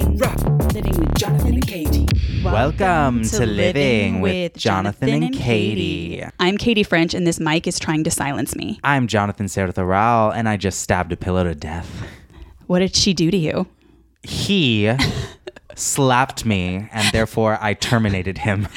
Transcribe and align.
living, 0.00 0.18
living 0.74 1.00
with 1.00 1.14
Jonathan 1.16 1.54
and 1.54 1.66
Katy. 1.66 2.06
Welcome 2.44 3.22
to 3.22 3.46
Living 3.46 4.20
with 4.20 4.54
Jonathan 4.54 5.22
and 5.22 5.34
Katy. 5.34 6.22
I'm 6.38 6.58
Katy 6.58 6.82
French, 6.82 7.14
and 7.14 7.26
this 7.26 7.40
mic 7.40 7.66
is 7.66 7.78
trying 7.78 8.04
to 8.04 8.10
silence 8.10 8.54
me. 8.54 8.78
I'm 8.84 9.06
Jonathan 9.06 9.46
Serthoral, 9.46 10.34
and 10.34 10.48
I 10.48 10.56
just 10.56 10.80
stabbed 10.80 11.12
a 11.12 11.16
pillow 11.16 11.44
to 11.44 11.54
death. 11.54 11.90
What 12.66 12.80
did 12.80 12.94
she 12.94 13.14
do 13.14 13.30
to 13.30 13.36
you? 13.36 13.66
He 14.22 14.92
slapped 15.74 16.44
me, 16.44 16.88
and 16.92 17.12
therefore 17.12 17.58
I 17.60 17.74
terminated 17.74 18.38
him. 18.38 18.68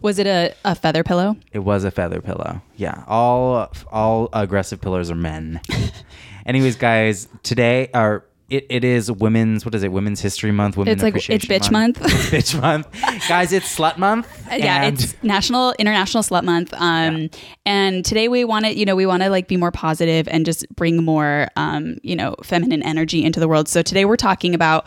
Was 0.00 0.18
it 0.18 0.26
a, 0.26 0.54
a 0.64 0.74
feather 0.74 1.04
pillow? 1.04 1.36
It 1.52 1.60
was 1.60 1.84
a 1.84 1.90
feather 1.90 2.20
pillow. 2.20 2.62
Yeah, 2.76 3.04
all 3.06 3.70
all 3.90 4.28
aggressive 4.32 4.80
pillows 4.80 5.10
are 5.10 5.16
men. 5.16 5.60
Anyways, 6.46 6.76
guys, 6.76 7.28
today 7.42 7.90
or 7.92 8.24
it, 8.48 8.64
it 8.70 8.82
is 8.82 9.12
women's 9.12 9.64
what 9.66 9.74
is 9.74 9.82
it? 9.82 9.92
Women's 9.92 10.20
History 10.20 10.52
Month. 10.52 10.76
Women 10.78 10.94
It's 10.94 11.02
like 11.02 11.14
it's 11.16 11.44
bitch 11.44 11.70
month. 11.70 11.98
It's 12.00 12.54
bitch 12.54 12.60
month, 12.60 12.88
guys. 13.28 13.52
It's 13.52 13.76
slut 13.76 13.98
month. 13.98 14.26
yeah, 14.50 14.84
it's 14.84 15.22
National 15.22 15.74
International 15.78 16.22
Slut 16.22 16.44
Month. 16.44 16.72
Um, 16.74 17.28
and 17.66 18.04
today 18.04 18.28
we 18.28 18.44
want 18.44 18.64
to, 18.64 18.74
you 18.74 18.86
know, 18.86 18.96
we 18.96 19.04
want 19.04 19.22
to 19.22 19.28
like 19.28 19.48
be 19.48 19.58
more 19.58 19.70
positive 19.70 20.26
and 20.28 20.46
just 20.46 20.66
bring 20.74 21.04
more, 21.04 21.48
um, 21.56 21.98
you 22.02 22.16
know, 22.16 22.36
feminine 22.42 22.82
energy 22.82 23.22
into 23.22 23.38
the 23.38 23.48
world. 23.48 23.68
So 23.68 23.82
today 23.82 24.06
we're 24.06 24.16
talking 24.16 24.54
about 24.54 24.86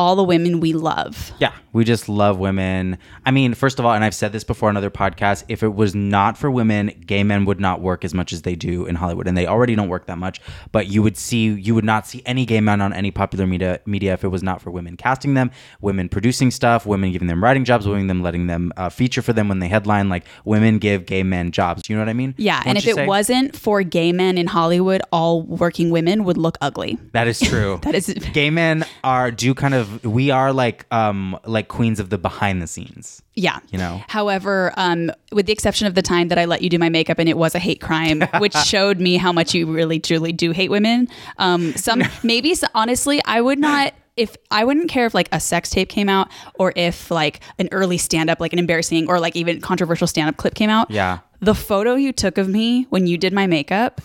all 0.00 0.16
the 0.16 0.24
women 0.24 0.60
we 0.60 0.72
love. 0.72 1.30
Yeah, 1.40 1.52
we 1.74 1.84
just 1.84 2.08
love 2.08 2.38
women. 2.38 2.96
I 3.26 3.30
mean, 3.30 3.52
first 3.52 3.78
of 3.78 3.84
all, 3.84 3.92
and 3.92 4.02
I've 4.02 4.14
said 4.14 4.32
this 4.32 4.44
before 4.44 4.70
on 4.70 4.76
other 4.78 4.88
podcasts, 4.88 5.44
if 5.48 5.62
it 5.62 5.74
was 5.74 5.94
not 5.94 6.38
for 6.38 6.50
women, 6.50 6.90
gay 7.04 7.22
men 7.22 7.44
would 7.44 7.60
not 7.60 7.82
work 7.82 8.02
as 8.02 8.14
much 8.14 8.32
as 8.32 8.40
they 8.40 8.54
do 8.54 8.86
in 8.86 8.94
Hollywood. 8.94 9.28
And 9.28 9.36
they 9.36 9.46
already 9.46 9.74
don't 9.74 9.90
work 9.90 10.06
that 10.06 10.16
much, 10.16 10.40
but 10.72 10.86
you 10.86 11.02
would 11.02 11.18
see 11.18 11.48
you 11.48 11.74
would 11.74 11.84
not 11.84 12.06
see 12.06 12.22
any 12.24 12.46
gay 12.46 12.62
men 12.62 12.80
on 12.80 12.94
any 12.94 13.10
popular 13.10 13.46
media 13.46 13.80
media 13.84 14.14
if 14.14 14.24
it 14.24 14.28
was 14.28 14.42
not 14.42 14.62
for 14.62 14.70
women 14.70 14.96
casting 14.96 15.34
them, 15.34 15.50
women 15.82 16.08
producing 16.08 16.50
stuff, 16.50 16.86
women 16.86 17.12
giving 17.12 17.28
them 17.28 17.44
writing 17.44 17.66
jobs, 17.66 17.86
women 17.86 18.06
them 18.06 18.22
letting 18.22 18.46
them 18.46 18.72
uh, 18.78 18.88
feature 18.88 19.20
for 19.20 19.34
them 19.34 19.48
when 19.50 19.58
they 19.58 19.68
headline 19.68 20.08
like 20.08 20.24
women 20.46 20.78
give 20.78 21.04
gay 21.04 21.22
men 21.22 21.52
jobs. 21.52 21.90
You 21.90 21.96
know 21.96 22.00
what 22.00 22.08
I 22.08 22.14
mean? 22.14 22.34
Yeah, 22.38 22.56
and 22.64 22.68
Wouldn't 22.68 22.84
if 22.86 22.90
it 22.90 22.94
say? 22.94 23.06
wasn't 23.06 23.54
for 23.54 23.82
gay 23.82 24.12
men 24.12 24.38
in 24.38 24.46
Hollywood, 24.46 25.02
all 25.12 25.42
working 25.42 25.90
women 25.90 26.24
would 26.24 26.38
look 26.38 26.56
ugly. 26.62 26.98
That 27.12 27.28
is 27.28 27.38
true. 27.38 27.78
That 27.90 27.94
is 27.94 28.06
gay 28.32 28.50
men 28.50 28.84
are 29.02 29.32
do 29.32 29.52
kind 29.52 29.74
of 29.74 29.89
we 30.02 30.30
are 30.30 30.52
like 30.52 30.86
um 30.92 31.38
like 31.44 31.68
queens 31.68 32.00
of 32.00 32.10
the 32.10 32.18
behind 32.18 32.62
the 32.62 32.66
scenes. 32.66 33.22
Yeah. 33.34 33.60
You 33.70 33.78
know? 33.78 34.02
However, 34.08 34.72
um, 34.76 35.10
with 35.32 35.46
the 35.46 35.52
exception 35.52 35.86
of 35.86 35.94
the 35.94 36.02
time 36.02 36.28
that 36.28 36.38
I 36.38 36.44
let 36.44 36.62
you 36.62 36.68
do 36.68 36.78
my 36.78 36.88
makeup 36.88 37.18
and 37.18 37.28
it 37.28 37.36
was 37.36 37.54
a 37.54 37.58
hate 37.58 37.80
crime, 37.80 38.22
which 38.38 38.54
showed 38.54 39.00
me 39.00 39.16
how 39.16 39.32
much 39.32 39.54
you 39.54 39.66
really 39.66 39.98
truly 40.00 40.32
do 40.32 40.50
hate 40.50 40.70
women. 40.70 41.08
Um, 41.38 41.72
some 41.74 42.02
maybe 42.22 42.54
so, 42.54 42.66
honestly, 42.74 43.20
I 43.24 43.40
would 43.40 43.58
not 43.58 43.94
if 44.16 44.36
I 44.50 44.64
wouldn't 44.64 44.90
care 44.90 45.06
if 45.06 45.14
like 45.14 45.28
a 45.32 45.40
sex 45.40 45.70
tape 45.70 45.88
came 45.88 46.08
out 46.08 46.28
or 46.54 46.74
if 46.76 47.10
like 47.10 47.40
an 47.58 47.68
early 47.72 47.96
stand 47.96 48.28
up, 48.28 48.40
like 48.40 48.52
an 48.52 48.58
embarrassing 48.58 49.08
or 49.08 49.18
like 49.18 49.34
even 49.34 49.60
controversial 49.60 50.06
stand 50.06 50.28
up 50.28 50.36
clip 50.36 50.54
came 50.54 50.68
out. 50.68 50.90
Yeah. 50.90 51.20
The 51.40 51.54
photo 51.54 51.94
you 51.94 52.12
took 52.12 52.36
of 52.36 52.48
me 52.48 52.86
when 52.90 53.06
you 53.06 53.16
did 53.16 53.32
my 53.32 53.46
makeup 53.46 54.02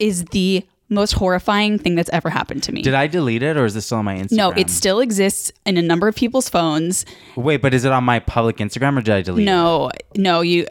is 0.00 0.24
the 0.26 0.66
most 0.92 1.12
horrifying 1.12 1.78
thing 1.78 1.94
that's 1.94 2.10
ever 2.10 2.30
happened 2.30 2.62
to 2.64 2.72
me. 2.72 2.82
Did 2.82 2.94
I 2.94 3.06
delete 3.06 3.42
it 3.42 3.56
or 3.56 3.64
is 3.64 3.74
this 3.74 3.86
still 3.86 3.98
on 3.98 4.04
my 4.04 4.16
Instagram? 4.16 4.36
no, 4.36 4.50
it 4.52 4.70
still 4.70 5.00
exists 5.00 5.52
in 5.66 5.76
a 5.76 5.82
number 5.82 6.08
of 6.08 6.14
people's 6.14 6.48
phones. 6.48 7.04
Wait, 7.36 7.58
but 7.62 7.74
is 7.74 7.84
it 7.84 7.92
on 7.92 8.04
my 8.04 8.18
public 8.20 8.56
Instagram 8.58 8.98
or 8.98 9.02
did 9.02 9.14
I 9.14 9.22
delete 9.22 9.42
it? 9.42 9.50
No, 9.50 9.90
no, 10.16 10.40
you. 10.40 10.66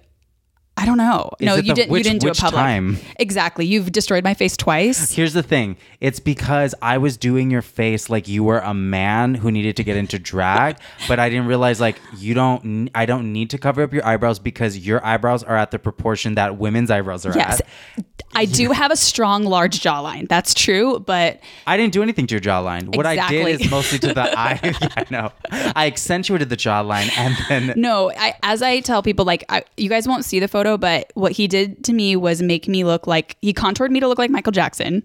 I 0.77 0.86
don't 0.86 0.97
know. 0.97 1.30
no, 1.39 1.55
you 1.55 1.61
the- 1.64 1.73
didn't. 1.73 1.91
which- 1.91 2.00
you 2.05 2.11
didn't 2.11 2.22
do 2.22 2.30
it 2.30 2.38
public. 2.38 2.59
time? 2.59 2.97
Exactly. 3.17 3.66
You've 3.66 3.91
destroyed 3.91 4.23
my 4.23 4.33
face 4.33 4.58
twice. 4.58 5.11
Here's 5.11 5.33
the 5.33 5.44
thing. 5.44 5.75
It's 6.00 6.19
because 6.19 6.73
I 6.81 6.97
was 6.97 7.17
doing 7.17 7.52
your 7.52 7.61
face 7.61 8.09
like 8.09 8.27
you 8.27 8.44
were 8.44 8.59
a 8.59 8.73
man 8.73 9.36
who 9.36 9.52
needed 9.52 9.75
to 9.77 9.83
get 9.83 9.95
into 9.97 10.17
drag, 10.17 10.77
but 11.08 11.19
I 11.19 11.30
didn't 11.30 11.45
realize 11.47 11.80
like 11.80 11.97
you 12.17 12.33
don't 12.33 12.89
I 12.95 13.05
don't 13.05 13.31
need 13.31 13.49
to 13.52 13.58
cover 13.59 13.83
up 13.83 13.94
your 13.94 14.05
eyebrows 14.05 14.39
because 14.39 14.77
your 14.77 15.05
eyebrows 15.05 15.44
are 15.44 15.58
at 15.58 15.69
the 15.72 15.77
proportion 15.77 16.36
that 16.36 16.58
women's 16.58 16.89
eyebrows 16.89 17.26
are 17.26 17.33
Yes, 17.36 17.61
at. 17.61 18.05
I 18.33 18.45
do 18.45 18.71
have 18.71 18.92
a 18.92 18.95
strong, 18.95 19.43
large 19.43 19.82
jawline. 19.82 20.30
That's 20.30 20.53
true, 20.53 20.99
but 21.02 21.42
I 21.67 21.76
didn't 21.77 21.92
do 21.93 22.02
anything 22.02 22.27
to 22.27 22.36
your 22.36 22.42
jawline. 22.42 22.95
What 22.95 23.05
I 23.05 23.27
did 23.27 23.59
is 23.61 23.70
mostly 23.77 23.99
to 23.99 24.14
the 24.14 24.39
eye. 24.39 24.59
yeah, 24.64 24.88
I 24.95 25.05
know. 25.11 25.32
I 25.76 25.88
accentuated 25.88 26.49
the 26.49 26.55
jawline 26.58 27.11
and 27.17 27.36
then 27.49 27.73
no. 27.80 28.09
I, 28.17 28.36
as 28.42 28.61
I 28.61 28.80
tell 28.80 29.03
people, 29.03 29.26
like 29.26 29.43
I, 29.49 29.64
you 29.76 29.89
guys 29.89 30.08
won't 30.08 30.23
see 30.23 30.39
the 30.39 30.48
photo, 30.48 30.61
but 30.77 31.11
what 31.16 31.32
he 31.33 31.48
did 31.48 31.83
to 31.86 31.94
me 31.94 32.16
was 32.16 32.42
make 32.42 32.67
me 32.67 32.83
look 32.83 33.08
like 33.08 33.38
he 33.42 33.54
contoured 33.54 33.92
me 33.92 33.99
to 33.99 34.08
look 34.08 34.17
like 34.20 34.30
Michael 34.32 34.52
Jackson. 34.52 35.04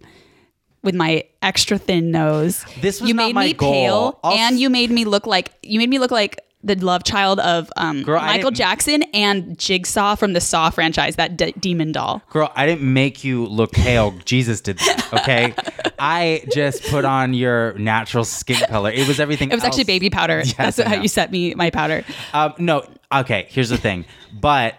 With 0.83 0.95
my 0.95 1.25
extra 1.43 1.79
thin 1.79 2.13
nose, 2.13 2.65
This 2.81 3.01
was 3.01 3.09
you 3.09 3.15
made 3.17 3.35
my 3.35 3.47
me 3.47 3.53
goal. 3.55 3.73
pale, 3.73 4.21
Also- 4.23 4.39
and 4.39 4.61
you 4.61 4.71
made 4.71 4.91
me 4.93 5.05
look 5.05 5.27
like 5.27 5.51
you 5.65 5.81
made 5.81 5.91
me 5.91 5.99
look 5.99 6.13
like 6.13 6.39
the 6.63 6.75
love 6.77 7.03
child 7.05 7.39
of 7.41 7.71
um, 7.77 8.03
Girl, 8.03 8.21
Michael 8.21 8.51
Jackson 8.53 9.03
and 9.15 9.59
Jigsaw 9.59 10.15
from 10.17 10.33
the 10.33 10.41
Saw 10.41 10.71
franchise, 10.71 11.17
that 11.17 11.37
d- 11.37 11.55
demon 11.61 11.91
doll. 11.93 12.23
Girl, 12.31 12.51
I 12.57 12.67
didn't 12.67 12.93
make 12.93 13.25
you 13.25 13.47
look 13.47 13.73
pale. 13.73 14.13
Jesus 14.25 14.61
did 14.61 14.79
that. 14.79 15.09
Okay, 15.13 15.55
I 15.99 16.45
just 16.53 16.85
put 16.85 17.05
on 17.05 17.35
your 17.35 17.73
natural 17.75 18.25
skin 18.25 18.59
color. 18.69 18.91
It 18.91 19.07
was 19.09 19.19
everything. 19.19 19.51
It 19.51 19.55
was 19.57 19.65
actually 19.65 19.85
baby 19.85 20.09
powder. 20.11 20.43
That's 20.57 20.81
how 20.81 20.95
you 20.95 21.09
set 21.09 21.31
me 21.33 21.53
my 21.55 21.71
powder. 21.71 22.05
Um, 22.33 22.55
no, 22.59 22.85
okay. 23.13 23.47
Here's 23.49 23.69
the 23.71 23.79
thing, 23.79 24.05
but 24.33 24.75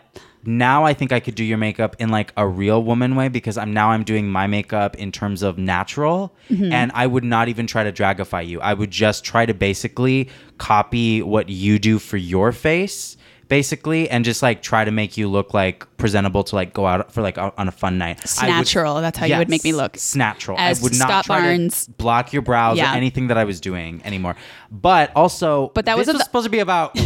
now 0.47 0.85
I 0.85 0.93
think 0.93 1.11
I 1.11 1.19
could 1.19 1.35
do 1.35 1.43
your 1.43 1.57
makeup 1.57 1.95
in 1.99 2.09
like 2.09 2.31
a 2.37 2.47
real 2.47 2.81
woman 2.81 3.15
way 3.15 3.27
because 3.27 3.57
I'm 3.57 3.73
now 3.73 3.91
I'm 3.91 4.03
doing 4.03 4.29
my 4.29 4.47
makeup 4.47 4.95
in 4.95 5.11
terms 5.11 5.43
of 5.43 5.57
natural, 5.57 6.33
Mm-hmm. 6.49 6.71
and 6.71 6.91
I 6.95 7.05
would 7.07 7.25
not 7.25 7.49
even 7.49 7.67
try 7.67 7.83
to 7.83 7.91
dragify 7.91 8.47
you. 8.47 8.61
I 8.61 8.73
would 8.73 8.89
just 8.89 9.25
try 9.25 9.45
to 9.45 9.53
basically 9.53 10.29
copy 10.57 11.21
what 11.21 11.49
you 11.49 11.77
do 11.77 11.99
for 11.99 12.15
your 12.15 12.53
face. 12.53 13.16
Basically, 13.49 14.09
and 14.09 14.25
just 14.25 14.41
like 14.43 14.61
try 14.61 14.83
to 14.83 14.91
make 14.91 15.15
you 15.17 15.27
look 15.29 15.53
like 15.53 15.85
presentable 15.97 16.43
to 16.43 16.55
like 16.55 16.73
go 16.73 16.85
out 16.85 17.11
for 17.13 17.21
like 17.21 17.37
on 17.37 17.67
a 17.67 17.71
fun 17.71 17.97
night. 17.97 18.19
I 18.41 18.59
would- 18.59 18.67
that's 19.03 19.17
how 19.17 19.25
you 19.25 19.37
would 19.37 19.49
make 19.49 19.63
me 19.63 19.71
look. 19.73 19.97
Snatural. 19.97 20.57
As 20.59 20.79
I 20.79 20.83
would 20.83 20.99
not 20.99 21.07
Scott 21.07 21.25
try 21.25 21.41
Barnes- 21.41 21.85
to 21.85 21.91
block 21.91 22.33
your 22.33 22.41
brows 22.41 22.77
Yeah. 22.77 22.91
or 22.93 22.97
anything 22.97 23.27
that 23.27 23.37
I 23.37 23.45
was 23.45 23.61
doing 23.61 24.01
anymore. 24.03 24.35
But 24.69 25.11
also, 25.15 25.71
But 25.73 25.85
that 25.85 25.95
this 25.97 26.07
was 26.07 26.15
was 26.17 26.23
supposed 26.25 26.43
to 26.45 26.49
be 26.49 26.59
about 26.59 26.97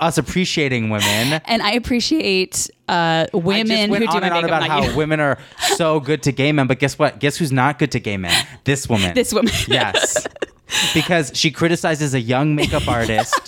us 0.00 0.18
appreciating 0.18 0.90
women. 0.90 1.40
And 1.46 1.62
I 1.62 1.72
appreciate 1.72 2.68
uh, 2.88 3.26
women 3.32 3.90
who 3.90 3.98
do 4.00 4.06
on 4.06 4.20
my 4.20 4.26
and 4.26 4.34
on 4.34 4.42
makeup, 4.42 4.44
about 4.44 4.62
how 4.68 4.82
you. 4.84 4.96
women 4.96 5.18
are 5.20 5.38
so 5.76 5.98
good 6.00 6.22
to 6.24 6.32
gay 6.32 6.52
men, 6.52 6.66
but 6.66 6.78
guess 6.78 6.98
what? 6.98 7.18
Guess 7.20 7.36
who's 7.38 7.52
not 7.52 7.78
good 7.78 7.92
to 7.92 8.00
gay 8.00 8.16
men? 8.16 8.34
This 8.64 8.88
woman. 8.88 9.14
This 9.20 9.32
woman. 9.32 9.52
yes, 9.66 10.26
because 10.94 11.32
she 11.34 11.50
criticizes 11.50 12.14
a 12.14 12.20
young 12.20 12.54
makeup 12.54 12.86
artist. 12.86 13.38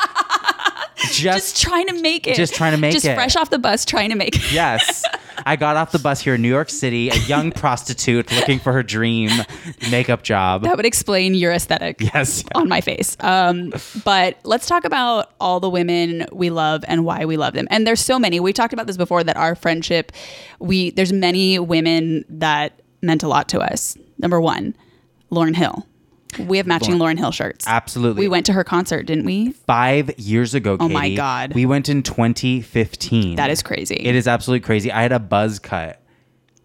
just, 1.10 1.22
Just 1.22 1.62
trying 1.62 1.86
to 1.88 2.00
make 2.00 2.26
it. 2.26 2.36
Just 2.36 2.54
trying 2.54 2.72
to 2.72 2.78
make 2.78 2.92
just 2.92 3.04
it. 3.04 3.08
Just 3.08 3.16
fresh 3.16 3.36
off 3.36 3.50
the 3.50 3.58
bus, 3.58 3.84
trying 3.84 4.10
to 4.10 4.16
make 4.16 4.36
it. 4.36 4.52
yes. 4.52 5.04
I 5.44 5.56
got 5.56 5.76
off 5.76 5.92
the 5.92 5.98
bus 5.98 6.20
here 6.20 6.34
in 6.36 6.42
New 6.42 6.48
York 6.48 6.70
City, 6.70 7.08
a 7.08 7.16
young 7.16 7.50
prostitute 7.62 8.30
looking 8.32 8.58
for 8.58 8.72
her 8.72 8.82
dream 8.82 9.30
makeup 9.90 10.22
job. 10.22 10.62
That 10.62 10.76
would 10.76 10.86
explain 10.86 11.34
your 11.34 11.52
aesthetic. 11.52 12.00
yes. 12.00 12.44
On 12.54 12.68
my 12.68 12.80
face. 12.80 13.16
Um, 13.20 13.72
but 14.04 14.38
let's 14.44 14.66
talk 14.66 14.84
about 14.84 15.32
all 15.40 15.58
the 15.60 15.70
women 15.70 16.26
we 16.32 16.50
love 16.50 16.84
and 16.86 17.04
why 17.04 17.24
we 17.24 17.36
love 17.36 17.54
them. 17.54 17.66
And 17.70 17.86
there's 17.86 18.00
so 18.00 18.18
many. 18.18 18.38
We 18.40 18.52
talked 18.52 18.72
about 18.72 18.86
this 18.86 18.96
before 18.96 19.24
that 19.24 19.36
our 19.36 19.54
friendship, 19.54 20.12
we 20.58 20.90
there's 20.90 21.12
many 21.12 21.58
women 21.58 22.24
that 22.28 22.80
meant 23.00 23.22
a 23.22 23.28
lot 23.28 23.48
to 23.50 23.60
us. 23.60 23.96
Number 24.18 24.40
one, 24.40 24.76
Lauryn 25.30 25.56
Hill. 25.56 25.86
We 26.38 26.56
have 26.56 26.66
matching 26.66 26.94
Lauryn 26.94 27.18
Hill 27.18 27.30
shirts. 27.32 27.66
Absolutely. 27.66 28.20
We 28.20 28.28
went 28.28 28.46
to 28.46 28.52
her 28.52 28.64
concert, 28.64 29.04
didn't 29.04 29.24
we? 29.24 29.52
five 29.52 30.18
years 30.18 30.54
ago. 30.54 30.76
Oh 30.80 30.88
my 30.88 31.14
God. 31.14 31.54
We 31.54 31.66
went 31.66 31.88
in 31.88 32.02
2015. 32.02 33.36
That 33.36 33.50
is 33.50 33.62
crazy. 33.62 33.96
It 33.96 34.14
is 34.14 34.26
absolutely 34.28 34.64
crazy. 34.64 34.90
I 34.90 35.02
had 35.02 35.12
a 35.12 35.18
buzz 35.18 35.58
cut. 35.58 35.98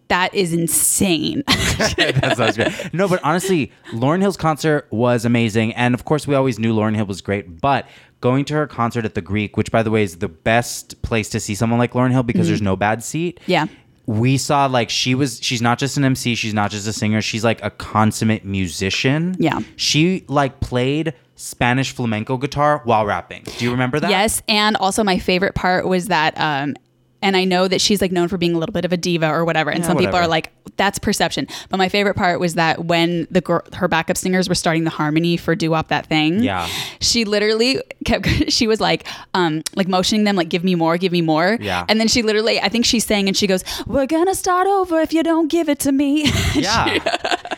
That 0.08 0.34
is 0.34 0.54
insane. 0.54 1.42
that 1.46 2.34
sounds 2.36 2.56
great. 2.56 2.94
No, 2.94 3.08
but 3.08 3.20
honestly, 3.22 3.70
Lauryn 3.92 4.20
Hill's 4.20 4.38
concert 4.38 4.86
was 4.90 5.26
amazing, 5.26 5.74
and 5.74 5.94
of 5.94 6.06
course, 6.06 6.26
we 6.26 6.34
always 6.34 6.58
knew 6.58 6.74
Lauryn 6.74 6.96
Hill 6.96 7.04
was 7.04 7.20
great. 7.20 7.60
But 7.60 7.86
going 8.22 8.46
to 8.46 8.54
her 8.54 8.66
concert 8.66 9.04
at 9.04 9.14
the 9.14 9.20
Greek, 9.20 9.58
which 9.58 9.70
by 9.70 9.82
the 9.82 9.90
way 9.90 10.02
is 10.02 10.16
the 10.18 10.28
best 10.28 11.00
place 11.02 11.28
to 11.30 11.40
see 11.40 11.54
someone 11.54 11.78
like 11.78 11.92
Lauryn 11.92 12.10
Hill 12.10 12.22
because 12.22 12.48
there's 12.48 12.62
no 12.62 12.74
bad 12.74 13.04
seat. 13.04 13.38
Mm-hmm. 13.42 13.50
Yeah. 13.50 13.66
We 14.08 14.38
saw 14.38 14.64
like 14.64 14.88
she 14.88 15.14
was 15.14 15.38
she's 15.42 15.60
not 15.60 15.78
just 15.78 15.98
an 15.98 16.04
MC, 16.04 16.34
she's 16.34 16.54
not 16.54 16.70
just 16.70 16.88
a 16.88 16.94
singer, 16.94 17.20
she's 17.20 17.44
like 17.44 17.62
a 17.62 17.68
consummate 17.70 18.42
musician. 18.42 19.36
Yeah. 19.38 19.60
She 19.76 20.24
like 20.28 20.60
played 20.60 21.12
Spanish 21.36 21.92
flamenco 21.92 22.38
guitar 22.38 22.80
while 22.84 23.04
rapping. 23.04 23.42
Do 23.58 23.64
you 23.66 23.70
remember 23.70 24.00
that? 24.00 24.08
Yes, 24.08 24.40
and 24.48 24.78
also 24.78 25.04
my 25.04 25.18
favorite 25.18 25.54
part 25.54 25.86
was 25.86 26.06
that 26.06 26.32
um 26.40 26.74
and 27.22 27.36
I 27.36 27.44
know 27.44 27.66
that 27.68 27.80
she's 27.80 28.00
like 28.00 28.12
known 28.12 28.28
for 28.28 28.38
being 28.38 28.54
a 28.54 28.58
little 28.58 28.72
bit 28.72 28.84
of 28.84 28.92
a 28.92 28.96
diva 28.96 29.28
or 29.28 29.44
whatever, 29.44 29.70
and 29.70 29.80
Yeah, 29.80 29.86
some 29.88 29.96
people 29.96 30.16
are 30.16 30.28
like, 30.28 30.50
"That's 30.76 30.98
perception." 30.98 31.46
But 31.68 31.78
my 31.78 31.88
favorite 31.88 32.14
part 32.14 32.38
was 32.40 32.54
that 32.54 32.84
when 32.84 33.26
the 33.30 33.40
girl, 33.40 33.62
her 33.74 33.88
backup 33.88 34.16
singers 34.16 34.48
were 34.48 34.54
starting 34.54 34.84
the 34.84 34.90
harmony 34.90 35.36
for 35.36 35.54
"Doo 35.56 35.70
Wop 35.70 35.88
That 35.88 36.06
Thing," 36.06 36.42
Yeah. 36.42 36.66
she 37.00 37.24
literally 37.24 37.80
kept. 38.04 38.26
She 38.58 38.66
was 38.66 38.80
like, 38.80 39.06
um, 39.34 39.62
like 39.76 39.88
motioning 39.88 40.24
them, 40.24 40.36
like, 40.36 40.48
"Give 40.48 40.64
me 40.64 40.74
more, 40.74 40.96
give 40.96 41.12
me 41.12 41.22
more." 41.22 41.58
Yeah. 41.60 41.84
And 41.88 42.00
then 42.00 42.08
she 42.08 42.22
literally, 42.22 42.60
I 42.60 42.68
think 42.68 42.84
she 42.84 43.00
sang 43.00 43.28
and 43.28 43.36
she 43.36 43.46
goes, 43.46 43.62
"We're 43.86 44.06
gonna 44.06 44.34
start 44.34 44.66
over 44.66 45.00
if 45.00 45.12
you 45.12 45.22
don't 45.22 45.48
give 45.48 45.68
it 45.68 45.78
to 45.80 45.92
me." 45.92 46.30
Yeah. 46.54 46.98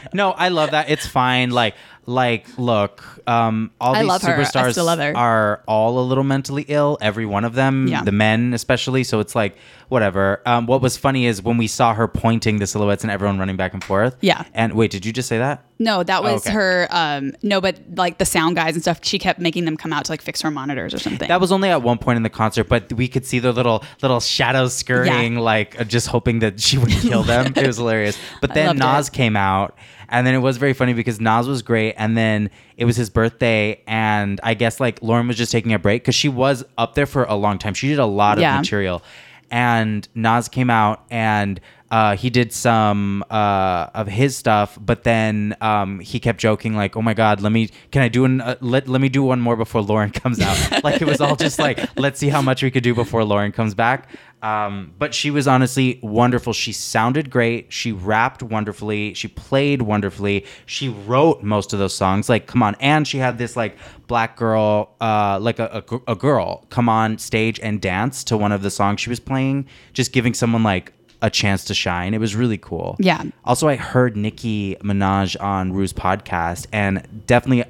no, 0.13 0.33
I 0.33 0.49
love 0.49 0.73
that. 0.73 0.91
It's 0.91 1.07
fine. 1.07 1.51
Like 1.51 1.75
like, 2.07 2.47
look, 2.59 3.05
um, 3.27 3.71
all 3.81 3.95
I 3.95 4.01
these 4.01 4.09
love 4.09 4.23
her. 4.23 4.35
I 4.35 4.43
superstars 4.43 4.73
still 4.73 4.87
love 4.87 4.99
her. 4.99 5.17
are 5.17 5.63
all 5.69 5.99
a 5.99 6.05
little 6.05 6.25
mentally 6.25 6.65
ill. 6.69 6.99
Every 7.01 7.27
one 7.27 7.45
of 7.45 7.55
them, 7.55 7.87
Yeah. 7.89 8.03
the 8.03 8.13
men 8.13 8.53
especially. 8.55 9.05
So 9.05 9.21
it's 9.21 9.35
like 9.35 9.57
whatever. 9.91 10.41
Um, 10.47 10.67
what 10.67 10.81
was 10.81 10.97
funny 10.97 11.27
is 11.27 11.43
when 11.43 11.57
we 11.59 11.67
saw 11.67 11.93
her 11.95 12.09
pointing 12.09 12.59
the 12.59 12.67
silhouettes 12.67 13.05
and 13.05 13.11
everyone 13.11 13.39
running 13.39 13.57
back 13.57 13.75
and 13.75 13.85
forth. 13.85 14.17
Yeah. 14.21 14.45
And 14.55 14.73
wait, 14.75 14.91
did 14.91 15.05
you 15.05 15.13
just 15.13 15.29
say 15.29 15.39
that? 15.39 15.65
No, 15.79 16.03
that 16.03 16.23
was 16.23 16.47
okay. 16.47 16.53
her. 16.55 16.89
Um, 16.91 17.33
no, 17.43 17.61
but 17.61 17.79
like 17.97 18.19
the 18.19 18.25
sound 18.27 18.55
guys 18.57 18.75
and 18.75 18.83
stuff, 18.83 19.01
she 19.03 19.19
kept 19.19 19.41
making 19.41 19.65
them 19.65 19.77
come 19.77 19.93
out 19.93 20.05
to 20.07 20.13
like 20.13 20.21
fix 20.23 20.41
her 20.43 20.51
monitors 20.51 20.93
or 20.95 20.99
something. 20.99 21.29
That 21.29 21.41
was 21.41 21.53
only 21.53 21.71
at 21.71 21.83
one 21.83 21.97
point 21.99 22.19
in 22.19 22.23
the 22.23 22.29
concert, 22.31 22.69
but 22.69 22.93
we 22.93 23.09
could 23.09 23.25
see 23.25 23.39
their 23.39 23.53
little 23.53 23.83
little 24.03 24.21
shadows 24.21 24.75
scurrying, 24.75 25.35
Yeah. 25.35 25.41
like 25.41 25.81
uh, 25.81 25.85
just 25.85 26.07
hoping 26.09 26.41
that 26.41 26.61
she 26.61 26.77
wouldn't 26.79 27.01
kill 27.11 27.23
them. 27.23 27.53
it 27.57 27.67
was 27.67 27.79
hilarious. 27.79 28.19
But 28.43 28.53
then 28.55 28.77
Nas 28.77 29.09
it. 29.09 29.13
came 29.15 29.37
out, 29.37 29.75
and 30.11 30.27
then 30.27 30.35
it 30.35 30.39
was 30.41 30.59
very 30.59 30.75
funny 30.75 30.93
because 30.93 31.19
Nas 31.19 31.49
was 31.49 31.63
great, 31.63 31.95
and 31.97 32.15
then 32.15 32.51
it 32.77 32.85
was 32.85 32.97
his 32.97 33.09
birthday, 33.09 33.83
and 33.87 34.39
I 34.43 34.53
guess 34.53 34.81
like 34.81 35.01
Lauryn 35.01 35.29
was 35.29 35.39
just 35.39 35.51
taking 35.51 35.73
a 35.73 35.79
break 35.79 36.03
because 36.03 36.15
she 36.15 36.29
was 36.29 36.63
up 36.77 36.95
there 36.95 37.07
for 37.07 37.25
a 37.25 37.35
long 37.37 37.59
time. 37.59 37.73
She 37.73 37.89
did 37.89 37.99
a 37.99 38.05
lot 38.07 38.37
of 38.37 38.43
Yeah. 38.43 38.59
material, 38.59 39.03
and 39.51 40.09
Nas 40.15 40.49
came 40.49 40.71
out 40.71 41.05
and. 41.11 41.61
Uh, 41.93 42.15
he 42.15 42.31
did 42.31 42.53
some 42.53 43.25
uh, 43.31 43.89
of 43.95 44.07
his 44.07 44.37
stuff, 44.37 44.79
but 44.81 45.03
then 45.03 45.57
um, 45.61 45.99
he 45.99 46.21
kept 46.21 46.39
joking 46.39 46.77
like, 46.77 46.97
"Oh 46.97 47.03
my 47.03 47.15
God, 47.15 47.41
let 47.41 47.51
me 47.51 47.69
can 47.91 48.01
I 48.01 48.07
do 48.07 48.25
an 48.25 48.41
uh, 48.41 48.55
let 48.61 48.87
let 48.87 49.01
me 49.01 49.09
do 49.09 49.25
one 49.25 49.41
more 49.41 49.57
before 49.57 49.83
Lauryn 49.83 50.15
comes 50.15 50.41
out." 50.41 50.57
like 50.85 51.03
it 51.03 51.09
was 51.09 51.21
all 51.21 51.35
just 51.35 51.59
like, 51.59 51.81
"Let's 51.99 52.21
see 52.21 52.29
how 52.29 52.43
much 52.43 52.63
we 52.63 52.71
could 52.71 52.85
do 52.85 52.95
before 52.95 53.23
Lauryn 53.23 53.53
comes 53.53 53.75
back." 53.75 54.09
Um, 54.43 54.95
but 54.99 55.15
she 55.15 55.31
was 55.31 55.47
honestly 55.47 56.01
wonderful. 56.03 56.53
She 56.53 56.73
sounded 56.73 57.31
great. 57.31 57.73
She 57.73 57.93
rapped 57.93 58.43
wonderfully. 58.43 59.15
She 59.15 59.29
played 59.29 59.83
wonderfully. 59.83 60.47
She 60.67 60.89
wrote 60.89 61.43
most 61.43 61.73
of 61.73 61.79
those 61.79 61.95
songs. 61.95 62.29
Like, 62.29 62.47
come 62.47 62.63
on, 62.63 62.75
and 62.81 63.07
she 63.07 63.19
had 63.19 63.39
this 63.39 63.57
like 63.57 63.77
black 64.07 64.37
girl, 64.37 64.95
uh, 65.01 65.39
like 65.41 65.59
a, 65.59 65.85
a, 65.89 66.13
a 66.13 66.17
girl, 66.17 66.67
come 66.71 66.89
on 66.89 67.19
stage 67.19 67.61
and 67.61 67.81
dance 67.81 68.25
to 68.25 68.37
one 68.37 68.53
of 68.53 68.63
the 68.63 68.71
songs 68.71 69.01
she 69.01 69.11
was 69.11 69.21
playing, 69.21 69.67
just 69.93 70.13
giving 70.13 70.35
someone 70.35 70.63
like 70.63 70.93
a 71.23 71.31
chance 71.31 71.65
to 71.65 71.75
shine. 71.75 72.15
It 72.15 72.19
was 72.19 72.35
really 72.35 72.59
cool. 72.59 72.97
Yeah. 72.99 73.23
Also, 73.45 73.69
I 73.69 73.77
heard 73.77 74.17
Nicki 74.17 74.77
Minaj 74.81 75.41
on 75.41 75.73
Rue's 75.73 75.93
podcast, 75.93 76.67
and 76.73 77.27
definitely 77.27 77.65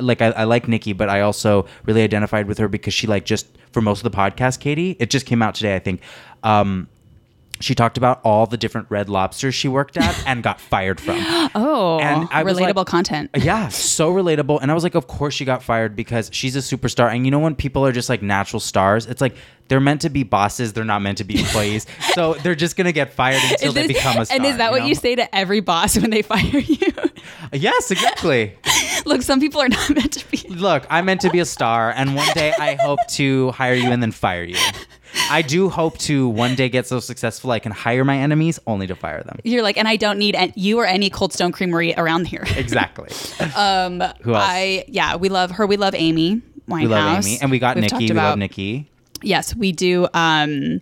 like 0.00 0.22
I, 0.22 0.30
I 0.30 0.44
like 0.44 0.68
Nicki, 0.68 0.94
but 0.94 1.08
I 1.08 1.20
also 1.20 1.66
really 1.84 2.02
identified 2.02 2.46
with 2.46 2.58
her 2.58 2.68
because 2.68 2.94
she 2.94 3.06
like 3.06 3.24
just 3.24 3.46
for 3.72 3.80
most 3.80 4.04
of 4.04 4.10
the 4.10 4.16
podcast, 4.16 4.60
Katy, 4.60 4.96
it 4.98 5.10
just 5.10 5.26
came 5.26 5.42
out 5.42 5.54
today, 5.54 5.74
I 5.76 5.78
think. 5.78 6.00
Um, 6.42 6.88
she 7.60 7.74
talked 7.74 7.98
about 7.98 8.20
all 8.22 8.46
the 8.46 8.56
different 8.56 8.86
red 8.88 9.08
lobsters 9.08 9.52
she 9.52 9.66
worked 9.66 9.96
at 9.96 10.22
and 10.28 10.44
got 10.44 10.60
fired 10.60 11.00
from. 11.00 11.16
oh, 11.56 11.98
And 12.00 12.28
I 12.30 12.44
relatable 12.44 12.76
like- 12.76 12.86
content. 12.86 13.30
Yeah, 13.36 13.66
so 13.68 14.12
relatable. 14.12 14.60
And 14.62 14.70
I 14.70 14.74
was 14.74 14.84
like, 14.84 14.94
of 14.94 15.08
course 15.08 15.34
she 15.34 15.44
got 15.44 15.62
fired 15.64 15.96
because 15.96 16.30
she's 16.32 16.54
a 16.54 16.60
superstar. 16.60 17.12
And 17.12 17.24
you 17.24 17.32
know 17.32 17.40
when 17.40 17.56
people 17.56 17.84
are 17.84 17.90
just 17.90 18.08
like 18.08 18.22
natural 18.22 18.60
stars, 18.60 19.06
it's 19.06 19.20
like 19.20 19.34
they're 19.66 19.80
meant 19.80 20.02
to 20.02 20.08
be 20.08 20.22
bosses, 20.22 20.72
they're 20.72 20.84
not 20.84 21.02
meant 21.02 21.18
to 21.18 21.24
be 21.24 21.40
employees. 21.40 21.84
so 22.14 22.34
they're 22.34 22.54
just 22.54 22.76
gonna 22.76 22.92
get 22.92 23.12
fired 23.12 23.42
until 23.50 23.68
Is 23.70 23.74
they 23.74 23.88
become 23.88 24.18
a 24.18 24.24
star. 24.24 24.36
and 24.36 24.46
is 24.46 24.56
that 24.58 24.70
what 24.70 24.82
know? 24.82 24.86
you 24.86 24.94
say 24.94 25.16
to 25.16 25.34
every 25.34 25.58
boss 25.60 25.98
when 25.98 26.10
they 26.10 26.22
fire 26.22 26.40
you? 26.58 26.92
Yes, 27.52 27.90
exactly. 27.90 28.54
Look, 29.08 29.22
some 29.22 29.40
people 29.40 29.60
are 29.60 29.68
not 29.78 29.90
meant 29.90 30.12
to 30.12 30.30
be. 30.30 30.38
Look, 30.48 30.86
I'm 30.90 31.06
meant 31.06 31.20
to 31.22 31.30
be 31.30 31.38
a 31.40 31.44
star, 31.44 31.90
and 31.96 32.14
one 32.14 32.28
day 32.34 32.52
I 32.58 32.74
hope 32.74 33.00
to 33.10 33.50
hire 33.52 33.74
you 33.74 33.90
and 33.90 34.02
then 34.02 34.12
fire 34.12 34.44
you. 34.44 34.56
I 35.30 35.40
do 35.42 35.68
hope 35.70 35.96
to 35.98 36.28
one 36.28 36.54
day 36.54 36.68
get 36.68 36.86
so 36.86 37.00
successful 37.00 37.50
I 37.50 37.58
can 37.58 37.72
hire 37.72 38.04
my 38.04 38.16
enemies 38.18 38.60
only 38.66 38.86
to 38.86 38.94
fire 38.94 39.22
them. 39.22 39.38
You're 39.42 39.62
like, 39.62 39.78
and 39.78 39.88
I 39.88 39.96
don't 39.96 40.18
need 40.18 40.34
an- 40.34 40.52
you 40.54 40.78
or 40.78 40.84
any 40.86 41.08
Cold 41.10 41.32
Stone 41.32 41.52
Creamery 41.52 41.94
around 41.96 42.26
here. 42.26 42.44
Exactly. 42.56 43.08
Um, 43.56 44.00
Who 44.22 44.34
else? 44.34 44.44
I 44.46 44.84
yeah, 44.88 45.16
we 45.16 45.28
love 45.30 45.52
her. 45.52 45.66
We 45.66 45.76
love 45.76 45.94
Amy 45.94 46.42
Winehouse. 46.68 46.80
we 46.80 46.86
love 46.86 47.24
Amy, 47.24 47.38
and 47.40 47.50
we 47.50 47.58
got 47.58 47.76
We've 47.76 47.82
Nicki. 47.90 48.04
We 48.06 48.10
about- 48.10 48.30
love 48.30 48.38
Nicki. 48.38 48.90
Yes, 49.22 49.54
we 49.56 49.72
do. 49.72 50.06
Um, 50.14 50.80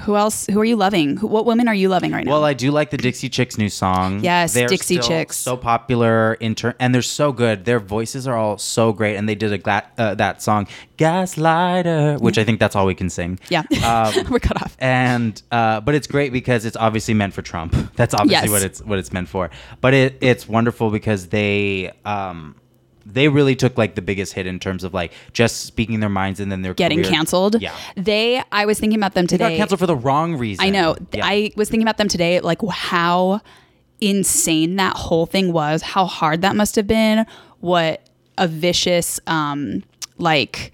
who 0.00 0.16
else? 0.16 0.46
Who 0.46 0.60
are 0.60 0.64
you 0.64 0.76
loving? 0.76 1.16
Who, 1.16 1.26
what 1.26 1.46
women 1.46 1.68
are 1.68 1.74
you 1.74 1.88
loving 1.88 2.12
right 2.12 2.24
now? 2.24 2.32
Well, 2.32 2.44
I 2.44 2.52
do 2.54 2.70
like 2.70 2.90
the 2.90 2.96
Dixie 2.96 3.28
Chicks 3.28 3.56
new 3.58 3.68
song. 3.68 4.20
Yes, 4.20 4.52
They're 4.54 4.68
Dixie 4.68 4.96
still 4.96 5.08
Chicks. 5.08 5.36
So 5.36 5.56
popular 5.56 6.34
in 6.34 6.54
turn, 6.54 6.74
and 6.78 6.94
they're 6.94 7.02
so 7.02 7.32
good. 7.32 7.64
Their 7.64 7.80
voices 7.80 8.26
are 8.26 8.36
all 8.36 8.58
so 8.58 8.92
great, 8.92 9.16
and 9.16 9.28
they 9.28 9.34
did 9.34 9.52
a 9.52 9.58
gla- 9.58 9.90
uh, 9.98 10.14
that 10.16 10.42
song 10.42 10.66
"Gaslighter," 10.98 12.20
which 12.20 12.38
I 12.38 12.44
think 12.44 12.60
that's 12.60 12.76
all 12.76 12.86
we 12.86 12.94
can 12.94 13.10
sing. 13.10 13.38
yeah, 13.48 13.62
Um, 13.84 14.26
we're 14.30 14.38
cut 14.38 14.60
off. 14.62 14.76
and 14.78 15.40
uh, 15.50 15.80
but 15.80 15.94
it's 15.94 16.06
great 16.06 16.32
because 16.32 16.64
it's 16.64 16.76
obviously 16.76 17.14
meant 17.14 17.34
for 17.34 17.42
Trump. 17.42 17.74
That's 17.96 18.12
obviously 18.14 18.48
Yes. 18.48 18.50
what 18.50 18.62
it's 18.62 18.82
what 18.82 18.98
it's 18.98 19.12
meant 19.12 19.28
for. 19.28 19.50
But 19.80 19.94
it 19.94 20.18
it's 20.20 20.48
wonderful 20.48 20.90
because 20.90 21.28
they 21.28 21.92
um 22.04 22.54
they 23.08 23.28
really 23.28 23.54
took 23.54 23.78
like 23.78 23.94
the 23.94 24.02
biggest 24.02 24.32
hit 24.32 24.46
in 24.46 24.58
terms 24.58 24.82
of 24.82 24.92
like 24.92 25.12
just 25.32 25.64
speaking 25.64 26.00
their 26.00 26.08
minds 26.08 26.40
and 26.40 26.50
then 26.50 26.62
they're 26.62 26.74
Getting 26.74 27.02
career- 27.02 27.10
canceled. 27.12 27.62
Yeah, 27.62 27.72
They. 27.96 28.42
I 28.50 28.66
was 28.66 28.80
thinking 28.80 28.98
about 28.98 29.14
them 29.14 29.26
they 29.26 29.36
today. 29.36 29.50
got 29.50 29.56
canceled 29.58 29.80
for 29.80 29.86
the 29.86 29.96
wrong 29.96 30.36
reason. 30.36 30.64
I 30.64 30.70
know. 30.70 30.96
Yeah. 31.12 31.24
I 31.24 31.52
was 31.56 31.70
thinking 31.70 31.84
about 31.86 31.98
them 31.98 32.08
today, 32.08 32.40
like 32.40 32.58
how 32.68 33.40
insane 34.00 34.76
that 34.76 34.96
whole 34.96 35.26
thing 35.26 35.52
was, 35.52 35.82
how 35.82 36.04
hard 36.06 36.42
that 36.42 36.56
must 36.56 36.76
have 36.76 36.86
been, 36.86 37.24
what 37.60 38.06
a 38.38 38.46
vicious, 38.48 39.18
um, 39.26 39.82
like, 40.18 40.72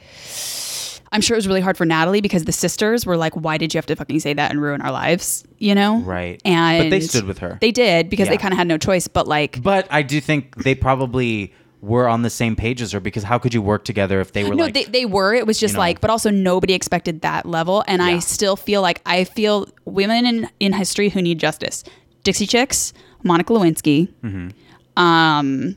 I'm 1.12 1.20
sure 1.20 1.34
it 1.34 1.38
was 1.38 1.46
really 1.46 1.60
hard 1.60 1.76
for 1.76 1.84
Natalie 1.84 2.20
because 2.22 2.44
the 2.44 2.52
sisters 2.52 3.04
were 3.04 3.16
like, 3.18 3.34
why 3.34 3.58
did 3.58 3.74
you 3.74 3.78
have 3.78 3.86
to 3.86 3.96
fucking 3.96 4.20
say 4.20 4.32
that 4.32 4.50
and 4.50 4.60
ruin 4.62 4.80
our 4.80 4.90
lives? 4.90 5.44
You 5.58 5.74
know? 5.74 5.98
Right. 6.00 6.40
And 6.44 6.84
But 6.84 6.90
they 6.90 7.00
stood 7.00 7.24
with 7.24 7.38
her. 7.38 7.58
They 7.60 7.70
did 7.70 8.08
because 8.08 8.28
they 8.28 8.38
kind 8.38 8.52
of 8.52 8.58
had 8.58 8.66
no 8.66 8.78
choice, 8.78 9.06
but 9.08 9.28
like, 9.28 9.62
But 9.62 9.86
I 9.90 10.02
do 10.02 10.20
think 10.20 10.64
they 10.64 10.74
probably 10.74 11.52
were 11.82 12.08
on 12.08 12.22
the 12.22 12.30
same 12.30 12.54
page 12.54 12.80
as 12.80 12.92
her 12.92 13.00
because 13.00 13.24
how 13.24 13.38
could 13.38 13.52
you 13.52 13.60
work 13.60 13.84
together 13.84 14.20
if 14.20 14.32
they 14.32 14.44
were 14.44 14.54
no, 14.54 14.64
like 14.64 14.74
they, 14.74 14.84
they 14.84 15.04
were. 15.04 15.34
It 15.34 15.46
was 15.46 15.58
just 15.58 15.72
you 15.72 15.76
know. 15.76 15.80
like, 15.80 16.00
but 16.00 16.10
also 16.10 16.30
nobody 16.30 16.74
expected 16.74 17.22
that 17.22 17.44
level. 17.44 17.84
And 17.88 18.00
I 18.00 18.20
still 18.20 18.56
feel 18.56 18.80
like 18.80 19.02
I 19.04 19.24
feel 19.24 19.68
women 19.84 20.24
in, 20.24 20.48
in 20.60 20.72
history 20.72 21.08
who 21.08 21.20
need 21.20 21.40
justice. 21.40 21.82
Dixie 22.22 22.46
Chicks, 22.46 22.92
Monica 23.24 23.52
Lewinsky. 23.52 24.08
Mm-hmm. 24.22 25.02
Um, 25.02 25.76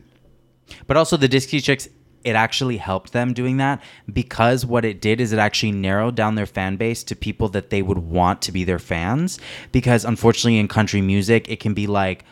But 0.86 0.96
also 0.96 1.18
the 1.18 1.28
Dixie 1.28 1.60
Chicks, 1.60 1.90
it 2.24 2.36
actually 2.36 2.78
helped 2.78 3.12
them 3.12 3.34
doing 3.34 3.58
that 3.58 3.82
because 4.12 4.64
what 4.66 4.86
it 4.86 5.02
did 5.02 5.20
is 5.20 5.34
it 5.34 5.40
actually 5.40 5.72
narrowed 5.72 6.16
down 6.16 6.36
their 6.36 6.46
fan 6.46 6.76
base 6.76 7.04
to 7.06 7.16
people 7.16 7.50
that 7.50 7.72
they 7.72 7.82
would 7.82 8.00
want 8.00 8.44
to 8.44 8.52
be 8.52 8.64
their 8.64 8.80
fans. 8.80 9.40
Because 9.72 10.06
unfortunately, 10.06 10.60
in 10.60 10.68
country 10.68 11.02
music, 11.02 11.50
it 11.50 11.60
can 11.60 11.74
be 11.74 11.88
like 11.88 12.26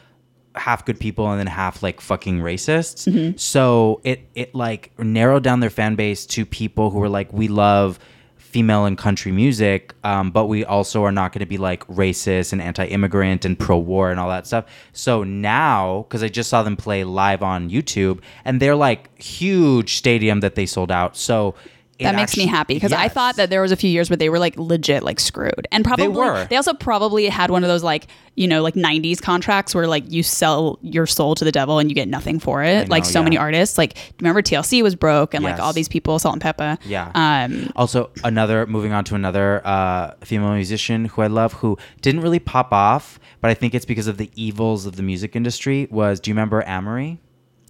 half 0.55 0.85
good 0.85 0.99
people 0.99 1.29
and 1.29 1.39
then 1.39 1.47
half 1.47 1.81
like 1.81 1.99
fucking 1.99 2.39
racists. 2.39 3.11
Mm-hmm. 3.11 3.37
So 3.37 4.01
it 4.03 4.27
it 4.35 4.53
like 4.53 4.91
narrowed 4.99 5.43
down 5.43 5.59
their 5.59 5.69
fan 5.69 5.95
base 5.95 6.25
to 6.27 6.45
people 6.45 6.89
who 6.91 6.99
were 6.99 7.09
like, 7.09 7.31
we 7.33 7.47
love 7.47 7.99
female 8.37 8.85
and 8.85 8.99
country 8.99 9.31
music, 9.31 9.95
um, 10.03 10.29
but 10.29 10.45
we 10.45 10.63
also 10.63 11.03
are 11.03 11.11
not 11.11 11.31
going 11.31 11.39
to 11.39 11.45
be 11.47 11.57
like 11.57 11.83
racist 11.87 12.53
and 12.53 12.61
anti-immigrant 12.61 13.45
and 13.45 13.57
pro-war 13.57 14.11
and 14.11 14.19
all 14.19 14.29
that 14.29 14.45
stuff. 14.45 14.65
So 14.91 15.23
now, 15.23 16.05
because 16.07 16.21
I 16.21 16.27
just 16.27 16.51
saw 16.51 16.61
them 16.61 16.77
play 16.77 17.03
live 17.03 17.41
on 17.41 17.71
YouTube, 17.71 18.19
and 18.45 18.59
they're 18.59 18.75
like 18.75 19.19
huge 19.19 19.95
stadium 19.95 20.41
that 20.41 20.53
they 20.53 20.67
sold 20.67 20.91
out. 20.91 21.17
So 21.17 21.55
that 22.03 22.15
makes 22.15 22.37
me 22.37 22.45
happy 22.45 22.73
because 22.75 22.93
I 22.93 23.07
thought 23.07 23.35
that 23.37 23.49
there 23.49 23.61
was 23.61 23.71
a 23.71 23.75
few 23.75 23.89
years 23.89 24.09
where 24.09 24.17
they 24.17 24.29
were 24.29 24.39
like 24.39 24.57
legit 24.57 25.03
like 25.03 25.19
screwed 25.19 25.67
and 25.71 25.83
probably 25.83 26.07
were. 26.07 26.45
they 26.49 26.55
also 26.55 26.73
probably 26.73 27.27
had 27.27 27.51
one 27.51 27.63
of 27.63 27.69
those 27.69 27.83
like 27.83 28.07
you 28.35 28.47
know 28.47 28.61
like 28.61 28.73
90s 28.73 29.21
contracts 29.21 29.75
where 29.75 29.87
like 29.87 30.03
you 30.11 30.23
sell 30.23 30.79
your 30.81 31.05
soul 31.05 31.35
to 31.35 31.45
the 31.45 31.51
devil 31.51 31.79
and 31.79 31.89
you 31.89 31.95
get 31.95 32.07
nothing 32.07 32.39
for 32.39 32.63
it 32.63 32.89
like 32.89 33.05
so 33.05 33.19
yeah. 33.19 33.23
many 33.23 33.37
artists 33.37 33.77
like 33.77 33.97
remember 34.19 34.41
TLC 34.41 34.81
was 34.81 34.95
broke 34.95 35.33
and 35.33 35.43
like 35.43 35.59
all 35.59 35.73
these 35.73 35.87
people 35.89 36.17
Salt-N-Pepa 36.19 36.79
Yeah. 36.85 37.11
um 37.15 37.71
Also, 37.75 38.09
another 38.23 38.65
moving 38.65 38.91
on 38.93 39.03
to 39.05 39.15
another 39.15 39.61
uh, 39.65 40.13
female 40.21 40.53
musician 40.53 41.05
who 41.05 41.21
I 41.21 41.27
love, 41.27 41.53
who 41.53 41.77
didn't 42.01 42.21
really 42.21 42.39
pop 42.39 42.71
off, 42.71 43.19
but 43.41 43.49
I 43.51 43.53
think 43.53 43.73
it's 43.73 43.85
because 43.85 44.07
of 44.07 44.17
the 44.17 44.29
evils 44.35 44.85
of 44.85 44.95
the 44.95 45.03
music 45.03 45.35
industry. 45.35 45.87
Was 45.91 46.19
do 46.19 46.29
you 46.29 46.35
remember 46.35 46.63
Amerie? 46.63 47.17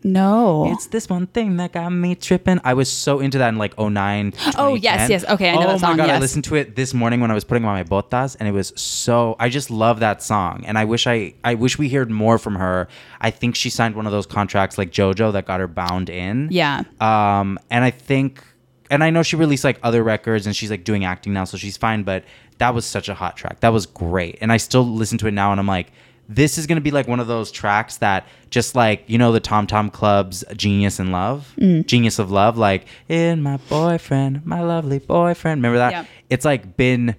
No 0.04 0.72
It's 0.72 0.88
this 0.88 1.10
one 1.10 1.28
thing 1.28 1.58
that 1.58 1.72
got 1.74 1.90
me 1.90 2.16
tripping. 2.16 2.60
I 2.64 2.74
was 2.74 2.92
so 2.92 3.20
into 3.20 3.38
that 3.38 3.50
in 3.50 3.58
like 3.58 3.78
09. 3.80 4.34
Oh, 4.58 4.76
yes, 4.76 5.10
yes. 5.10 5.26
Okay, 5.26 5.50
I 5.50 5.56
know 5.56 5.62
oh 5.64 5.68
that 5.68 5.80
song, 5.80 5.92
Oh 5.92 5.98
my 5.98 6.06
god, 6.08 6.10
I 6.10 6.20
listened 6.20 6.44
to 6.46 6.56
it 6.56 6.76
this 6.76 6.94
morning 6.94 7.20
when 7.22 7.32
I 7.32 7.34
was 7.34 7.44
putting 7.44 7.66
on 7.66 7.74
my 7.74 7.84
botas, 7.84 8.36
and 8.40 8.48
it 8.48 8.52
was 8.52 8.74
so. 8.76 9.36
I 9.40 9.50
just 9.50 9.70
love 9.72 10.00
that 10.02 10.22
song, 10.22 10.64
and 10.66 10.78
I 10.78 10.86
wish 10.86 11.08
I 11.08 11.34
I 11.44 11.56
wish 11.56 11.78
we 11.78 11.90
heard 11.90 12.10
more 12.12 12.38
from 12.38 12.56
her. 12.56 12.88
I 13.22 13.32
think 13.32 13.56
she 13.56 13.70
signed 13.70 13.96
one 13.96 14.06
of 14.06 14.12
those 14.12 14.26
contracts 14.26 14.78
like 14.78 14.92
JoJo 14.92 15.34
that 15.34 15.46
got 15.46 15.60
her 15.60 15.68
bound 15.68 16.10
in. 16.10 16.50
yeah 16.52 16.84
Um, 17.00 17.60
and 17.70 17.84
I 17.84 17.92
think, 17.92 18.44
and 18.92 19.04
I 19.04 19.10
know 19.10 19.24
she 19.24 19.36
released 19.36 19.64
like 19.64 19.80
other 19.84 20.04
records, 20.04 20.46
and 20.46 20.56
she's 20.56 20.70
like 20.72 20.84
doing 20.84 21.06
acting 21.06 21.34
now, 21.34 21.46
so 21.46 21.58
she's 21.58 21.78
fine. 21.78 22.04
But 22.04 22.24
that 22.58 22.74
was 22.76 22.86
such 22.86 23.10
a 23.10 23.14
hot 23.14 23.38
track. 23.38 23.62
That 23.62 23.70
was 23.70 23.86
great, 23.86 24.38
and 24.42 24.52
I 24.52 24.58
still 24.58 24.86
listen 24.86 25.18
to 25.20 25.28
it 25.28 25.32
now, 25.32 25.52
and 25.52 25.60
I'm 25.60 25.68
like, 25.68 25.92
this 26.30 26.58
is 26.58 26.68
gonna 26.68 26.82
be 26.82 26.92
like 26.92 27.08
one 27.08 27.20
of 27.20 27.28
those 27.28 27.52
tracks 27.52 27.98
that 27.98 28.26
just 28.50 28.76
like 28.76 29.04
you 29.08 29.18
know 29.18 29.32
the 29.32 29.40
Tom 29.40 29.68
Tom 29.68 29.90
Club's 29.90 30.44
"Genius 30.56 31.00
in 31.00 31.12
Love," 31.12 31.54
Mm. 31.60 31.86
"Genius 31.86 32.18
of 32.20 32.32
Love," 32.32 32.58
like 32.58 32.86
in 33.10 33.42
my 33.44 33.58
boyfriend, 33.70 34.46
my 34.46 34.62
lovely 34.62 35.00
boyfriend. 35.00 35.60
Remember 35.60 35.78
that? 35.80 35.92
Yeah. 35.92 36.06
It's 36.30 36.46
like 36.46 36.78
been. 36.78 37.16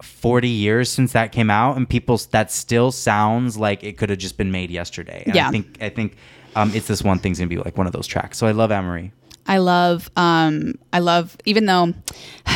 40 0.00 0.48
years 0.48 0.88
since 0.88 1.10
that 1.14 1.32
came 1.32 1.50
out 1.50 1.76
and 1.76 1.88
people 1.88 2.16
that 2.30 2.52
still 2.52 2.92
sounds 2.92 3.56
like 3.58 3.82
it 3.82 3.96
could 3.98 4.10
have 4.10 4.18
just 4.20 4.36
been 4.36 4.52
made 4.52 4.70
yesterday 4.70 5.24
and 5.26 5.34
Yeah. 5.34 5.48
i 5.48 5.50
think 5.50 5.76
i 5.80 5.88
think 5.88 6.14
um, 6.54 6.70
it's 6.72 6.86
this 6.86 7.02
one 7.02 7.18
thing's 7.18 7.40
gonna 7.40 7.48
be 7.48 7.56
like 7.58 7.76
one 7.76 7.88
of 7.88 7.92
those 7.92 8.06
tracks. 8.06 8.38
So 8.38 8.46
I 8.46 8.52
love 8.52 8.70
Amerie. 8.70 9.10
I 9.48 9.58
love, 9.58 10.10
um, 10.14 10.74
I 10.92 10.98
love, 10.98 11.36
even 11.46 11.64
though 11.64 11.94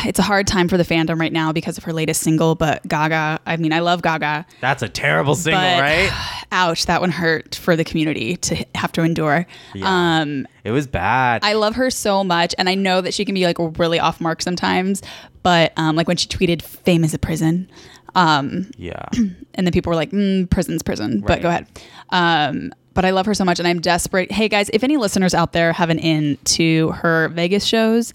it's 0.05 0.19
a 0.19 0.23
hard 0.23 0.47
time 0.47 0.69
for 0.69 0.77
the 0.77 0.85
fandom 0.85 1.19
right 1.19 1.33
now 1.33 1.51
because 1.51 1.79
of 1.79 1.85
her 1.85 1.93
latest 1.93 2.21
single, 2.21 2.55
but 2.55 2.87
Gaga, 2.87 3.41
I 3.47 3.57
mean, 3.57 3.73
I 3.73 3.81
love 3.81 4.03
Gaga. 4.03 4.47
That's 4.61 4.83
a 4.83 4.89
terrible 4.91 5.35
single, 5.35 5.61
but 5.61 5.81
right? 5.81 6.45
ouch, 6.53 6.87
that 6.87 7.01
one 7.01 7.11
hurt 7.11 7.55
for 7.55 7.77
the 7.77 7.85
community 7.85 8.37
to 8.37 8.65
have 8.75 8.93
to 8.93 9.03
endure. 9.03 9.47
Yeah. 9.75 10.21
Um, 10.21 10.47
It 10.65 10.71
was 10.71 10.87
bad. 10.87 11.43
I 11.43 11.55
love 11.55 11.75
her 11.77 11.91
so 11.91 12.23
much, 12.23 12.55
and 12.59 12.69
I 12.69 12.75
know 12.75 13.01
that 13.01 13.15
she 13.15 13.25
can 13.25 13.35
be 13.35 13.47
like 13.47 13.57
really 13.79 13.99
off 13.99 14.21
mark 14.21 14.43
sometimes, 14.43 15.03
but 15.43 15.73
um, 15.77 15.97
like 15.97 16.07
when 16.07 16.19
she 16.19 16.29
tweeted 16.29 16.61
"fame 16.63 17.05
is 17.05 17.15
a 17.15 17.19
prison," 17.19 17.71
um, 18.15 18.71
yeah. 18.77 19.07
and 19.15 19.67
then 19.67 19.73
people 19.73 19.91
were 19.91 19.97
like, 19.97 20.11
mm, 20.11 20.49
"Prison's 20.51 20.83
prison," 20.83 21.21
but 21.27 21.41
go 21.43 21.49
ahead. 21.49 21.67
Um, 22.11 22.73
but 22.95 23.05
I 23.05 23.11
love 23.11 23.27
her 23.27 23.35
so 23.35 23.45
much, 23.45 23.59
and 23.59 23.69
I'm 23.69 23.81
desperate. 23.81 24.31
Hey 24.33 24.49
guys, 24.49 24.71
if 24.73 24.85
any 24.85 24.97
listeners 24.97 25.35
out 25.35 25.53
there 25.53 25.73
have 25.73 25.91
an 25.91 25.99
in 25.99 26.39
to 26.45 26.91
her 26.93 27.29
Vegas 27.29 27.65
shows, 27.65 28.13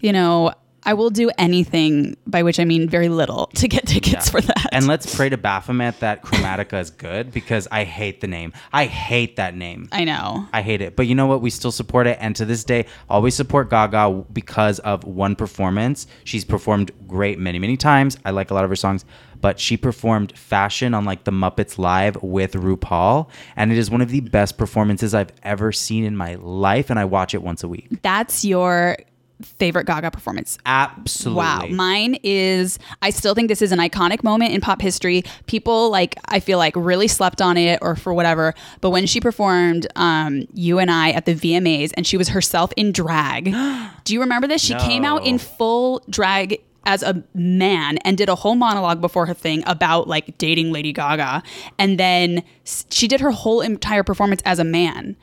you 0.00 0.12
know, 0.12 0.52
I 0.84 0.94
will 0.94 1.10
do 1.10 1.30
anything, 1.38 2.16
by 2.26 2.42
which 2.42 2.58
I 2.58 2.64
mean 2.64 2.88
very 2.88 3.08
little, 3.08 3.46
to 3.56 3.68
get 3.68 3.86
tickets 3.86 4.30
for 4.30 4.40
that. 4.40 4.68
And 4.72 4.86
let's 4.86 5.14
pray 5.14 5.28
to 5.28 5.36
Baphomet 5.36 6.00
that 6.00 6.22
Chromatica 6.22 6.80
is 6.80 6.90
good 6.90 7.32
because 7.32 7.68
I 7.70 7.84
hate 7.84 8.20
the 8.20 8.26
name. 8.26 8.52
I 8.72 8.86
hate 8.86 9.36
that 9.36 9.54
name. 9.54 9.88
I 9.92 10.04
know. 10.04 10.46
I 10.52 10.62
hate 10.62 10.80
it. 10.80 10.96
But 10.96 11.06
you 11.06 11.14
know 11.14 11.26
what? 11.26 11.40
We 11.40 11.50
still 11.50 11.72
support 11.72 12.06
it. 12.06 12.18
And 12.20 12.34
to 12.36 12.44
this 12.44 12.64
day, 12.64 12.86
always 13.08 13.34
support 13.34 13.70
Gaga 13.70 14.24
because 14.32 14.78
of 14.80 15.04
one 15.04 15.36
performance. 15.36 16.06
She's 16.24 16.44
performed 16.44 16.92
great 17.06 17.38
many, 17.38 17.58
many 17.58 17.76
times. 17.76 18.16
I 18.24 18.30
like 18.30 18.50
a 18.50 18.54
lot 18.54 18.64
of 18.64 18.70
her 18.70 18.76
songs. 18.76 19.04
But 19.40 19.58
she 19.58 19.78
performed 19.78 20.36
Fashion 20.36 20.92
on 20.92 21.06
like 21.06 21.24
the 21.24 21.30
Muppets 21.30 21.78
Live 21.78 22.22
with 22.22 22.52
RuPaul. 22.52 23.28
And 23.56 23.72
it 23.72 23.78
is 23.78 23.90
one 23.90 24.02
of 24.02 24.10
the 24.10 24.20
best 24.20 24.58
performances 24.58 25.14
I've 25.14 25.32
ever 25.42 25.72
seen 25.72 26.04
in 26.04 26.14
my 26.14 26.34
life. 26.34 26.90
And 26.90 26.98
I 26.98 27.06
watch 27.06 27.32
it 27.34 27.42
once 27.42 27.62
a 27.62 27.68
week. 27.68 27.88
That's 28.02 28.44
your 28.44 28.98
favorite 29.42 29.86
Gaga 29.86 30.10
performance. 30.10 30.58
Absolutely. 30.66 31.42
Wow. 31.42 31.66
Mine 31.70 32.18
is, 32.22 32.78
I 33.02 33.10
still 33.10 33.34
think 33.34 33.48
this 33.48 33.62
is 33.62 33.72
an 33.72 33.78
iconic 33.78 34.22
moment 34.22 34.52
in 34.52 34.60
pop 34.60 34.80
history. 34.80 35.22
People, 35.46 35.90
like, 35.90 36.16
I 36.26 36.40
feel 36.40 36.58
like 36.58 36.74
really 36.76 37.08
slept 37.08 37.40
on 37.40 37.56
it 37.56 37.78
or 37.82 37.96
for 37.96 38.12
whatever. 38.14 38.54
But 38.80 38.90
when 38.90 39.06
she 39.06 39.20
performed 39.20 39.86
um, 39.96 40.46
You 40.52 40.78
and 40.78 40.90
I 40.90 41.10
at 41.10 41.26
the 41.26 41.34
VMAs 41.34 41.92
and 41.96 42.06
she 42.06 42.16
was 42.16 42.28
herself 42.28 42.72
in 42.76 42.92
drag, 42.92 43.44
do 44.04 44.14
you 44.14 44.20
remember 44.20 44.46
this? 44.46 44.62
She 44.62 44.74
came 44.74 45.04
out 45.04 45.26
in 45.26 45.38
full 45.38 46.02
drag 46.08 46.60
as 46.84 47.02
a 47.02 47.22
man 47.34 47.98
and 47.98 48.16
did 48.16 48.28
a 48.28 48.34
whole 48.34 48.54
monologue 48.54 49.00
before 49.00 49.26
her 49.26 49.34
thing 49.34 49.62
about 49.66 50.08
like 50.08 50.38
dating 50.38 50.72
Lady 50.72 50.92
Gaga. 50.92 51.42
And 51.78 51.98
then 51.98 52.42
she 52.64 53.06
did 53.06 53.20
her 53.20 53.30
whole 53.30 53.60
entire 53.60 54.02
performance 54.02 54.42
as 54.44 54.58
a 54.58 54.64
man. 54.64 55.16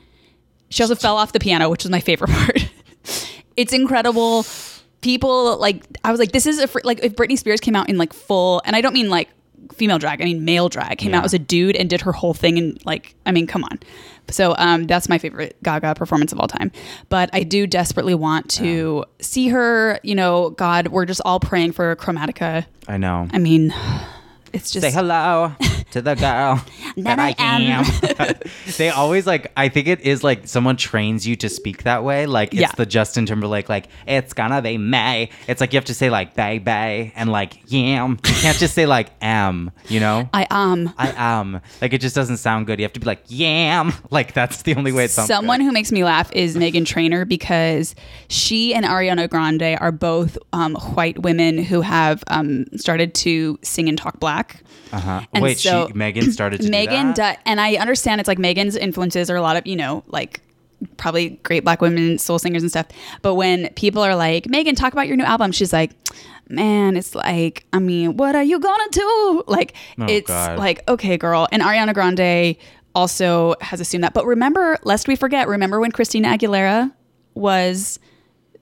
She 0.70 0.82
also 0.82 0.94
fell 0.94 1.16
off 1.16 1.32
the 1.32 1.40
piano, 1.40 1.68
which 1.70 1.84
was 1.84 1.90
my 1.90 2.00
favorite 2.00 2.30
part. 2.32 2.70
It's 3.58 3.72
incredible. 3.72 4.46
People 5.00 5.58
like 5.58 5.84
I 6.04 6.10
was 6.10 6.18
like, 6.18 6.32
this 6.32 6.46
is 6.46 6.58
a 6.58 6.66
fr- 6.66 6.80
like 6.84 7.00
if 7.04 7.14
Britney 7.14 7.38
Spears 7.38 7.60
came 7.60 7.76
out 7.76 7.88
in 7.88 7.98
like 7.98 8.12
full, 8.12 8.62
and 8.64 8.74
I 8.74 8.80
don't 8.80 8.94
mean 8.94 9.10
like 9.10 9.28
female 9.74 9.98
drag, 9.98 10.20
I 10.22 10.24
mean 10.24 10.44
male 10.44 10.68
drag, 10.68 10.98
came 10.98 11.10
Yeah. 11.10 11.18
out 11.18 11.24
as 11.24 11.34
a 11.34 11.38
dude 11.38 11.76
and 11.76 11.88
did 11.90 12.00
her 12.02 12.12
whole 12.12 12.34
thing, 12.34 12.58
and 12.58 12.84
like, 12.84 13.14
I 13.26 13.32
mean, 13.32 13.46
come 13.46 13.62
on. 13.64 13.78
So 14.30 14.54
um, 14.58 14.84
that's 14.86 15.08
my 15.08 15.16
favorite 15.18 15.56
Gaga 15.62 15.94
performance 15.94 16.32
of 16.32 16.40
all 16.40 16.48
time. 16.48 16.70
But 17.08 17.30
I 17.32 17.42
do 17.44 17.66
desperately 17.66 18.14
want 18.14 18.50
to 18.52 19.04
see 19.20 19.48
her. 19.48 20.00
You 20.02 20.14
know, 20.16 20.50
God, 20.50 20.88
we're 20.88 21.06
just 21.06 21.20
all 21.24 21.40
praying 21.40 21.72
for 21.72 21.94
Chromatica. 21.96 22.66
I 22.88 22.96
know. 22.98 23.28
I 23.32 23.38
mean, 23.38 23.72
it's 24.52 24.70
just 24.70 24.84
Say 24.84 24.90
hello 24.92 25.52
to 25.92 26.02
the 26.02 26.14
girl 26.14 26.64
That 26.98 27.18
I 27.18 27.34
am. 27.38 27.84
they 28.76 28.90
always 28.90 29.26
like. 29.26 29.52
I 29.56 29.68
think 29.68 29.86
it 29.86 30.00
is 30.00 30.24
like 30.24 30.48
someone 30.48 30.76
trains 30.76 31.26
you 31.26 31.36
to 31.36 31.48
speak 31.48 31.84
that 31.84 32.02
way. 32.02 32.26
Like 32.26 32.52
it's 32.52 32.60
Yeah. 32.60 32.72
the 32.76 32.86
Justin 32.86 33.24
Timberlake. 33.24 33.68
Like 33.68 33.86
it's 34.06 34.32
gonna 34.32 34.60
be 34.60 34.78
May. 34.78 35.30
It's 35.46 35.60
like 35.60 35.72
you 35.72 35.76
have 35.76 35.84
to 35.86 35.94
say 35.94 36.10
like 36.10 36.34
bay 36.34 36.58
bay 36.58 37.12
and 37.14 37.30
like 37.30 37.58
yam. 37.70 38.18
You 38.26 38.34
can't 38.34 38.58
just 38.58 38.74
say 38.74 38.86
like 38.86 39.10
am. 39.22 39.70
You 39.88 40.00
know. 40.00 40.28
I 40.34 40.46
um 40.50 40.92
I 40.98 41.12
am. 41.16 41.60
Like 41.80 41.92
it 41.92 42.00
just 42.00 42.16
doesn't 42.16 42.38
sound 42.38 42.66
good. 42.66 42.80
You 42.80 42.84
have 42.84 42.92
to 42.94 43.00
be 43.00 43.06
like 43.06 43.22
yam. 43.28 43.92
Like 44.10 44.32
that's 44.34 44.62
the 44.62 44.74
only 44.74 44.90
way 44.92 45.04
it 45.04 45.10
sounds. 45.12 45.28
Someone 45.28 45.60
who 45.60 45.70
makes 45.70 45.92
me 45.92 46.02
laugh 46.04 46.32
is 46.32 46.56
Meghan 46.56 46.84
Trainor 46.84 47.24
because 47.26 47.94
she 48.28 48.74
and 48.74 48.84
Ariana 48.84 49.28
Grande 49.30 49.76
are 49.80 49.92
both 49.92 50.36
um, 50.52 50.74
white 50.74 51.20
women 51.22 51.58
who 51.58 51.80
have 51.82 52.24
um, 52.26 52.64
started 52.76 53.14
to 53.14 53.58
sing 53.62 53.88
and 53.88 53.96
talk 53.96 54.18
black. 54.18 54.62
Uh-huh. 54.90 55.20
and 55.34 55.42
Wait, 55.42 55.58
so- 55.86 55.88
she 55.88 55.94
Meghan 55.94 56.32
started 56.32 56.60
to 56.62 56.68
Meghan, 56.68 57.14
do 57.14 57.22
that. 57.22 57.36
do- 57.36 57.42
and 57.46 57.60
I 57.60 57.74
understand 57.76 58.20
it's 58.20 58.28
like 58.28 58.38
Meghan's 58.38 58.76
influences 58.76 59.30
are 59.30 59.36
a 59.36 59.42
lot 59.42 59.56
of 59.56 59.66
you 59.66 59.76
know 59.76 60.04
like 60.08 60.40
probably 60.96 61.30
great 61.42 61.64
black 61.64 61.80
women 61.80 62.18
soul 62.18 62.38
singers 62.38 62.62
and 62.62 62.70
stuff. 62.70 62.86
But 63.22 63.34
when 63.34 63.68
people 63.74 64.00
are 64.02 64.14
like, 64.14 64.44
Meghan, 64.44 64.76
talk 64.76 64.92
about 64.92 65.08
your 65.08 65.16
new 65.16 65.24
album, 65.24 65.50
she's 65.50 65.72
like, 65.72 65.90
man, 66.48 66.96
it's 66.96 67.16
like, 67.16 67.66
I 67.72 67.80
mean, 67.80 68.16
what 68.16 68.36
are 68.36 68.44
you 68.44 68.60
gonna 68.60 68.88
do? 68.92 69.42
Like, 69.48 69.74
Oh, 69.98 70.06
it's 70.08 70.28
God. 70.28 70.56
like, 70.58 70.88
okay, 70.88 71.16
girl. 71.16 71.48
And 71.50 71.62
Ariana 71.62 71.92
Grande 71.94 72.56
also 72.94 73.54
has 73.60 73.80
assumed 73.80 74.04
that. 74.04 74.14
But 74.14 74.24
remember, 74.26 74.78
lest 74.84 75.08
we 75.08 75.16
forget, 75.16 75.48
remember 75.48 75.80
when 75.80 75.90
Christina 75.90 76.28
Aguilera 76.28 76.92
was 77.34 77.98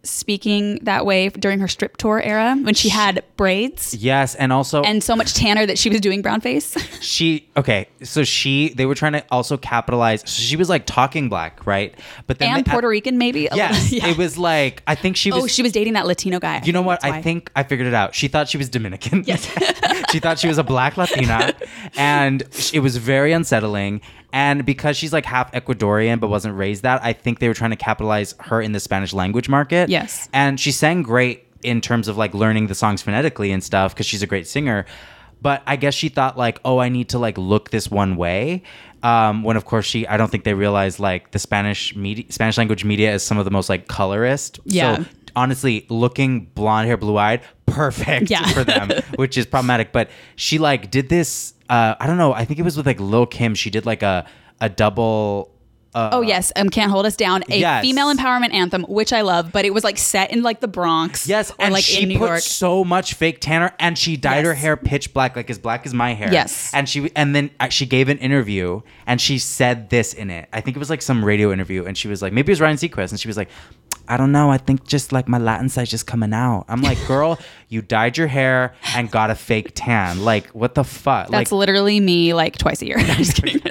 speaking 0.02 0.78
that 0.82 1.04
way 1.04 1.28
during 1.30 1.58
her 1.58 1.68
strip 1.68 1.96
tour 1.96 2.20
era 2.22 2.56
when 2.62 2.74
she 2.74 2.88
had 2.88 3.24
braids 3.36 3.94
yes, 3.94 4.34
and 4.36 4.52
also 4.52 4.82
and 4.82 5.02
so 5.02 5.16
much 5.16 5.34
tanner 5.34 5.66
that 5.66 5.78
she 5.78 5.88
was 5.90 6.00
doing 6.00 6.22
brown 6.22 6.40
face? 6.40 6.76
she 7.00 7.48
okay 7.56 7.88
so 8.02 8.22
she 8.24 8.68
they 8.74 8.86
were 8.86 8.94
trying 8.94 9.12
to 9.12 9.24
also 9.30 9.56
capitalize 9.56 10.20
so 10.20 10.42
she 10.42 10.56
was 10.56 10.68
like 10.68 10.86
talking 10.86 11.28
black 11.28 11.66
right 11.66 11.94
but 12.26 12.38
then 12.38 12.54
and 12.56 12.64
they- 12.64 12.70
Puerto 12.70 12.88
Rican, 12.88 13.18
maybe? 13.18 13.48
yes 13.54 13.92
Yeah. 13.92 14.06
it 14.08 14.16
was 14.16 14.38
like 14.38 14.82
i 14.86 14.94
think 14.94 15.16
she 15.16 15.32
oh, 15.32 15.36
was 15.36 15.44
Oh, 15.44 15.46
she 15.48 15.62
was 15.62 15.72
dating 15.72 15.94
that 15.94 16.06
Latino 16.06 16.38
guy. 16.38 16.62
you 16.64 16.72
know 16.72 16.82
what 16.82 17.04
i 17.04 17.20
think 17.22 17.50
i 17.56 17.62
figured 17.62 17.88
it 17.88 17.94
out 17.94 18.14
she 18.14 18.28
thought 18.28 18.48
she 18.48 18.58
was 18.58 18.68
dominican 18.68 19.24
yes 19.26 19.44
she 20.10 20.20
thought 20.20 20.38
she 20.38 20.48
was 20.48 20.58
a 20.58 20.64
black 20.64 20.96
latina 20.96 21.52
and 21.96 22.42
it 22.72 22.80
was 22.80 22.96
very 22.96 23.32
unsettling 23.32 24.00
and 24.32 24.64
because 24.66 24.96
she's 24.96 25.12
like 25.12 25.24
half 25.24 25.50
ecuadorian 25.52 26.18
but 26.20 26.28
wasn't 26.28 26.54
raised 26.56 26.82
that 26.82 27.02
i 27.04 27.12
think 27.12 27.38
they 27.38 27.48
were 27.48 27.54
trying 27.54 27.70
to 27.70 27.76
capitalize 27.76 28.34
her 28.40 28.60
in 28.60 28.72
the 28.72 28.80
spanish 28.80 29.12
language 29.12 29.48
market 29.48 29.88
Yes. 29.88 30.28
and 30.32 30.58
she 30.58 30.72
sang 30.72 31.02
great 31.02 31.44
in 31.62 31.80
terms 31.80 32.08
of 32.08 32.16
like 32.16 32.34
learning 32.34 32.66
the 32.66 32.74
songs 32.74 33.02
phonetically 33.02 33.50
and 33.52 33.62
stuff 33.62 33.94
because 33.94 34.06
she's 34.06 34.22
a 34.22 34.26
great 34.26 34.46
singer 34.46 34.84
but 35.42 35.62
i 35.66 35.76
guess 35.76 35.94
she 35.94 36.08
thought 36.08 36.36
like 36.36 36.60
oh 36.64 36.78
i 36.78 36.88
need 36.88 37.08
to 37.10 37.18
like 37.18 37.36
look 37.38 37.70
this 37.70 37.90
one 37.90 38.16
way 38.16 38.62
um, 39.02 39.42
when 39.44 39.56
of 39.56 39.64
course 39.64 39.86
she 39.86 40.06
i 40.08 40.16
don't 40.16 40.30
think 40.30 40.44
they 40.44 40.54
realized 40.54 40.98
like 40.98 41.30
the 41.30 41.38
spanish 41.38 41.94
media 41.94 42.24
spanish 42.30 42.58
language 42.58 42.84
media 42.84 43.14
is 43.14 43.22
some 43.22 43.38
of 43.38 43.44
the 43.44 43.50
most 43.50 43.68
like 43.68 43.86
colorist 43.88 44.58
Yeah. 44.64 44.96
so 44.98 45.04
honestly 45.36 45.86
looking 45.88 46.46
blonde 46.54 46.88
hair 46.88 46.96
blue 46.96 47.16
eyed 47.16 47.40
perfect 47.66 48.30
Yeah. 48.30 48.46
for 48.48 48.64
them 48.64 48.90
which 49.16 49.36
is 49.38 49.46
problematic 49.46 49.92
but 49.92 50.10
she 50.34 50.58
like 50.58 50.90
did 50.90 51.08
this 51.08 51.54
uh 51.68 51.94
i 52.00 52.06
don't 52.06 52.16
know 52.18 52.32
i 52.32 52.44
think 52.44 52.58
it 52.58 52.62
was 52.64 52.76
with 52.76 52.86
like 52.86 52.98
lil 52.98 53.26
kim 53.26 53.54
she 53.54 53.70
did 53.70 53.86
like 53.86 54.02
a 54.02 54.26
a 54.60 54.68
double 54.68 55.52
uh, 55.94 56.10
Oh 56.12 56.20
yes, 56.20 56.52
um, 56.56 56.68
can't 56.68 56.90
hold 56.90 57.06
us 57.06 57.16
down. 57.16 57.42
A 57.48 57.58
Yes. 57.58 57.80
female 57.82 58.14
empowerment 58.14 58.52
anthem, 58.52 58.82
which 58.82 59.14
I 59.14 59.22
love, 59.22 59.50
but 59.50 59.64
it 59.64 59.72
was 59.72 59.82
like 59.82 59.96
set 59.96 60.30
in 60.30 60.42
like 60.42 60.60
the 60.60 60.68
Bronx. 60.68 61.26
Yes, 61.26 61.50
and 61.58 61.72
like 61.72 61.84
she 61.84 62.02
in 62.02 62.08
New 62.10 62.18
put 62.18 62.26
York. 62.26 62.40
so 62.40 62.84
much 62.84 63.14
fake 63.14 63.40
tanner, 63.40 63.72
and 63.78 63.96
she 63.96 64.18
dyed 64.18 64.44
her 64.44 64.52
hair 64.52 64.76
pitch 64.76 65.14
black, 65.14 65.36
like 65.36 65.48
as 65.48 65.58
black 65.58 65.86
as 65.86 65.94
my 65.94 66.12
hair. 66.12 66.30
Yes. 66.30 66.70
and 66.74 66.86
she 66.86 67.10
and 67.16 67.34
then 67.34 67.48
uh, 67.60 67.70
she 67.70 67.86
gave 67.86 68.10
an 68.10 68.18
interview, 68.18 68.82
and 69.06 69.18
she 69.22 69.38
said 69.38 69.88
this 69.88 70.12
in 70.12 70.28
it. 70.28 70.50
I 70.52 70.60
think 70.60 70.76
it 70.76 70.80
was 70.80 70.90
like 70.90 71.00
some 71.00 71.24
radio 71.24 71.50
interview, 71.50 71.86
and 71.86 71.96
she 71.96 72.08
was 72.08 72.20
like, 72.20 72.30
maybe 72.34 72.50
it 72.50 72.56
was 72.56 72.60
Ryan 72.60 72.76
Seacrest, 72.76 73.10
and 73.12 73.18
she 73.20 73.28
was 73.28 73.38
like. 73.38 73.48
I 74.08 74.16
don't 74.16 74.32
know. 74.32 74.50
I 74.50 74.58
think 74.58 74.86
just 74.86 75.12
like 75.12 75.28
my 75.28 75.38
Latin 75.38 75.68
side's 75.68 75.90
just 75.90 76.06
coming 76.06 76.32
out. 76.32 76.64
I'm 76.68 76.82
like, 76.82 76.98
girl, 77.06 77.38
you 77.68 77.82
dyed 77.82 78.16
your 78.16 78.26
hair 78.26 78.74
and 78.94 79.10
got 79.10 79.30
a 79.30 79.34
fake 79.34 79.72
tan. 79.74 80.24
Like, 80.24 80.48
what 80.48 80.74
the 80.74 80.84
fuck? 80.84 81.28
That's 81.28 81.52
like, 81.52 81.58
literally 81.58 82.00
me, 82.00 82.34
like 82.34 82.58
twice 82.58 82.82
a 82.82 82.86
year. 82.86 82.96
I'm 83.00 83.06
just 83.16 83.42
kidding. 83.42 83.62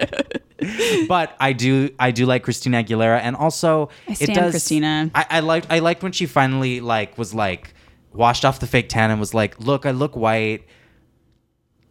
but 1.08 1.36
I 1.40 1.54
do 1.54 1.90
I 2.00 2.12
do 2.12 2.26
like 2.26 2.44
Christina 2.44 2.84
Aguilera 2.84 3.20
and 3.22 3.36
also 3.36 3.90
I 4.08 4.16
it 4.20 4.34
does 4.34 4.52
Christina. 4.52 5.12
I, 5.14 5.26
I 5.30 5.40
liked 5.42 5.68
I 5.70 5.80
liked 5.80 6.02
when 6.02 6.12
she 6.12 6.26
finally 6.26 6.80
like 6.82 7.18
was 7.18 7.34
like 7.34 7.74
washed 8.14 8.46
off 8.46 8.60
the 8.60 8.68
fake 8.68 8.90
tan 8.90 9.12
and 9.12 9.20
was 9.20 9.34
like, 9.34 9.60
look, 9.60 9.86
I 9.86 9.92
look 9.92 10.16
white 10.16 10.64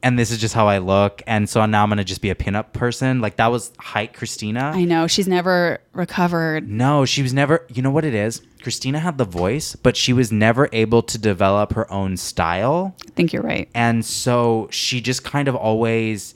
and 0.05 0.19
this 0.19 0.31
is 0.31 0.39
just 0.39 0.55
how 0.55 0.69
I 0.69 0.79
look 0.79 1.23
and 1.27 1.49
so 1.49 1.65
now 1.67 1.83
I'm 1.83 1.89
gonna 1.89 2.05
just 2.05 2.21
be 2.21 2.31
a 2.31 2.35
pinup 2.35 2.73
person. 2.73 3.21
Like 3.21 3.37
that 3.37 3.49
was 3.49 3.73
height 3.79 4.13
Christina. 4.13 4.71
I 4.75 4.85
know 4.85 5.07
she's 5.09 5.27
never 5.27 5.81
recovered. 5.93 6.69
no, 6.69 7.05
she 7.05 7.23
was 7.23 7.33
never 7.33 7.67
you 7.69 7.83
know 7.83 7.91
what 7.91 8.05
it 8.05 8.15
is? 8.15 8.43
Christina 8.63 9.01
had 9.01 9.19
the 9.19 9.25
voice, 9.25 9.75
but 9.77 9.97
she 9.97 10.13
was 10.13 10.31
never 10.31 10.69
able 10.73 11.03
to 11.03 11.19
develop 11.19 11.73
her 11.73 11.91
own 11.91 12.17
style. 12.17 12.95
I 13.07 13.11
think 13.13 13.33
you're 13.33 13.43
right. 13.43 13.69
And 13.75 14.05
so 14.05 14.69
she 14.71 15.01
just 15.01 15.25
kind 15.25 15.49
of 15.49 15.57
always 15.57 16.35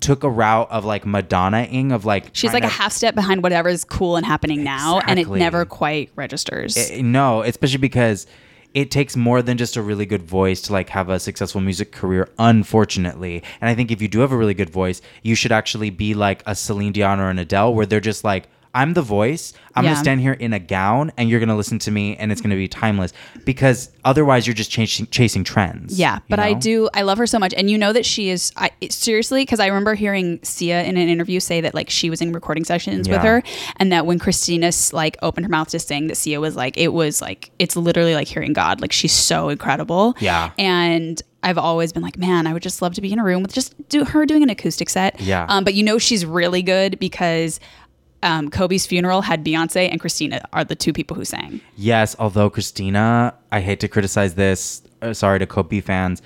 took 0.00 0.22
a 0.24 0.28
route 0.30 0.70
of 0.70 0.84
like 0.84 1.06
Madonna-ing 1.06 1.92
of 1.92 2.04
like 2.04 2.30
She's 2.32 2.52
like 2.52 2.64
a 2.64 2.68
half 2.68 2.92
step 2.92 3.14
behind 3.14 3.42
whatever's 3.42 3.84
cool 3.84 4.16
and 4.16 4.24
happening 4.26 4.62
now, 4.62 5.00
and 5.00 5.18
it 5.18 5.28
never 5.28 5.64
quite 5.64 6.10
registers. 6.16 6.76
Eh, 6.76 7.00
no, 7.02 7.42
especially 7.42 7.78
because 7.78 8.26
it 8.78 8.92
takes 8.92 9.16
more 9.16 9.42
than 9.42 9.58
just 9.58 9.74
a 9.74 9.82
really 9.82 10.06
good 10.06 10.22
voice 10.22 10.60
to 10.62 10.72
like 10.72 10.88
have 10.90 11.08
a 11.08 11.18
successful 11.18 11.60
music 11.60 11.90
career, 11.90 12.28
unfortunately. 12.38 13.42
And 13.60 13.68
I 13.68 13.74
think 13.74 13.90
if 13.90 14.00
you 14.00 14.06
do 14.06 14.20
have 14.20 14.30
a 14.30 14.36
really 14.36 14.54
good 14.54 14.70
voice, 14.70 15.02
you 15.24 15.34
should 15.34 15.50
actually 15.50 15.90
be 15.90 16.14
like 16.14 16.44
a 16.46 16.54
Celine 16.54 16.92
Dion 16.92 17.18
or 17.18 17.28
an 17.28 17.40
Adele, 17.40 17.74
where 17.74 17.86
they're 17.86 17.98
just 17.98 18.22
like, 18.22 18.44
I'm 18.74 18.94
the 18.94 19.02
voice. 19.02 19.52
I'm 19.74 19.84
Yeah. 19.84 19.90
gonna 19.90 20.02
stand 20.02 20.20
here 20.20 20.32
in 20.32 20.52
a 20.52 20.58
gown, 20.58 21.12
and 21.16 21.28
you're 21.30 21.40
gonna 21.40 21.56
listen 21.56 21.78
to 21.80 21.90
me, 21.90 22.16
and 22.16 22.32
it's 22.32 22.40
gonna 22.40 22.56
be 22.56 22.68
timeless. 22.68 23.12
Because 23.44 23.90
otherwise, 24.04 24.46
you're 24.46 24.54
just 24.54 24.70
chasing 24.70 25.06
chasing 25.10 25.44
trends. 25.44 25.98
Yeah, 25.98 26.16
you 26.16 26.20
but 26.28 26.38
I 26.40 26.52
do. 26.54 26.88
I 26.94 27.02
love 27.02 27.18
her 27.18 27.26
so 27.26 27.38
much, 27.38 27.54
and 27.56 27.70
you 27.70 27.78
know 27.78 27.92
that 27.92 28.04
she 28.04 28.30
is. 28.30 28.52
I 28.56 28.70
seriously 28.90 29.42
because 29.42 29.60
I 29.60 29.66
remember 29.68 29.94
hearing 29.94 30.40
Sia 30.42 30.82
in 30.84 30.96
an 30.96 31.08
interview 31.08 31.40
say 31.40 31.60
that 31.60 31.74
like 31.74 31.90
she 31.90 32.10
was 32.10 32.20
in 32.20 32.32
recording 32.32 32.64
sessions 32.64 33.08
with 33.08 33.22
her, 33.22 33.42
and 33.76 33.92
that 33.92 34.06
when 34.06 34.18
Christina 34.18 34.70
like 34.92 35.16
opened 35.22 35.46
her 35.46 35.50
mouth 35.50 35.68
to 35.68 35.78
sing, 35.78 36.08
that 36.08 36.16
Sia 36.16 36.40
was 36.40 36.56
like, 36.56 36.76
it 36.76 36.92
was 36.92 37.20
like 37.22 37.50
it's 37.58 37.76
literally 37.76 38.14
like 38.14 38.28
hearing 38.28 38.52
God. 38.52 38.80
Like 38.80 38.92
she's 38.92 39.12
so 39.12 39.48
incredible. 39.48 40.16
Yeah. 40.20 40.50
and. 40.58 41.20
I've 41.40 41.56
always 41.56 41.92
been 41.92 42.02
like, 42.02 42.18
man, 42.18 42.48
I 42.48 42.52
would 42.52 42.64
just 42.64 42.82
love 42.82 42.94
to 42.94 43.00
be 43.00 43.12
in 43.12 43.20
a 43.20 43.24
room 43.24 43.42
with 43.42 43.52
just 43.54 43.72
do 43.88 44.04
her 44.04 44.26
doing 44.26 44.42
an 44.42 44.50
acoustic 44.50 44.90
set. 44.90 45.20
Yeah. 45.20 45.46
Um, 45.48 45.62
but 45.62 45.74
you 45.74 45.84
know 45.84 45.96
she's 45.96 46.26
really 46.26 46.62
good 46.62 46.98
because 46.98 47.60
um, 48.22 48.50
Kobe's 48.50 48.86
funeral 48.86 49.22
had 49.22 49.44
Beyonce 49.44 49.88
and 49.90 50.00
Christina 50.00 50.40
are 50.52 50.64
the 50.64 50.74
two 50.76 50.92
people 50.92 51.16
who 51.16 51.24
sang. 51.24 51.60
Yes, 51.76 52.16
although 52.18 52.50
Christina, 52.50 53.34
I 53.52 53.60
hate 53.60 53.80
to 53.80 53.88
criticize 53.88 54.34
this. 54.34 54.82
Uh, 55.00 55.12
sorry 55.12 55.38
to 55.38 55.46
Kobe 55.46 55.80
fans. 55.80 56.20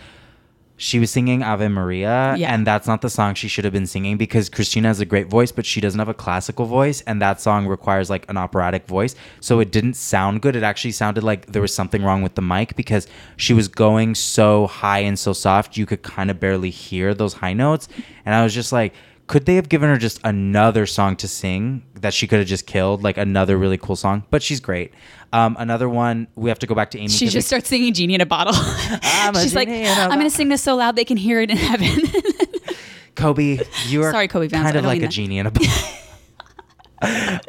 She 0.78 0.98
was 0.98 1.12
singing 1.12 1.44
Ave 1.44 1.68
Maria, 1.68 2.34
Yeah. 2.36 2.52
and 2.52 2.66
that's 2.66 2.88
not 2.88 3.02
the 3.02 3.10
song 3.10 3.34
she 3.34 3.46
should 3.46 3.62
have 3.64 3.74
been 3.74 3.86
singing 3.86 4.16
because 4.16 4.48
Christina 4.48 4.88
has 4.88 4.98
a 4.98 5.04
great 5.04 5.28
voice, 5.28 5.52
but 5.52 5.64
she 5.64 5.80
doesn't 5.80 5.98
have 5.98 6.08
a 6.08 6.14
classical 6.14 6.64
voice, 6.66 7.02
and 7.02 7.22
that 7.22 7.40
song 7.40 7.68
requires 7.68 8.10
like 8.10 8.28
an 8.28 8.36
operatic 8.36 8.88
voice. 8.88 9.14
So 9.40 9.60
it 9.60 9.70
didn't 9.70 9.94
sound 9.94 10.40
good. 10.42 10.56
It 10.56 10.64
actually 10.64 10.90
sounded 10.92 11.22
like 11.22 11.46
there 11.52 11.62
was 11.62 11.72
something 11.72 12.02
wrong 12.02 12.22
with 12.22 12.34
the 12.34 12.42
mic 12.42 12.74
because 12.74 13.06
she 13.36 13.52
was 13.54 13.68
going 13.68 14.16
so 14.16 14.66
high 14.66 15.00
and 15.00 15.16
so 15.16 15.32
soft, 15.32 15.76
you 15.76 15.86
could 15.86 16.02
kind 16.02 16.32
of 16.32 16.40
barely 16.40 16.70
hear 16.70 17.14
those 17.14 17.34
high 17.34 17.52
notes. 17.52 17.86
And 18.24 18.34
I 18.34 18.42
was 18.42 18.52
just 18.52 18.72
like, 18.72 18.92
could 19.26 19.46
they 19.46 19.56
have 19.56 19.68
given 19.68 19.88
her 19.88 19.96
just 19.96 20.20
another 20.24 20.86
song 20.86 21.16
to 21.16 21.28
sing 21.28 21.84
that 21.94 22.12
she 22.12 22.26
could 22.26 22.38
have 22.38 22.48
just 22.48 22.66
killed, 22.66 23.02
like 23.02 23.16
another 23.16 23.56
really 23.56 23.78
cool 23.78 23.96
song? 23.96 24.24
But 24.30 24.42
she's 24.42 24.60
great. 24.60 24.92
Um, 25.32 25.56
another 25.58 25.88
one, 25.88 26.28
we 26.34 26.50
have 26.50 26.58
to 26.58 26.66
go 26.66 26.74
back 26.74 26.90
to 26.90 26.98
Amy. 26.98 27.08
She 27.08 27.28
just 27.28 27.46
starts 27.46 27.68
singing 27.68 27.94
Genie 27.94 28.14
in 28.14 28.20
a 28.20 28.26
Bottle. 28.26 28.54
a 28.56 29.40
She's 29.40 29.54
like, 29.54 29.68
genie 29.68 29.82
in 29.82 29.98
a 29.98 30.02
I'm 30.02 30.18
going 30.18 30.28
to 30.28 30.30
sing 30.30 30.48
this 30.48 30.62
so 30.62 30.76
loud 30.76 30.96
they 30.96 31.04
can 31.04 31.16
hear 31.16 31.40
it 31.40 31.50
in 31.50 31.56
heaven. 31.56 32.02
Kobe, 33.14 33.60
you 33.86 34.02
are 34.02 34.10
Sorry, 34.10 34.28
Kobe 34.28 34.48
fans, 34.48 34.62
kind 34.64 34.76
of 34.76 34.84
like 34.84 35.02
a 35.02 35.08
genie 35.08 35.38
in 35.38 35.46
a 35.46 35.50
bottle. 35.50 35.70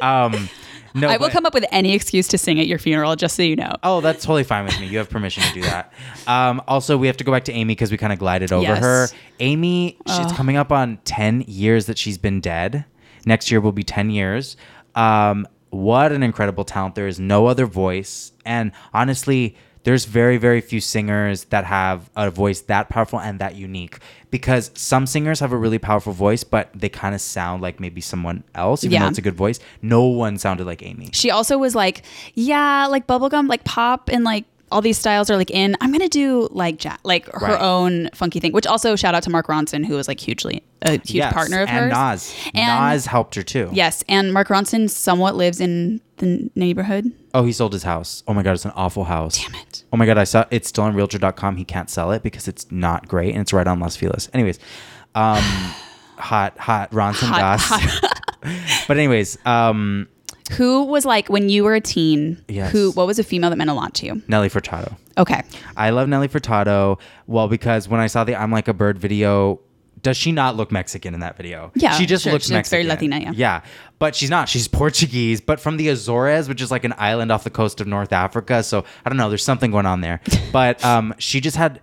um, 0.00 0.48
no, 0.94 1.08
I 1.08 1.12
will 1.16 1.26
but- 1.26 1.32
come 1.32 1.44
up 1.46 1.54
with 1.54 1.64
any 1.72 1.92
excuse 1.92 2.28
to 2.28 2.38
sing 2.38 2.60
at 2.60 2.66
your 2.66 2.78
funeral, 2.78 3.16
just 3.16 3.36
so 3.36 3.42
you 3.42 3.56
know. 3.56 3.72
Oh, 3.82 4.00
that's 4.00 4.22
totally 4.24 4.44
fine 4.44 4.64
with 4.64 4.78
me. 4.80 4.86
You 4.86 4.98
have 4.98 5.10
permission 5.10 5.42
to 5.42 5.52
do 5.52 5.62
that. 5.62 5.92
Um, 6.26 6.62
also, 6.68 6.96
we 6.96 7.06
have 7.08 7.16
to 7.18 7.24
go 7.24 7.32
back 7.32 7.44
to 7.44 7.52
Amy 7.52 7.74
because 7.74 7.90
we 7.90 7.96
kind 7.96 8.12
of 8.12 8.18
glided 8.18 8.52
over 8.52 8.62
Yes. 8.62 8.78
her. 8.80 9.08
Amy, 9.40 9.98
it's 10.06 10.32
coming 10.32 10.56
up 10.56 10.70
on 10.72 10.98
10 11.04 11.44
years 11.48 11.86
that 11.86 11.98
she's 11.98 12.16
been 12.18 12.40
dead. 12.40 12.84
Next 13.26 13.50
year 13.50 13.60
will 13.60 13.72
be 13.72 13.82
10 13.82 14.10
years. 14.10 14.56
Um, 14.94 15.46
what 15.70 16.12
an 16.12 16.22
incredible 16.22 16.64
talent. 16.64 16.94
There 16.94 17.08
is 17.08 17.18
no 17.18 17.46
other 17.46 17.66
voice. 17.66 18.32
And 18.46 18.70
honestly, 18.92 19.56
there's 19.84 20.04
very, 20.06 20.36
very 20.36 20.60
few 20.60 20.80
singers 20.80 21.44
that 21.44 21.64
have 21.64 22.10
a 22.16 22.30
voice 22.30 22.62
that 22.62 22.88
powerful 22.88 23.20
and 23.20 23.38
that 23.38 23.54
unique 23.54 23.98
because 24.30 24.70
some 24.74 25.06
singers 25.06 25.40
have 25.40 25.52
a 25.52 25.56
really 25.56 25.78
powerful 25.78 26.12
voice, 26.12 26.42
but 26.42 26.70
they 26.74 26.88
kind 26.88 27.14
of 27.14 27.20
sound 27.20 27.62
like 27.62 27.78
maybe 27.78 28.00
someone 28.00 28.42
else, 28.54 28.82
even 28.82 28.92
Yeah. 28.94 29.00
though 29.02 29.08
it's 29.08 29.18
a 29.18 29.22
good 29.22 29.34
voice. 29.34 29.60
No 29.82 30.04
one 30.04 30.38
sounded 30.38 30.66
like 30.66 30.82
Amy. 30.82 31.10
She 31.12 31.30
also 31.30 31.56
was 31.58 31.74
like, 31.74 32.02
yeah, 32.34 32.86
like 32.86 33.06
bubblegum, 33.06 33.48
like 33.48 33.62
pop, 33.64 34.08
and 34.12 34.24
like 34.24 34.44
all 34.74 34.80
these 34.82 34.98
styles 34.98 35.30
are 35.30 35.36
like 35.36 35.50
in. 35.50 35.76
I'm 35.80 35.92
gonna 35.92 36.08
do 36.08 36.48
like 36.50 36.84
ja- 36.84 36.96
like 37.04 37.26
her 37.32 37.46
Right. 37.46 37.60
own 37.60 38.10
funky 38.12 38.40
thing. 38.40 38.52
Which 38.52 38.66
also 38.66 38.96
shout 38.96 39.14
out 39.14 39.22
to 39.22 39.30
Mark 39.30 39.46
Ronson, 39.46 39.86
who 39.86 39.94
was 39.94 40.08
like 40.08 40.20
hugely 40.20 40.62
a 40.82 40.92
huge 40.92 41.12
Yes, 41.14 41.32
partner 41.32 41.62
of 41.62 41.68
and 41.68 41.90
hers. 41.90 41.92
Nas. 41.92 42.34
And- 42.54 42.92
Nas 42.92 43.06
helped 43.06 43.36
her 43.36 43.42
too. 43.42 43.70
Yes, 43.72 44.04
and 44.08 44.32
Mark 44.34 44.48
Ronson 44.48 44.90
somewhat 44.90 45.36
lives 45.36 45.60
in 45.60 46.00
the 46.18 46.50
neighborhood. 46.54 47.12
Oh, 47.32 47.44
he 47.44 47.52
sold 47.52 47.72
his 47.72 47.84
house. 47.84 48.22
Oh 48.28 48.34
my 48.34 48.42
god, 48.42 48.52
it's 48.52 48.64
an 48.64 48.72
awful 48.76 49.04
house. 49.04 49.38
Damn 49.38 49.54
it. 49.60 49.84
Oh 49.92 49.96
my 49.96 50.06
god, 50.06 50.18
I 50.18 50.24
saw 50.24 50.44
it's 50.50 50.68
still 50.68 50.84
on 50.84 50.94
realtor.com. 50.94 51.56
He 51.56 51.64
can't 51.64 51.88
sell 51.88 52.10
it 52.12 52.22
because 52.22 52.46
it's 52.48 52.66
not 52.70 53.06
great 53.08 53.32
and 53.32 53.40
it's 53.42 53.52
right 53.52 53.66
on 53.66 53.78
Los 53.80 53.96
Feliz. 53.96 54.28
Anyways, 54.34 54.58
um 55.14 55.40
hot 56.18 56.58
hot 56.58 56.90
Ronson 56.90 57.28
Hot- 57.28 57.58
Goss. 57.58 58.00
but 58.88 58.96
anyways, 58.96 59.38
um 59.46 60.08
Who 60.52 60.84
was 60.84 61.04
like 61.04 61.28
when 61.28 61.48
you 61.48 61.64
were 61.64 61.74
a 61.74 61.80
teen? 61.80 62.42
Yes. 62.48 62.70
Who? 62.72 62.90
What 62.92 63.06
was 63.06 63.18
a 63.18 63.24
female 63.24 63.50
that 63.50 63.56
meant 63.56 63.70
a 63.70 63.74
lot 63.74 63.94
to 63.94 64.06
you? 64.06 64.22
Nelly 64.28 64.48
Furtado. 64.50 64.96
Okay. 65.16 65.42
I 65.76 65.90
love 65.90 66.08
Nelly 66.08 66.28
Furtado. 66.28 66.98
Well, 67.26 67.48
because 67.48 67.88
when 67.88 68.00
I 68.00 68.06
saw 68.08 68.24
the 68.24 68.36
I'm 68.36 68.50
Like 68.50 68.68
a 68.68 68.74
Bird 68.74 68.98
video, 68.98 69.60
does 70.02 70.18
she 70.18 70.32
not 70.32 70.54
look 70.56 70.70
Mexican 70.70 71.14
in 71.14 71.20
that 71.20 71.36
video? 71.38 71.72
Yeah, 71.74 71.92
she 71.92 72.04
just 72.04 72.24
sure. 72.24 72.32
looks 72.32 72.46
She 72.48 72.54
looks 72.54 72.68
very 72.68 72.84
Latina, 72.84 73.18
yeah. 73.20 73.32
yeah, 73.34 73.62
but 73.98 74.14
she's 74.14 74.28
not. 74.28 74.50
She's 74.50 74.68
Portuguese, 74.68 75.40
but 75.40 75.60
from 75.60 75.78
the 75.78 75.88
Azores, 75.88 76.46
which 76.46 76.60
is 76.60 76.70
like 76.70 76.84
an 76.84 76.92
island 76.98 77.32
off 77.32 77.42
the 77.42 77.50
coast 77.50 77.80
of 77.80 77.86
North 77.86 78.12
Africa. 78.12 78.62
So 78.62 78.84
I 79.04 79.08
don't 79.08 79.16
know. 79.16 79.30
There's 79.30 79.42
something 79.44 79.70
going 79.70 79.86
on 79.86 80.02
there. 80.02 80.20
but 80.52 80.84
um, 80.84 81.14
she 81.18 81.40
just 81.40 81.56
had 81.56 81.80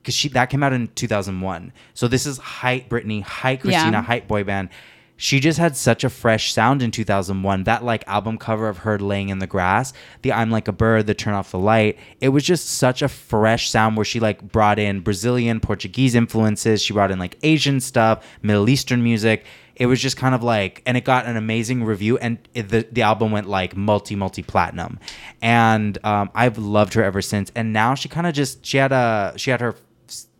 because 0.00 0.14
she 0.14 0.28
that 0.28 0.48
came 0.48 0.62
out 0.62 0.72
in 0.72 0.86
2001. 0.94 1.72
So 1.94 2.06
this 2.06 2.24
is 2.24 2.38
height 2.38 2.88
Britney, 2.88 3.22
height 3.22 3.62
Christina, 3.62 3.90
Yeah. 3.90 4.02
height 4.02 4.28
boy 4.28 4.44
band. 4.44 4.68
She 5.16 5.40
just 5.40 5.58
had 5.58 5.76
such 5.76 6.04
a 6.04 6.10
fresh 6.10 6.52
sound 6.52 6.82
in 6.82 6.90
2001. 6.90 7.64
That 7.64 7.84
like 7.84 8.06
album 8.06 8.36
cover 8.36 8.68
of 8.68 8.78
her 8.78 8.98
laying 8.98 9.30
in 9.30 9.38
the 9.38 9.46
grass, 9.46 9.92
the 10.22 10.32
I'm 10.32 10.50
like 10.50 10.68
a 10.68 10.72
bird, 10.72 11.06
the 11.06 11.14
turn 11.14 11.34
off 11.34 11.50
the 11.50 11.58
light. 11.58 11.98
It 12.20 12.28
was 12.28 12.44
just 12.44 12.68
such 12.68 13.00
a 13.02 13.08
fresh 13.08 13.70
sound 13.70 13.96
where 13.96 14.04
she 14.04 14.20
like 14.20 14.42
brought 14.52 14.78
in 14.78 15.00
Brazilian, 15.00 15.60
Portuguese 15.60 16.14
influences. 16.14 16.82
She 16.82 16.92
brought 16.92 17.10
in 17.10 17.18
like 17.18 17.38
Asian 17.42 17.80
stuff, 17.80 18.26
Middle 18.42 18.68
Eastern 18.68 19.02
music. 19.02 19.44
It 19.74 19.86
was 19.86 20.00
just 20.00 20.16
kind 20.16 20.34
of 20.34 20.42
like, 20.42 20.82
and 20.86 20.96
it 20.96 21.04
got 21.04 21.26
an 21.26 21.36
amazing 21.36 21.84
review, 21.84 22.16
and 22.18 22.38
it, 22.54 22.70
the 22.70 22.86
the 22.90 23.02
album 23.02 23.30
went 23.30 23.46
like 23.46 23.76
multi 23.76 24.16
multi 24.16 24.42
platinum, 24.42 24.98
and 25.42 25.98
um, 26.04 26.30
I've 26.34 26.56
loved 26.56 26.94
her 26.94 27.02
ever 27.02 27.20
since. 27.20 27.52
And 27.54 27.74
now 27.74 27.94
she 27.94 28.08
kind 28.08 28.26
of 28.26 28.32
just 28.32 28.64
she 28.64 28.78
had 28.78 28.92
a 28.92 29.34
she 29.36 29.50
had 29.50 29.60
her 29.60 29.74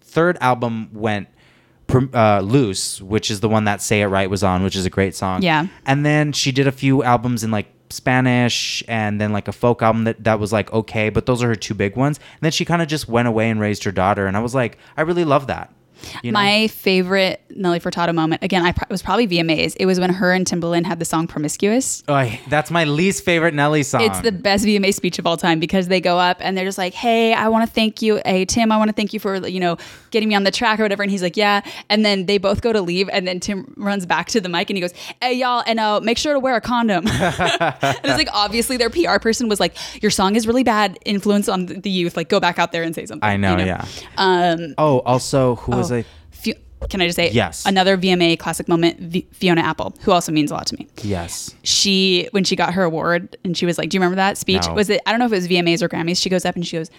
third 0.00 0.38
album 0.40 0.88
went 0.94 1.28
uh, 2.14 2.40
loose, 2.40 3.01
which 3.01 3.31
is 3.31 3.40
the 3.40 3.49
one 3.49 3.64
that 3.64 3.81
"Say 3.81 4.01
It 4.03 4.07
Right" 4.07 4.29
was 4.29 4.42
on, 4.42 4.62
which 4.62 4.77
is 4.77 4.87
a 4.87 4.90
great 4.90 5.14
song. 5.14 5.42
Yeah. 5.42 5.66
and 5.87 6.05
then 6.05 6.33
she 6.33 6.53
did 6.53 6.66
a 6.66 6.72
few 6.72 7.03
albums 7.03 7.44
in 7.44 7.51
like 7.51 7.66
Spanish, 7.90 8.83
and 8.88 9.20
then 9.20 9.33
like 9.33 9.49
a 9.49 9.53
folk 9.53 9.83
album 9.83 10.05
that 10.05 10.25
that 10.25 10.40
was 10.40 10.53
like 10.53 10.72
okay, 10.72 11.09
but 11.09 11.27
those 11.27 11.42
are 11.42 11.49
her 11.49 11.55
two 11.55 11.75
big 11.75 11.96
ones. 11.96 12.18
And 12.18 12.40
then 12.40 12.53
she 12.53 12.64
kind 12.64 12.83
of 12.83 12.88
just 12.88 13.09
went 13.09 13.29
away 13.29 13.49
and 13.51 13.61
raised 13.61 13.85
her 13.85 13.92
daughter, 13.92 14.27
and 14.27 14.37
I 14.37 14.40
was 14.40 14.55
like, 14.55 14.79
I 14.96 15.03
really 15.03 15.25
love 15.25 15.46
that. 15.46 15.72
You 16.22 16.32
know? 16.32 16.38
My 16.38 16.68
favorite 16.68 17.40
Nelly 17.50 17.80
Furtado 17.80 18.14
moment, 18.14 18.42
again, 18.42 18.64
I 18.64 18.74
was 18.90 19.02
probably 19.02 19.26
VMAs. 19.26 19.76
It 19.78 19.87
was 19.87 19.98
when 19.98 20.11
her 20.12 20.32
and 20.32 20.46
Timbaland 20.46 20.85
had 20.87 20.98
the 20.98 21.04
song 21.04 21.26
Promiscuous. 21.26 22.02
Oy, 22.09 22.40
that's 22.48 22.70
my 22.70 22.85
least 22.85 23.24
favorite 23.24 23.54
Nelly 23.54 23.82
song. 23.82 24.02
It's 24.02 24.20
the 24.20 24.32
best 24.32 24.64
VMA 24.64 24.92
speech 24.94 25.18
of 25.18 25.26
all 25.26 25.37
time 25.37 25.61
because 25.61 25.88
they 25.88 26.00
go 26.00 26.18
up 26.18 26.38
and 26.40 26.56
they're 26.56 26.64
just 26.64 26.78
like, 26.78 26.94
"Hey, 26.94 27.32
I 27.32 27.48
want 27.48 27.68
to 27.68 27.72
thank 27.72 28.02
you, 28.02 28.20
hey 28.24 28.44
Tim, 28.44 28.70
I 28.72 28.76
want 28.76 28.88
to 28.88 28.94
thank 28.94 29.12
you 29.12 29.20
for 29.20 29.46
you 29.46 29.61
know 29.61 29.76
getting 30.11 30.28
me 30.28 30.35
on 30.35 30.44
the 30.44 30.50
track 30.50 30.78
or 30.78 30.82
whatever." 30.82 31.02
And 31.02 31.11
he's 31.11 31.22
like, 31.22 31.37
"Yeah." 31.37 31.62
And 31.88 32.04
then 32.04 32.26
they 32.26 32.38
both 32.38 32.61
go 32.62 32.72
to 32.72 32.80
leave, 32.80 33.09
and 33.11 33.26
then 33.26 33.40
Tim 33.40 33.72
runs 33.76 34.06
back 34.06 34.28
to 34.28 34.40
the 34.40 34.48
mic 34.48 34.70
and 34.70 34.76
he 34.76 34.80
goes, 34.80 34.92
"Hey 35.20 35.35
y'all, 35.35 35.62
and 35.66 35.80
uh, 35.80 36.00
make 36.00 36.18
sure 36.18 36.32
to 36.35 36.40
wear 36.40 36.56
a 36.56 36.61
condom." 36.61 37.06
and 37.09 37.96
it's 38.04 38.18
like 38.18 38.28
obviously 38.32 38.76
their 38.76 38.90
PR 38.90 39.18
person 39.18 39.48
was 39.48 39.61
like, 39.61 39.76
"Your 40.02 40.11
song 40.11 40.37
is 40.37 40.46
really 40.46 40.64
bad 40.64 40.98
influence 41.04 41.48
on 41.48 41.66
the 41.66 41.90
youth. 41.90 42.16
Like, 42.16 42.28
go 42.28 42.40
back 42.40 42.59
out 42.59 42.72
there 42.72 42.82
and 42.82 42.94
say 42.94 43.06
something." 43.06 43.28
I 43.28 43.37
know, 43.37 43.56
you 43.56 43.64
yeah. 43.64 43.85
Um, 44.16 44.74
Oh, 44.78 45.00
also, 45.00 45.56
who 45.56 45.72
was 45.72 45.86
Fi- 46.31 46.55
can 46.90 47.01
I 47.01 47.07
just 47.07 47.16
say 47.16 47.31
Yes. 47.31 47.64
Another 47.64 47.96
VMA 47.96 48.38
classic 48.38 48.68
moment, 48.68 49.01
v- 49.01 49.27
Fiona 49.33 49.62
Apple, 49.62 49.94
who 50.03 50.12
also 50.12 50.31
means 50.31 50.51
a 50.51 50.55
lot 50.55 50.66
to 50.66 50.75
me 50.77 50.87
Yes. 51.03 51.55
she 51.62 52.29
when 52.33 52.44
she 52.44 52.55
got 52.55 52.75
her 52.75 52.83
award 52.85 53.37
and 53.44 53.57
she 53.57 53.64
was 53.66 53.79
like, 53.79 53.88
"Do 53.88 53.96
you 53.96 54.01
remember 54.01 54.16
that 54.16 54.37
speech? 54.37 54.66
No. 54.66 54.75
Was 54.75 54.90
it? 54.90 55.01
I 55.07 55.11
don't 55.11 55.18
know 55.18 55.27
if 55.27 55.33
it 55.33 55.37
was 55.37 55.49
VMAs 55.49 55.83
or 55.83 55.88
Grammys." 55.88 56.20
She 56.20 56.29
goes 56.29 56.44
up 56.44 56.55
and 56.55 56.66
she 56.66 56.77
goes, 56.77 56.90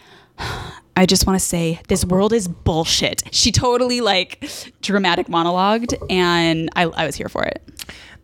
"I 0.96 1.06
just 1.06 1.28
want 1.28 1.40
to 1.40 1.46
say 1.46 1.80
this 1.90 2.04
world 2.04 2.34
is 2.34 2.48
bullshit." 2.48 3.24
She 3.32 3.52
totally 3.52 4.02
like 4.02 4.50
dramatic 4.82 5.28
monologued, 5.28 5.94
and 6.10 6.70
I, 6.76 6.84
I 6.86 7.06
was 7.06 7.16
here 7.16 7.30
for 7.30 7.44
it. 7.44 7.62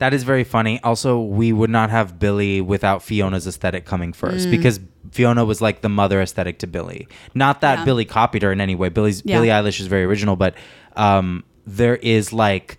That 0.04 0.14
is 0.14 0.24
very 0.24 0.44
funny. 0.44 0.82
Also, 0.84 1.20
we 1.22 1.54
would 1.54 1.70
not 1.70 1.90
have 1.90 2.20
Billie 2.20 2.60
without 2.60 3.02
Fiona's 3.02 3.48
aesthetic 3.48 3.86
coming 3.86 4.12
Mm. 4.12 4.16
first 4.16 4.52
because 4.52 4.82
Fiona 5.12 5.46
was 5.46 5.62
like 5.62 5.80
the 5.82 5.88
mother 5.88 6.22
aesthetic 6.22 6.60
to 6.60 6.68
Billie. 6.68 7.08
Not 7.34 7.62
that 7.62 7.80
Yeah. 7.80 7.86
Billie 7.86 8.04
copied 8.06 8.42
her 8.42 8.52
in 8.52 8.60
any 8.60 8.76
way. 8.76 8.90
Billie's 8.90 9.22
Yeah. 9.24 9.38
Billie 9.38 9.48
Eilish 9.48 9.80
is 9.80 9.88
very 9.88 10.04
original, 10.04 10.36
but 10.36 10.56
um, 10.98 11.44
there 11.66 11.96
is 11.96 12.34
like 12.34 12.78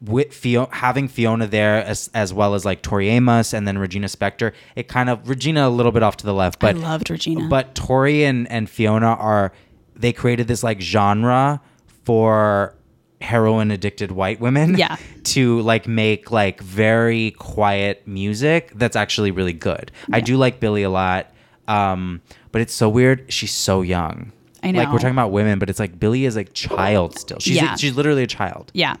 with 0.00 0.32
Fiona 0.32 0.68
having 0.72 1.08
Fiona 1.08 1.46
there 1.46 1.84
as 1.84 2.08
as 2.14 2.32
well 2.32 2.54
as 2.54 2.64
like 2.64 2.80
Tori 2.82 3.08
Amos 3.10 3.52
and 3.52 3.68
then 3.68 3.76
Regina 3.78 4.06
Spektor. 4.06 4.52
It 4.74 4.88
kind 4.88 5.10
of 5.10 5.28
Regina 5.28 5.68
a 5.68 5.70
little 5.78 5.92
bit 5.92 6.02
off 6.02 6.16
to 6.18 6.26
the 6.26 6.34
left, 6.34 6.58
but 6.58 6.74
I 6.74 6.78
loved 6.78 7.10
Regina. 7.10 7.48
but 7.48 7.74
Tori 7.74 8.24
and, 8.24 8.50
and 8.50 8.68
Fiona 8.70 9.08
are 9.14 9.52
they 9.94 10.12
created 10.12 10.48
this 10.48 10.62
like 10.64 10.80
genre 10.80 11.60
for 12.04 12.74
heroin 13.22 13.70
addicted 13.70 14.12
white 14.12 14.40
women 14.40 14.76
Yeah. 14.76 14.96
to 15.24 15.60
like 15.60 15.86
make 15.88 16.30
like 16.30 16.60
very 16.60 17.30
quiet 17.32 18.06
music 18.06 18.72
that's 18.74 18.96
actually 18.96 19.30
really 19.30 19.52
good. 19.52 19.90
I 20.12 20.20
do 20.20 20.36
like 20.36 20.60
Billie 20.60 20.82
a 20.82 20.90
lot. 20.90 21.28
Um, 21.68 22.20
but 22.50 22.60
it's 22.60 22.74
so 22.74 22.88
weird. 22.88 23.32
She's 23.32 23.52
so 23.52 23.82
young. 23.82 24.32
I 24.62 24.70
know. 24.72 24.80
Like 24.80 24.92
we're 24.92 24.98
talking 24.98 25.12
about 25.14 25.32
women, 25.32 25.58
but 25.58 25.70
it's 25.70 25.78
like 25.80 25.98
Billie 25.98 26.24
is 26.24 26.36
like 26.36 26.52
child 26.54 27.18
still. 27.18 27.38
She's 27.38 27.56
Yeah. 27.56 27.76
she's 27.76 27.96
literally 27.96 28.22
a 28.24 28.26
child. 28.26 28.70
Yeah. 28.74 28.96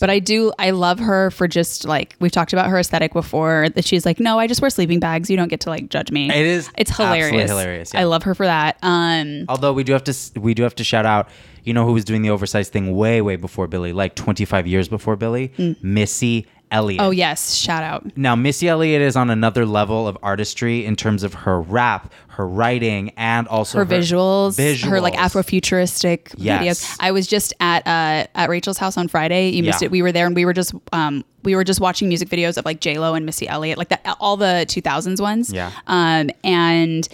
But 0.00 0.10
I 0.10 0.18
do, 0.18 0.52
I 0.58 0.70
love 0.70 0.98
her 0.98 1.30
for 1.30 1.46
just 1.48 1.84
like, 1.84 2.14
we've 2.20 2.32
talked 2.32 2.52
about 2.52 2.68
her 2.68 2.78
aesthetic 2.78 3.12
before, 3.12 3.68
that 3.70 3.84
she's 3.84 4.04
like, 4.06 4.20
no, 4.20 4.38
I 4.38 4.46
just 4.46 4.60
wear 4.60 4.70
sleeping 4.70 5.00
bags. 5.00 5.30
You 5.30 5.36
don't 5.36 5.48
get 5.48 5.60
to 5.60 5.70
like 5.70 5.88
judge 5.88 6.10
me. 6.10 6.28
It 6.30 6.46
is 6.46 6.70
It's 6.76 6.96
hilarious. 6.96 7.50
hilarious, 7.50 7.94
yeah. 7.94 8.00
I 8.00 8.04
love 8.04 8.22
her 8.24 8.34
for 8.34 8.46
that. 8.46 8.78
Um, 8.82 9.44
Although 9.48 9.72
we 9.72 9.84
do 9.84 9.92
have 9.92 10.04
to 10.04 10.14
we 10.40 10.54
do 10.54 10.62
have 10.62 10.74
to 10.76 10.84
shout 10.84 11.06
out, 11.06 11.28
you 11.64 11.72
know 11.72 11.84
who 11.84 11.92
was 11.92 12.04
doing 12.04 12.22
the 12.22 12.30
oversized 12.30 12.72
thing 12.72 12.94
way 12.94 13.20
way 13.20 13.36
before 13.36 13.66
Billie, 13.66 13.92
like 13.92 14.14
25 14.14 14.66
years 14.68 14.88
before 14.88 15.16
Billie, 15.16 15.52
Missy 15.82 16.46
Elliott. 16.70 17.00
oh, 17.00 17.10
yes. 17.10 17.54
Shout 17.54 17.82
out. 17.82 18.16
Now, 18.16 18.34
Missy 18.34 18.68
Elliott 18.68 19.00
is 19.02 19.14
on 19.16 19.30
another 19.30 19.64
level 19.64 20.08
of 20.08 20.18
artistry 20.22 20.84
in 20.84 20.96
terms 20.96 21.22
of 21.22 21.32
her 21.34 21.60
rap, 21.60 22.12
her 22.28 22.46
writing, 22.46 23.10
and 23.16 23.46
also 23.48 23.78
Her 23.78 23.86
visuals, 23.86 24.58
her 24.84 25.00
like 25.00 25.14
visuals. 25.14 25.44
Afrofuturistic 25.44 26.34
Yes. 26.36 26.62
videos. 26.84 26.96
I 27.00 27.12
was 27.12 27.26
just 27.26 27.54
at 27.60 27.86
uh, 27.86 28.26
at 28.34 28.48
Rachel's 28.48 28.78
house 28.78 28.96
on 28.96 29.08
Friday. 29.08 29.50
You 29.50 29.62
missed 29.62 29.80
Yeah. 29.82 29.86
it. 29.86 29.90
We 29.92 30.02
were 30.02 30.12
there 30.12 30.26
and 30.26 30.34
we 30.34 30.44
were 30.44 30.52
just 30.52 30.74
um, 30.92 31.24
we 31.44 31.54
were 31.54 31.64
just 31.64 31.80
watching 31.80 32.08
music 32.08 32.28
videos 32.28 32.56
of 32.58 32.64
like 32.64 32.80
J 32.80 32.98
Lo 32.98 33.14
and 33.14 33.24
Missy 33.24 33.46
Elliott, 33.48 33.78
like 33.78 33.88
that 33.90 34.04
all 34.20 34.36
the 34.36 34.66
2000s 34.68 35.20
ones. 35.20 35.52
Yeah. 35.52 35.70
Um, 35.86 36.30
and 36.42 37.08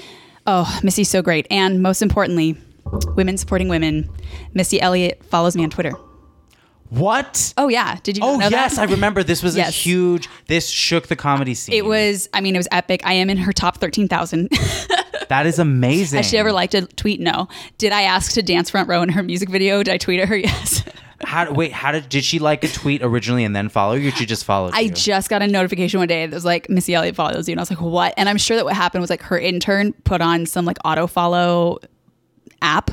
oh, 0.47 0.79
Missy's 0.83 1.09
so 1.11 1.21
great. 1.23 1.47
And 1.51 1.83
most 1.83 2.01
importantly, 2.03 2.57
women 3.15 3.37
supporting 3.37 3.69
women. 3.69 4.09
Missy 4.55 4.81
Elliott 4.81 5.23
follows 5.25 5.55
me 5.57 5.63
on 5.63 5.71
Twitter. 5.71 5.93
What? 6.93 7.55
Oh 7.57 7.69
yeah, 7.69 7.99
did 8.03 8.19
you 8.19 8.23
Oh 8.23 8.39
yes? 8.39 8.77
I 8.77 8.85
remember. 8.85 9.23
This 9.23 9.43
was 9.43 9.57
a 9.57 9.63
huge. 9.65 10.29
This 10.47 10.69
shook 10.69 11.09
the 11.09 11.17
comedy 11.17 11.55
scene. 11.55 11.75
It 11.75 11.87
was. 11.87 12.29
I 12.35 12.43
mean, 12.43 12.55
it 12.55 12.59
was 12.59 12.69
epic. 12.71 13.01
I 13.07 13.15
am 13.15 13.31
in 13.31 13.39
her 13.39 13.53
top 13.53 13.79
thirteen 13.79 14.09
thousand. 14.09 14.51
That 15.29 15.47
is 15.47 15.59
amazing. 15.59 16.19
Has 16.19 16.29
she 16.29 16.37
ever 16.37 16.53
liked 16.53 16.75
a 16.75 16.83
tweet? 16.85 17.19
No. 17.19 17.49
Did 17.79 17.91
I 17.91 18.03
ask 18.03 18.33
to 18.33 18.43
dance 18.43 18.69
front 18.69 18.87
row 18.87 19.01
in 19.01 19.09
her 19.09 19.23
music 19.23 19.49
video? 19.49 19.83
Did 19.83 19.95
I 19.95 19.97
tweet 19.97 20.21
at 20.21 20.29
her? 20.29 20.37
Yes. 20.43 20.85
How, 21.25 21.51
wait, 21.51 21.73
how 21.73 21.93
did 21.93 22.11
did 22.11 22.23
she 22.23 22.39
like 22.39 22.65
a 22.65 22.69
tweet 22.69 23.01
originally 23.03 23.45
and 23.45 23.57
then 23.57 23.71
follow 23.71 23.95
you? 23.95 24.09
Or 24.09 24.13
she 24.13 24.27
just 24.27 24.45
followed 24.45 24.73
I 24.75 24.81
you? 24.81 24.91
just 24.91 25.31
got 25.31 25.41
a 25.41 25.47
notification 25.47 26.01
one 26.01 26.09
day 26.09 26.27
that 26.27 26.35
was 26.35 26.45
like 26.45 26.69
Missy 26.69 26.95
Elliott 26.95 27.15
follows 27.17 27.49
you, 27.49 27.53
and 27.53 27.61
I 27.61 27.63
was 27.63 27.71
like, 27.71 27.81
what? 27.81 28.13
And 28.19 28.29
I'm 28.29 28.37
sure 28.37 28.57
that 28.59 28.65
what 28.67 28.75
happened 28.75 29.01
was 29.01 29.09
like 29.09 29.23
her 29.23 29.39
intern 29.39 29.95
put 30.05 30.21
on 30.21 30.45
some 30.45 30.67
like 30.67 30.77
auto 30.85 31.07
follow 31.07 31.79
app 32.61 32.91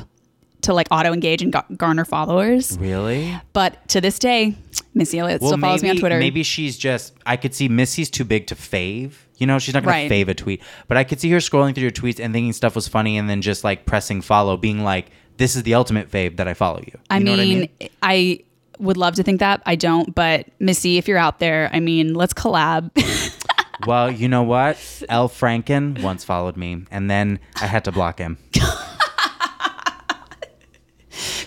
to 0.62 0.74
like 0.74 0.88
auto 0.90 1.12
engage 1.12 1.42
and 1.42 1.54
garner 1.76 2.04
followers. 2.04 2.76
really? 2.78 3.36
But 3.52 3.88
to 3.88 4.00
this 4.00 4.18
day, 4.18 4.56
Missy 4.94 5.18
Elliott 5.18 5.42
still 5.42 5.58
follows 5.58 5.82
me 5.82 5.90
on 5.90 5.96
Twitter. 5.96 6.18
Maybe 6.18 6.42
she's 6.42 6.76
just. 6.78 7.14
I 7.26 7.36
could 7.36 7.54
see 7.54 7.68
Missy's 7.68 8.10
too 8.10 8.24
big 8.24 8.46
to 8.48 8.54
fave. 8.54 9.12
You 9.38 9.46
know, 9.46 9.58
she's 9.58 9.74
not 9.74 9.84
gonna 9.84 10.08
fave 10.08 10.28
a 10.28 10.34
tweet. 10.34 10.62
But 10.88 10.96
I 10.96 11.04
could 11.04 11.20
see 11.20 11.30
her 11.30 11.38
scrolling 11.38 11.74
through 11.74 11.82
your 11.82 11.90
tweets 11.90 12.20
and 12.20 12.32
thinking 12.32 12.52
stuff 12.52 12.74
was 12.74 12.88
funny, 12.88 13.16
and 13.16 13.28
then 13.30 13.40
just 13.42 13.64
like 13.64 13.86
pressing 13.86 14.20
follow, 14.20 14.56
being 14.56 14.84
like, 14.84 15.10
"This 15.38 15.56
is 15.56 15.62
the 15.62 15.74
ultimate 15.74 16.10
fave 16.10 16.36
that 16.36 16.46
I 16.48 16.54
follow 16.54 16.80
you." 16.86 16.98
I 17.08 17.18
You 17.18 17.24
know 17.24 17.36
mean, 17.36 17.68
what 17.80 17.90
I 18.02 18.40
would 18.78 18.96
love 18.96 19.14
to 19.16 19.22
think 19.22 19.40
that. 19.40 19.62
I 19.66 19.76
don't, 19.76 20.14
but 20.14 20.46
Missy, 20.58 20.98
if 20.98 21.06
you're 21.08 21.18
out 21.18 21.38
there, 21.38 21.70
I 21.72 21.80
mean, 21.80 22.14
let's 22.14 22.34
collab. 22.34 22.90
Well, 23.86 24.10
you 24.10 24.28
know 24.28 24.42
what? 24.42 24.76
Al 25.08 25.26
Franken 25.30 26.02
once 26.02 26.22
followed 26.22 26.54
me, 26.58 26.84
and 26.90 27.10
then 27.10 27.40
I 27.62 27.66
had 27.66 27.84
to 27.84 27.92
block 27.92 28.18
him. 28.18 28.36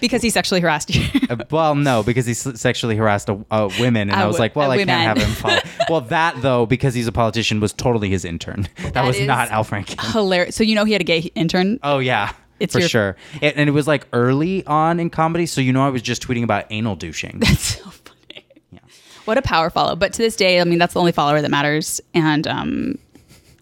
because 0.01 0.21
he 0.21 0.29
sexually 0.29 0.61
harassed 0.61 0.93
you. 0.93 1.03
Uh, 1.29 1.37
well, 1.49 1.73
no, 1.73 2.03
because 2.03 2.25
he 2.25 2.33
sexually 2.33 2.95
harassed 2.97 3.29
a, 3.29 3.43
uh, 3.49 3.69
women, 3.79 4.09
and 4.09 4.19
A 4.19 4.23
I 4.23 4.27
was 4.27 4.37
like, 4.39 4.55
well, 4.55 4.69
a 4.71 4.75
I 4.75 4.83
can't 4.85 4.89
have 4.89 5.17
him 5.17 5.29
follow. 5.35 5.57
well, 5.89 6.01
that 6.01 6.41
though, 6.41 6.65
because 6.65 6.93
he's 6.93 7.07
a 7.07 7.11
politician, 7.13 7.59
was 7.61 7.71
totally 7.73 8.09
his 8.09 8.25
intern. 8.25 8.67
That, 8.93 9.05
was 9.05 9.19
not 9.21 9.49
Al 9.51 9.63
Franken. 9.63 10.11
Hilarious. 10.11 10.55
So 10.55 10.63
you 10.63 10.75
know 10.75 10.83
he 10.85 10.91
had 10.91 11.01
a 11.01 11.05
gay 11.05 11.19
intern. 11.35 11.79
Oh 11.81 11.99
yeah, 11.99 12.33
It's 12.59 12.73
for 12.73 12.79
your- 12.79 12.89
sure. 12.89 13.17
It, 13.41 13.55
and 13.55 13.67
it 13.69 13.71
was 13.71 13.87
like 13.87 14.05
early 14.13 14.65
on 14.67 14.99
in 14.99 15.09
comedy, 15.09 15.45
so 15.45 15.61
you 15.61 15.71
know 15.73 15.83
I 15.85 15.89
was 15.89 16.01
just 16.01 16.21
tweeting 16.27 16.43
about 16.43 16.65
anal 16.69 16.95
douching. 16.95 17.39
That's 17.39 17.77
so 17.79 17.89
funny. 17.89 18.45
Yeah, 18.71 18.79
What 19.25 19.37
a 19.37 19.41
power 19.41 19.69
follow. 19.69 19.95
But 19.95 20.11
to 20.13 20.21
this 20.21 20.35
day, 20.35 20.59
I 20.59 20.65
mean, 20.65 20.77
that's 20.77 20.93
the 20.93 20.99
only 20.99 21.13
follower 21.13 21.41
that 21.41 21.49
matters. 21.49 22.01
And 22.13 22.45
um, 22.47 22.97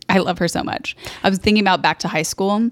I 0.09 0.17
love 0.17 0.39
her 0.39 0.47
so 0.47 0.63
much. 0.63 0.97
I 1.23 1.29
was 1.29 1.37
thinking 1.39 1.61
about 1.63 1.81
back 1.81 1.99
to 1.99 2.07
high 2.07 2.23
school. 2.23 2.69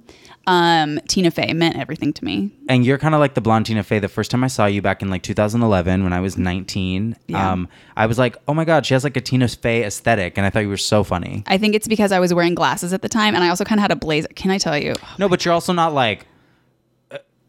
Um, 0.52 1.00
Tina 1.08 1.30
Fey 1.30 1.54
meant 1.54 1.78
everything 1.78 2.12
to 2.14 2.26
me. 2.26 2.50
and 2.68 2.84
you're 2.84 2.98
kind 2.98 3.14
of 3.14 3.20
like 3.20 3.36
the 3.36 3.42
blonde 3.42 3.68
Tina 3.68 3.84
Fey. 3.84 4.00
The 4.00 4.08
first 4.10 4.32
time 4.32 4.44
I 4.44 4.48
saw 4.48 4.66
you 4.66 4.82
back 4.82 5.02
in 5.04 5.10
like 5.12 5.22
2011 5.22 6.04
when 6.04 6.12
I 6.12 6.20
was 6.22 6.38
19, 6.40 7.16
Yeah. 7.28 7.52
um, 7.52 7.68
I 7.96 8.08
was 8.08 8.18
like, 8.18 8.36
oh 8.48 8.54
my 8.56 8.66
god, 8.66 8.86
she 8.86 8.96
has 8.96 9.04
like 9.04 9.16
a 9.16 9.22
Tina 9.22 9.48
Fey 9.48 9.84
aesthetic, 9.84 10.38
and 10.38 10.48
I 10.48 10.50
thought 10.50 10.62
you 10.62 10.70
were 10.70 10.78
so 10.78 11.04
funny. 11.04 11.44
I 11.46 11.58
think 11.60 11.76
it's 11.76 11.88
because 11.88 12.12
I 12.12 12.20
was 12.20 12.34
wearing 12.34 12.56
glasses 12.56 12.94
at 12.94 13.02
the 13.04 13.10
time, 13.10 13.36
and 13.36 13.44
I 13.44 13.50
also 13.50 13.64
kind 13.64 13.78
of 13.80 13.84
had 13.84 13.92
a 13.92 13.96
blazer. 13.96 14.28
Can 14.30 14.50
I 14.50 14.58
tell 14.58 14.78
you? 14.78 14.96
No, 15.20 15.30
but 15.30 15.46
you're 15.46 15.54
also 15.54 15.72
not 15.74 15.94
like. 15.94 16.26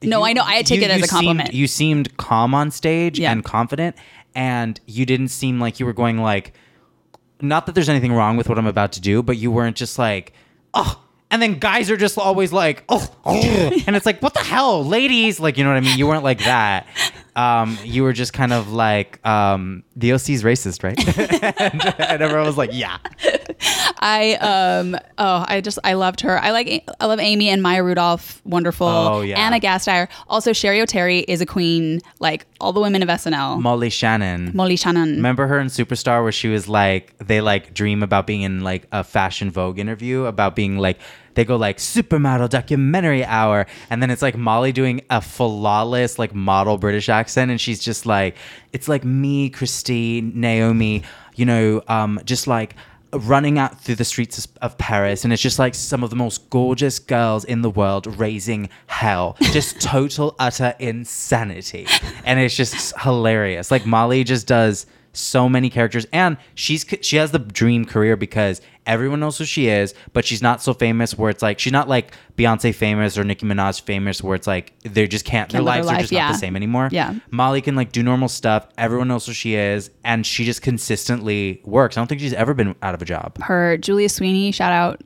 No, 0.02 0.18
you- 0.18 0.24
I 0.24 0.32
know. 0.34 0.42
I 0.44 0.62
take 0.62 0.80
you- 0.80 0.86
it 0.86 0.90
as 0.90 1.02
a 1.02 1.08
compliment. 1.08 1.48
Seemed, 1.48 1.58
you 1.58 1.66
seemed 1.66 2.16
calm 2.16 2.54
on 2.54 2.70
stage 2.70 3.18
Yeah. 3.18 3.32
and 3.32 3.44
confident, 3.44 3.96
and 4.34 4.78
you 4.86 5.06
didn't 5.06 5.28
seem 5.28 5.58
like 5.60 5.80
you 5.80 5.86
were 5.86 5.92
going 5.94 6.18
like. 6.18 6.52
Not 7.42 7.64
that 7.64 7.74
there's 7.74 7.88
anything 7.88 8.12
wrong 8.12 8.36
with 8.36 8.50
what 8.50 8.58
I'm 8.58 8.66
about 8.66 8.92
to 8.92 9.00
do, 9.00 9.22
but 9.22 9.38
you 9.38 9.50
weren't 9.50 9.76
just 9.76 9.98
like, 9.98 10.34
oh. 10.74 11.00
And 11.30 11.40
then 11.40 11.58
guys 11.58 11.90
are 11.90 11.96
just 11.96 12.18
always 12.18 12.52
like, 12.52 12.84
oh, 12.88 13.08
oh. 13.24 13.32
and 13.86 13.94
it's 13.94 14.06
like, 14.06 14.20
what 14.20 14.34
the 14.34 14.40
hell, 14.40 14.84
ladies? 14.84 15.38
Like, 15.38 15.56
you 15.58 15.64
know 15.64 15.70
what 15.70 15.76
I 15.76 15.80
mean? 15.80 15.96
You 15.98 16.06
weren't 16.06 16.24
like 16.24 16.40
that. 16.40 16.86
Um, 17.36 17.78
you 17.84 18.02
were 18.02 18.12
just 18.12 18.32
kind 18.32 18.52
of 18.52 18.72
like, 18.72 19.24
um, 19.26 19.84
the 19.96 20.12
OC's 20.12 20.42
racist, 20.42 20.82
right? 20.82 20.98
and, 21.60 22.00
and 22.00 22.22
everyone 22.22 22.46
was 22.46 22.58
like, 22.58 22.70
yeah. 22.72 22.98
I 24.00 24.34
um 24.36 24.96
oh 25.18 25.44
I 25.46 25.60
just 25.60 25.78
I 25.84 25.92
loved 25.92 26.22
her. 26.22 26.38
I 26.40 26.50
like 26.50 26.88
I 27.00 27.06
love 27.06 27.20
Amy 27.20 27.48
and 27.50 27.62
Maya 27.62 27.84
Rudolph, 27.84 28.40
wonderful. 28.44 28.86
Oh, 28.86 29.20
yeah. 29.20 29.38
Anna 29.38 29.60
Gasteyer. 29.60 30.08
Also 30.28 30.52
Cheri 30.52 30.78
Oteri 30.78 31.24
is 31.28 31.40
a 31.40 31.46
queen. 31.46 32.00
Like 32.18 32.46
all 32.60 32.72
the 32.72 32.80
women 32.80 33.02
of 33.02 33.08
SNL. 33.08 33.60
Molly 33.60 33.90
Shannon. 33.90 34.52
Molly 34.54 34.76
Shannon. 34.76 35.16
Remember 35.16 35.46
her 35.46 35.58
in 35.58 35.66
Superstar 35.66 36.22
where 36.22 36.32
she 36.32 36.48
was 36.48 36.68
like 36.68 37.16
they 37.18 37.40
like 37.40 37.74
dream 37.74 38.02
about 38.02 38.26
being 38.26 38.42
in 38.42 38.62
like 38.62 38.86
a 38.92 39.04
fashion 39.04 39.50
Vogue 39.50 39.78
interview 39.78 40.24
about 40.24 40.56
being 40.56 40.78
like 40.78 40.98
they 41.34 41.44
go 41.44 41.56
like 41.56 41.78
supermodel 41.78 42.48
documentary 42.48 43.24
hour 43.24 43.66
and 43.88 44.02
then 44.02 44.10
it's 44.10 44.22
like 44.22 44.36
Molly 44.36 44.72
doing 44.72 45.02
a 45.10 45.20
flawless 45.20 46.18
like 46.18 46.34
model 46.34 46.78
British 46.78 47.08
accent 47.08 47.50
and 47.50 47.60
she's 47.60 47.80
just 47.80 48.06
like 48.06 48.36
it's 48.72 48.88
like 48.88 49.04
me 49.04 49.50
Christine 49.50 50.32
Naomi 50.34 51.02
you 51.36 51.46
know 51.46 51.82
um 51.88 52.20
just 52.24 52.46
like 52.46 52.74
running 53.12 53.58
out 53.58 53.80
through 53.80 53.96
the 53.96 54.04
streets 54.04 54.46
of 54.62 54.78
Paris 54.78 55.24
and 55.24 55.32
it's 55.32 55.42
just 55.42 55.58
like 55.58 55.74
some 55.74 56.04
of 56.04 56.10
the 56.10 56.16
most 56.16 56.48
gorgeous 56.50 56.98
girls 56.98 57.44
in 57.44 57.62
the 57.62 57.70
world 57.70 58.06
raising 58.18 58.68
hell. 58.86 59.36
Just 59.40 59.80
total 59.80 60.36
utter 60.38 60.74
insanity. 60.78 61.86
And 62.24 62.38
it's 62.38 62.54
just 62.54 62.98
hilarious. 63.00 63.70
Like 63.70 63.86
Molly 63.86 64.24
just 64.24 64.46
does 64.46 64.86
so 65.12 65.48
many 65.48 65.68
characters 65.70 66.06
and 66.12 66.36
she's 66.54 66.86
she 67.00 67.16
has 67.16 67.32
the 67.32 67.38
dream 67.38 67.84
career 67.84 68.16
because 68.16 68.60
everyone 68.90 69.20
knows 69.20 69.38
who 69.38 69.44
she 69.44 69.68
is 69.68 69.94
but 70.12 70.24
she's 70.24 70.42
not 70.42 70.60
so 70.60 70.74
famous 70.74 71.16
where 71.16 71.30
it's 71.30 71.42
like 71.42 71.58
she's 71.58 71.72
not 71.72 71.88
like 71.88 72.12
Beyonce 72.36 72.74
famous 72.74 73.16
or 73.16 73.24
Nicki 73.24 73.46
Minaj 73.46 73.80
famous 73.82 74.22
where 74.22 74.34
it's 74.34 74.46
like 74.46 74.74
they 74.82 75.06
just 75.06 75.24
can't, 75.24 75.50
their 75.50 75.58
Can't 75.58 75.64
live 75.64 75.74
lives 75.76 75.86
their 75.86 75.94
are 75.94 75.98
life, 75.98 76.02
just 76.02 76.12
not 76.12 76.32
the 76.32 76.38
same 76.38 76.56
anymore 76.56 76.88
Yeah. 76.90 77.14
Molly 77.30 77.62
can 77.62 77.76
like 77.76 77.92
do 77.92 78.02
normal 78.02 78.28
stuff 78.28 78.66
everyone 78.76 79.08
knows 79.08 79.26
who 79.26 79.32
she 79.32 79.54
is 79.54 79.90
and 80.04 80.26
she 80.26 80.44
just 80.44 80.60
consistently 80.60 81.62
works 81.64 81.96
I 81.96 82.00
don't 82.00 82.08
think 82.08 82.20
she's 82.20 82.32
ever 82.34 82.52
been 82.52 82.74
out 82.82 82.94
of 82.94 83.00
a 83.00 83.04
job 83.06 83.40
her 83.42 83.76
Julia 83.78 84.08
Sweeney, 84.08 84.50
shout 84.52 84.72
out. 84.72 85.00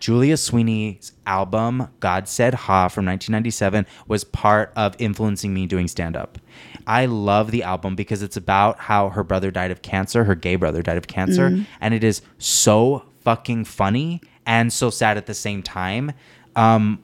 Julia 0.00 0.36
Sweeney's 0.38 1.12
album 1.26 1.88
God 2.00 2.26
Said 2.26 2.54
Ha 2.54 2.88
from 2.88 3.04
1997 3.06 3.86
was 4.08 4.24
part 4.24 4.72
of 4.74 4.96
influencing 4.98 5.54
me 5.54 5.66
doing 5.66 5.86
stand 5.88 6.16
up. 6.16 6.38
I 6.86 7.06
love 7.06 7.50
the 7.50 7.62
album 7.62 7.94
because 7.94 8.22
it's 8.22 8.36
about 8.36 8.78
how 8.78 9.10
her 9.10 9.22
brother 9.22 9.50
died 9.50 9.70
of 9.70 9.82
cancer, 9.82 10.24
her 10.24 10.34
gay 10.34 10.56
brother 10.56 10.82
died 10.82 10.96
of 10.96 11.06
cancer, 11.06 11.50
mm. 11.50 11.66
and 11.80 11.92
it 11.94 12.02
is 12.02 12.22
so 12.38 13.04
fucking 13.22 13.64
funny 13.64 14.20
and 14.46 14.72
so 14.72 14.90
sad 14.90 15.16
at 15.16 15.26
the 15.26 15.34
same 15.34 15.62
time. 15.62 16.12
Um, 16.56 17.00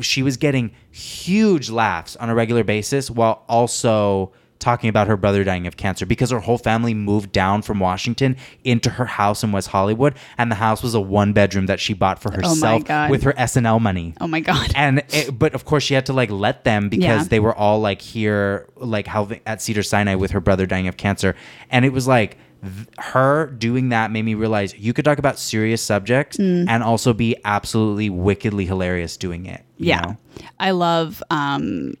she 0.00 0.22
was 0.22 0.36
getting 0.36 0.72
huge 0.90 1.70
laughs 1.70 2.16
on 2.16 2.30
a 2.30 2.34
regular 2.34 2.64
basis 2.64 3.10
while 3.10 3.44
also 3.48 4.32
talking 4.60 4.90
about 4.90 5.06
her 5.08 5.16
brother 5.16 5.42
dying 5.42 5.66
of 5.66 5.78
cancer 5.78 6.04
because 6.04 6.30
her 6.30 6.38
whole 6.38 6.58
family 6.58 6.92
moved 6.92 7.32
down 7.32 7.62
from 7.62 7.80
Washington 7.80 8.36
into 8.62 8.90
her 8.90 9.06
house 9.06 9.42
in 9.42 9.52
West 9.52 9.68
Hollywood 9.68 10.14
and 10.36 10.50
the 10.50 10.54
house 10.56 10.82
was 10.82 10.94
a 10.94 11.00
one 11.00 11.32
bedroom 11.32 11.64
that 11.66 11.80
she 11.80 11.94
bought 11.94 12.20
for 12.20 12.30
herself 12.30 12.84
God. 12.84 13.10
with 13.10 13.22
her 13.22 13.32
SNL 13.32 13.80
money. 13.80 14.12
Oh 14.20 14.26
my 14.26 14.40
god. 14.40 14.70
And 14.76 15.02
it, 15.08 15.38
but 15.38 15.54
of 15.54 15.64
course 15.64 15.82
she 15.82 15.94
had 15.94 16.04
to 16.06 16.12
like 16.12 16.30
let 16.30 16.64
them 16.64 16.90
because 16.90 17.22
Yeah. 17.22 17.24
they 17.24 17.40
were 17.40 17.54
all 17.54 17.80
like 17.80 18.02
here 18.02 18.68
like 18.76 19.06
how 19.06 19.30
at 19.46 19.62
Cedar 19.62 19.82
Sinai 19.82 20.16
with 20.16 20.32
her 20.32 20.40
brother 20.40 20.66
dying 20.66 20.88
of 20.88 20.98
cancer 20.98 21.34
and 21.70 21.86
it 21.86 21.92
was 21.94 22.06
like 22.06 22.36
th- 22.62 22.88
her 22.98 23.46
doing 23.58 23.88
that 23.90 24.10
made 24.10 24.22
me 24.24 24.34
realize 24.34 24.74
you 24.74 24.92
could 24.92 25.04
talk 25.04 25.18
about 25.18 25.38
serious 25.38 25.82
subjects 25.82 26.36
Mm. 26.36 26.66
and 26.68 26.82
also 26.82 27.12
be 27.12 27.36
absolutely 27.44 28.10
wickedly 28.10 28.66
hilarious 28.66 29.16
doing 29.16 29.46
it. 29.46 29.62
you 29.76 29.88
yeah. 29.88 30.00
know? 30.00 30.16
I 30.58 30.70
love 30.72 31.22
um 31.30 31.94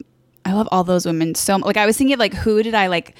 I 0.44 0.52
love 0.54 0.68
all 0.72 0.84
those 0.84 1.04
women 1.06 1.34
so 1.34 1.56
like 1.56 1.76
I 1.76 1.86
was 1.86 1.96
thinking 1.96 2.18
like 2.18 2.34
who 2.34 2.62
did 2.62 2.74
I 2.74 2.86
like 2.88 3.14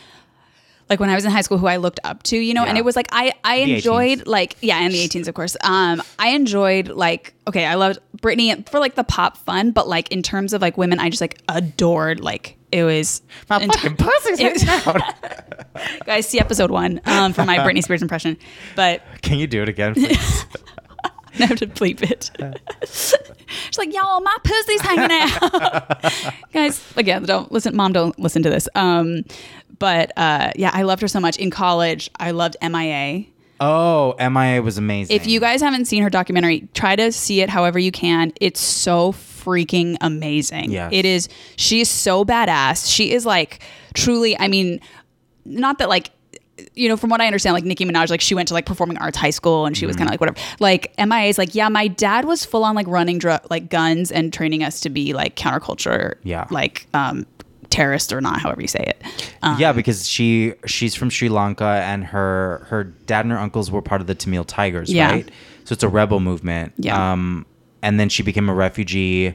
like 0.91 1.01
when 1.01 1.09
I 1.09 1.15
was 1.15 1.25
in 1.25 1.31
high 1.31 1.41
school 1.41 1.57
who 1.57 1.67
I 1.69 1.77
looked 1.77 2.01
up 2.05 2.23
to, 2.25 2.37
you 2.37 2.53
know, 2.53 2.65
and 2.65 2.77
it 2.77 2.85
was 2.85 2.97
like 2.97 3.07
I 3.13 3.33
I 3.45 3.57
enjoyed 3.57 4.19
18s. 4.21 4.27
like 4.27 4.57
yeah, 4.61 4.79
and 4.81 4.93
the 4.93 4.99
18s 5.09 5.29
of 5.29 5.35
course. 5.35 5.57
Um 5.63 6.03
I 6.19 6.31
enjoyed 6.31 6.89
like 6.89 7.33
okay, 7.49 7.65
I 7.65 7.75
loved 7.77 8.01
Britney 8.19 8.69
for 8.69 8.79
like 8.81 8.97
the 8.97 9.05
pop 9.05 9.37
fun, 9.39 9.71
but 9.71 9.89
like 9.89 10.11
in 10.13 10.23
terms 10.23 10.53
of 10.53 10.61
like 10.61 10.77
women, 10.77 10.99
I 10.99 11.09
just 11.09 11.21
like 11.23 11.41
adored. 11.49 12.21
Like 12.21 12.57
it 12.73 12.85
was 12.85 13.23
My 13.49 13.65
fucking 13.67 13.97
pussy's 13.97 14.41
it- 14.41 14.61
hanging 14.63 15.03
out. 15.03 16.05
guys 16.07 16.27
see 16.29 16.39
episode 16.41 16.71
one 16.71 17.01
um, 17.07 17.33
for 17.33 17.45
my 17.45 17.59
Britney 17.59 17.83
Spears 17.83 18.03
impression, 18.03 18.37
but 18.77 19.01
Can 19.23 19.39
you 19.39 19.47
do 19.47 19.63
it 19.63 19.69
again, 19.69 19.95
please? 19.95 20.45
I 21.39 21.47
have 21.47 21.59
to 21.61 21.67
bleep 21.69 22.03
it. 22.03 22.31
She's 22.87 23.79
like, 23.79 23.95
y'all, 23.95 24.21
my 24.21 24.37
pussy's 24.45 24.81
hanging 24.83 25.11
out. 25.11 26.13
Guys, 26.53 26.85
again, 26.97 27.23
don't 27.23 27.51
listen. 27.51 27.75
Mom, 27.75 27.93
don't 27.93 28.19
listen 28.19 28.43
to 28.43 28.51
this. 28.51 28.69
Um, 28.75 29.23
but 29.81 30.13
uh, 30.17 30.53
yeah, 30.55 30.71
I 30.73 30.83
loved 30.83 31.03
her 31.03 31.09
so 31.09 31.19
much 31.19 31.37
in 31.39 31.51
college. 31.51 32.09
I 32.21 32.31
loved 32.31 32.57
MIA. 32.63 33.25
oh, 33.61 34.15
MIA 34.21 34.63
was 34.63 34.79
amazing. 34.79 35.17
If 35.17 35.27
you 35.27 35.41
guys 35.41 35.61
haven't 35.61 35.87
seen 35.87 36.03
her 36.05 36.11
documentary, 36.11 36.69
try 36.75 36.95
to 36.95 37.11
see 37.11 37.41
it 37.41 37.51
however 37.51 37.79
you 37.81 37.91
can. 37.91 38.33
It's 38.41 38.61
so 38.61 39.11
freaking 39.13 39.97
amazing. 40.01 40.71
Yes. 40.71 40.91
It 40.93 41.05
is. 41.05 41.29
She 41.57 41.81
is 41.81 41.91
so 41.91 42.25
badass. 42.25 42.89
She 42.91 43.13
is 43.13 43.27
like 43.27 43.61
truly. 43.95 44.39
I 44.39 44.47
mean, 44.47 44.81
not 45.45 45.79
that 45.79 45.89
like. 45.89 46.11
You 46.75 46.91
know, 46.91 46.99
from 46.99 47.09
what 47.09 47.23
I 47.23 47.27
understand, 47.27 47.55
like 47.55 47.65
Nicki 47.65 47.87
Minaj, 47.87 48.11
like 48.11 48.21
she 48.21 48.35
went 48.35 48.49
to 48.49 48.55
like 48.55 48.67
performing 48.67 48.99
arts 48.99 49.17
high 49.17 49.31
school 49.31 49.65
and 49.65 49.75
she 49.75 49.87
was 49.87 49.97
kind 49.97 50.09
of 50.09 50.13
like 50.13 50.21
whatever. 50.21 50.39
Like 50.61 50.93
MIA 50.99 51.29
is 51.29 51.39
like, 51.39 51.55
yeah, 51.55 51.71
my 51.71 51.89
dad 51.89 52.27
was 52.27 52.45
full 52.45 52.65
on 52.65 52.75
like 52.75 52.87
running 52.87 53.19
dr- 53.19 53.41
like 53.49 53.71
guns 53.71 54.13
and 54.13 54.31
training 54.31 54.63
us 54.63 54.81
to 54.81 54.91
be 54.91 55.15
like 55.15 55.37
counterculture, 55.37 56.17
Yeah. 56.23 56.47
like 56.51 56.87
um 56.93 57.25
terrorist 57.71 58.13
or 58.13 58.21
not, 58.21 58.41
however 58.41 58.61
you 58.61 58.69
say 58.69 58.85
it. 58.87 59.03
Um, 59.43 59.59
yeah, 59.59 59.73
because 59.73 60.09
she 60.09 60.55
she's 60.67 60.95
from 60.95 61.09
Sri 61.11 61.29
Lanka 61.29 61.65
and 61.65 62.05
her 62.05 62.67
her 62.69 62.85
dad 62.85 63.25
and 63.25 63.33
her 63.33 63.39
uncles 63.39 63.71
were 63.71 63.83
part 63.83 64.01
of 64.01 64.07
the 64.07 64.15
Tamil 64.15 64.45
Tigers, 64.45 64.93
Yeah. 64.93 65.11
right? 65.11 65.31
So 65.65 65.73
it's 65.73 65.83
a 65.83 65.89
rebel 65.89 66.21
movement. 66.21 66.73
Yeah. 66.77 67.13
Um, 67.13 67.47
and 67.83 67.99
then 67.99 68.09
she 68.09 68.23
became 68.23 68.49
a 68.49 68.55
refugee 68.55 69.35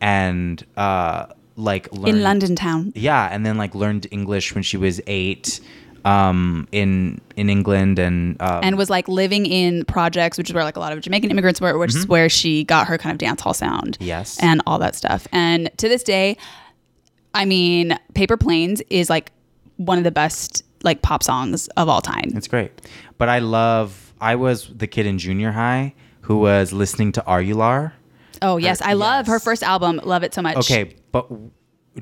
and 0.00 0.64
uh 0.76 1.26
like 1.56 1.92
learned, 1.92 2.08
in 2.08 2.22
London 2.22 2.56
town. 2.56 2.92
Yeah, 2.96 3.28
and 3.30 3.46
then 3.46 3.56
like 3.56 3.74
learned 3.76 4.08
English 4.10 4.54
when 4.54 4.64
she 4.64 4.76
was 4.76 5.00
eight, 5.06 5.60
um, 6.04 6.66
in 6.72 7.20
in 7.36 7.48
England 7.48 7.98
and 7.98 8.40
um, 8.42 8.60
and 8.62 8.76
was 8.76 8.90
like 8.90 9.06
living 9.08 9.46
in 9.46 9.84
projects, 9.84 10.36
which 10.36 10.50
is 10.50 10.54
where 10.54 10.64
like 10.64 10.76
a 10.76 10.80
lot 10.80 10.92
of 10.92 11.00
Jamaican 11.00 11.30
immigrants 11.30 11.60
were, 11.60 11.78
which 11.78 11.94
is 11.94 12.06
where 12.08 12.28
she 12.28 12.64
got 12.64 12.86
her 12.88 12.98
kind 12.98 13.12
of 13.12 13.18
dance 13.18 13.40
hall 13.40 13.54
sound. 13.54 13.94
Mm-hmm. 13.98 14.04
Yes. 14.04 14.38
And 14.42 14.60
all 14.66 14.78
that 14.80 14.94
stuff. 14.96 15.26
And 15.32 15.70
to 15.78 15.88
this 15.88 16.02
day, 16.02 16.36
I 17.34 17.44
mean, 17.44 17.98
Paper 18.14 18.36
Planes 18.36 18.80
is 18.90 19.10
like 19.10 19.32
one 19.76 19.98
of 19.98 20.04
the 20.04 20.10
best 20.10 20.62
like 20.82 21.02
pop 21.02 21.22
songs 21.22 21.68
of 21.76 21.88
all 21.88 22.00
time. 22.00 22.32
It's 22.34 22.48
great. 22.48 22.70
But 23.18 23.28
I 23.28 23.40
love 23.40 24.14
I 24.20 24.36
was 24.36 24.68
the 24.74 24.86
kid 24.86 25.06
in 25.06 25.18
junior 25.18 25.52
high 25.52 25.94
who 26.22 26.38
was 26.38 26.72
listening 26.72 27.12
to 27.12 27.22
Arular. 27.22 27.92
Oh 28.42 28.56
yes, 28.56 28.80
I 28.82 28.94
love 28.94 29.26
her 29.26 29.38
first 29.38 29.62
album. 29.62 30.00
Love 30.04 30.22
it 30.22 30.34
so 30.34 30.42
much. 30.42 30.56
Okay, 30.58 30.94
but 31.12 31.28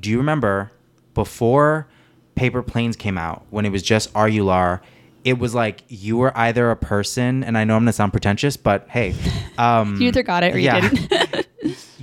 do 0.00 0.10
you 0.10 0.18
remember 0.18 0.70
before 1.14 1.88
Paper 2.34 2.62
Planes 2.62 2.96
came 2.96 3.18
out, 3.18 3.44
when 3.50 3.64
it 3.66 3.70
was 3.70 3.82
just 3.82 4.12
Arular, 4.14 4.80
it 5.24 5.38
was 5.38 5.54
like 5.54 5.82
you 5.88 6.16
were 6.16 6.36
either 6.36 6.70
a 6.70 6.76
person, 6.76 7.44
and 7.44 7.56
I 7.56 7.64
know 7.64 7.76
I'm 7.76 7.82
gonna 7.82 7.92
sound 7.92 8.12
pretentious, 8.12 8.56
but 8.56 8.88
hey, 8.88 9.14
um, 9.58 10.00
You 10.00 10.08
either 10.08 10.22
got 10.22 10.42
it 10.42 10.54
or 10.54 10.58
you 10.58 10.64
yeah. 10.64 10.80
didn't. 10.80 11.12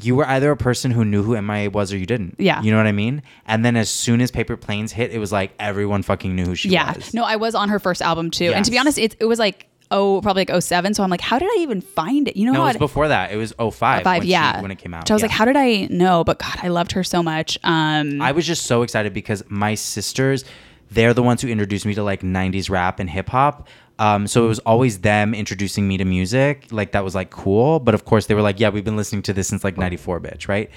you 0.04 0.16
were 0.16 0.28
either 0.28 0.52
a 0.52 0.58
person 0.58 0.92
who 0.92 1.04
knew 1.06 1.24
who 1.24 1.40
MIA 1.42 1.70
was 1.70 1.92
or 1.94 1.98
you 1.98 2.06
didn't. 2.06 2.36
Yeah. 2.38 2.62
You 2.62 2.72
know 2.72 2.78
what 2.78 2.88
I 2.88 2.92
mean? 2.92 3.22
And 3.48 3.64
then 3.66 3.76
as 3.76 3.90
soon 3.90 4.22
as 4.22 4.32
Paper 4.32 4.58
Planes 4.58 4.92
hit, 4.92 5.12
it 5.12 5.20
was 5.20 5.32
like 5.32 5.52
everyone 5.60 6.04
fucking 6.04 6.36
knew 6.36 6.46
who 6.46 6.56
she 6.56 6.68
was. 6.70 6.74
yeah. 6.74 6.94
was. 6.96 7.14
No, 7.14 7.24
I 7.24 7.36
was 7.36 7.56
on 7.56 7.70
her 7.70 7.80
first 7.80 8.02
album 8.02 8.32
too. 8.32 8.46
Yes. 8.46 8.56
And 8.56 8.66
to 8.66 8.72
be 8.72 8.78
honest, 8.78 8.98
it, 8.98 9.16
it 9.20 9.26
was 9.26 9.40
like 9.40 9.66
oh 9.92 10.22
probably 10.22 10.46
like 10.48 10.62
07 10.62 10.94
so 10.94 11.02
i'm 11.02 11.10
like 11.10 11.20
how 11.20 11.40
did 11.40 11.50
i 11.52 11.56
even 11.62 11.82
find 11.82 12.28
it 12.28 12.38
you 12.38 12.46
know 12.46 12.52
No, 12.54 12.62
it 12.62 12.68
was 12.68 12.78
before 12.78 13.08
that. 13.08 13.32
It 13.32 13.38
was 13.38 13.54
05 13.58 13.74
five 14.04 14.06
when, 14.20 14.28
yeah 14.28 14.58
she, 14.58 14.62
when 14.62 14.70
it 14.70 14.76
came 14.78 14.94
out. 14.94 15.08
so 15.08 15.14
i 15.14 15.16
was 15.16 15.24
Yeah. 15.24 15.30
like 15.30 15.32
how 15.36 15.46
did 15.46 15.58
i 15.58 15.88
know 15.90 16.24
but 16.24 16.38
god 16.38 16.60
i 16.62 16.68
loved 16.68 16.92
her 16.92 17.04
so 17.04 17.24
much 17.24 17.58
um 17.64 18.22
I 18.22 18.32
was 18.34 18.46
just 18.46 18.68
so 18.68 18.84
excited 18.84 19.16
because 19.16 19.44
my 19.50 19.74
sisters, 19.74 20.46
they're 20.92 21.16
the 21.16 21.24
ones 21.24 21.42
who 21.42 21.48
introduced 21.48 21.88
me 21.88 21.96
to 21.96 22.04
like 22.04 22.22
90s 22.22 22.70
rap 22.70 23.00
and 23.00 23.10
hip 23.10 23.30
hop. 23.30 23.68
Um, 24.00 24.28
so 24.28 24.46
it 24.46 24.48
was 24.48 24.60
always 24.60 25.00
them 25.00 25.34
introducing 25.34 25.88
me 25.88 25.98
to 25.98 26.06
music. 26.06 26.68
Like 26.72 26.94
that 26.94 27.04
was 27.04 27.14
like 27.14 27.30
cool. 27.30 27.80
But 27.80 27.94
of 27.94 28.06
course 28.06 28.26
they 28.26 28.34
were 28.34 28.42
like, 28.42 28.60
yeah, 28.60 28.70
we've 28.70 28.86
been 28.86 28.98
listening 28.98 29.22
to 29.24 29.34
this 29.34 29.48
since 29.48 29.64
like 29.64 29.78
94, 29.78 30.22
bitch. 30.22 30.48
Right. 30.48 30.72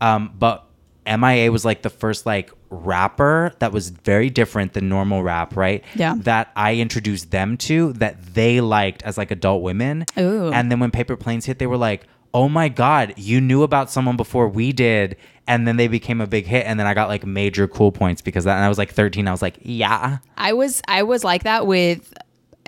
Um, 0.00 0.32
but 0.38 0.64
MIA 1.04 1.50
was 1.50 1.64
like 1.64 1.82
the 1.82 1.90
first 1.90 2.24
like 2.24 2.52
rapper 2.70 3.52
that 3.58 3.72
was 3.72 3.90
very 3.90 4.30
different 4.30 4.74
than 4.74 4.88
normal 4.88 5.22
rap. 5.24 5.56
Right. 5.56 5.84
Yeah. 5.96 6.14
That 6.18 6.52
I 6.54 6.76
introduced 6.76 7.32
them 7.32 7.56
to 7.58 7.92
that 7.94 8.34
they 8.34 8.60
liked 8.60 9.02
as 9.02 9.18
like 9.18 9.32
adult 9.32 9.62
women. 9.62 10.04
Ooh. 10.16 10.52
And 10.52 10.70
then 10.70 10.78
when 10.78 10.92
Paper 10.92 11.16
Planes 11.16 11.46
hit, 11.46 11.58
they 11.58 11.66
were 11.66 11.76
like, 11.76 12.06
oh 12.32 12.48
my 12.48 12.68
God, 12.68 13.14
you 13.16 13.40
knew 13.40 13.64
about 13.64 13.90
someone 13.90 14.16
before 14.16 14.48
we 14.48 14.72
did. 14.72 15.16
And 15.48 15.66
then 15.66 15.78
they 15.78 15.88
became 15.88 16.20
a 16.20 16.26
big 16.26 16.46
hit. 16.46 16.66
And 16.66 16.78
then 16.78 16.86
I 16.86 16.94
got 16.94 17.08
like 17.08 17.26
major 17.26 17.66
cool 17.66 17.90
points 17.90 18.20
because 18.20 18.44
that. 18.44 18.56
And 18.56 18.64
I 18.64 18.68
was 18.68 18.78
like 18.78 18.92
13. 18.92 19.26
I 19.26 19.32
was 19.32 19.42
like, 19.42 19.58
yeah. 19.62 20.18
I 20.36 20.52
was 20.52 20.80
I 20.86 21.02
was 21.02 21.24
like 21.24 21.44
that 21.44 21.66
with 21.66 22.12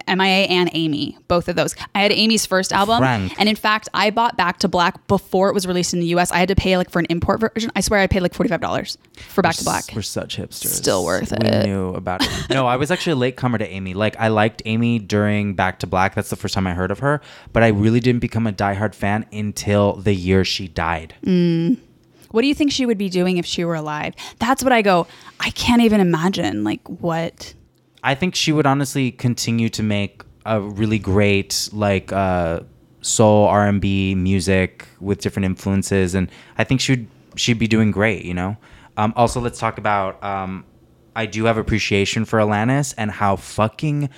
MIA 0.08 0.46
and 0.46 0.70
Amy, 0.72 1.16
both 1.28 1.48
of 1.48 1.56
those. 1.56 1.74
I 1.94 2.02
had 2.02 2.12
Amy's 2.12 2.46
first 2.46 2.72
album, 2.72 2.98
Frank. 2.98 3.34
and 3.38 3.48
in 3.48 3.56
fact, 3.56 3.88
I 3.94 4.10
bought 4.10 4.36
Back 4.36 4.58
to 4.60 4.68
Black 4.68 5.06
before 5.06 5.48
it 5.48 5.54
was 5.54 5.66
released 5.66 5.94
in 5.94 6.00
the 6.00 6.06
U.S. 6.06 6.30
I 6.32 6.38
had 6.38 6.48
to 6.48 6.54
pay 6.56 6.76
like 6.76 6.90
for 6.90 6.98
an 6.98 7.06
import 7.10 7.40
version. 7.40 7.70
I 7.76 7.80
swear, 7.80 8.00
I 8.00 8.06
paid 8.06 8.20
like 8.20 8.34
forty 8.34 8.48
five 8.48 8.60
dollars 8.60 8.98
for 9.28 9.42
Back 9.42 9.56
to 9.56 9.64
Black. 9.64 9.84
We're 9.94 10.02
such 10.02 10.36
hipsters. 10.36 10.66
Still 10.68 11.04
worth 11.04 11.32
we 11.32 11.48
it. 11.48 11.66
knew 11.66 11.94
about 11.94 12.22
it. 12.22 12.30
No, 12.50 12.66
I 12.66 12.76
was 12.76 12.90
actually 12.90 13.12
a 13.12 13.16
late 13.16 13.36
comer 13.36 13.58
to 13.58 13.68
Amy. 13.68 13.94
Like 13.94 14.16
I 14.18 14.28
liked 14.28 14.62
Amy 14.64 14.98
during 14.98 15.54
Back 15.54 15.78
to 15.80 15.86
Black. 15.86 16.14
That's 16.14 16.30
the 16.30 16.36
first 16.36 16.54
time 16.54 16.66
I 16.66 16.74
heard 16.74 16.90
of 16.90 16.98
her. 17.00 17.20
But 17.52 17.62
I 17.62 17.68
really 17.68 18.00
didn't 18.00 18.20
become 18.20 18.46
a 18.46 18.52
diehard 18.52 18.94
fan 18.94 19.26
until 19.32 19.94
the 19.94 20.14
year 20.14 20.44
she 20.44 20.68
died. 20.68 21.14
Mm. 21.24 21.78
What 22.30 22.42
do 22.42 22.46
you 22.48 22.54
think 22.54 22.70
she 22.70 22.86
would 22.86 22.98
be 22.98 23.08
doing 23.08 23.38
if 23.38 23.46
she 23.46 23.64
were 23.64 23.74
alive? 23.74 24.14
That's 24.38 24.62
what 24.62 24.72
I 24.72 24.82
go. 24.82 25.06
I 25.40 25.50
can't 25.50 25.82
even 25.82 26.00
imagine 26.00 26.62
like 26.64 26.86
what. 26.86 27.54
I 28.02 28.14
think 28.14 28.34
she 28.34 28.52
would 28.52 28.66
honestly 28.66 29.10
continue 29.12 29.68
to 29.70 29.82
make 29.82 30.22
a 30.46 30.60
really 30.60 30.98
great 30.98 31.68
like 31.72 32.12
uh, 32.12 32.60
soul 33.02 33.46
R 33.46 33.66
and 33.66 33.80
B 33.80 34.14
music 34.14 34.86
with 35.00 35.20
different 35.20 35.46
influences, 35.46 36.14
and 36.14 36.30
I 36.58 36.64
think 36.64 36.80
she'd 36.80 37.08
she'd 37.36 37.58
be 37.58 37.68
doing 37.68 37.90
great. 37.90 38.24
You 38.24 38.34
know. 38.34 38.56
Um, 38.96 39.12
also, 39.16 39.40
let's 39.40 39.58
talk 39.58 39.78
about. 39.78 40.22
Um, 40.22 40.64
I 41.16 41.26
do 41.26 41.44
have 41.44 41.58
appreciation 41.58 42.24
for 42.24 42.38
Alanis 42.38 42.94
and 42.96 43.10
how 43.10 43.36
fucking 43.36 44.10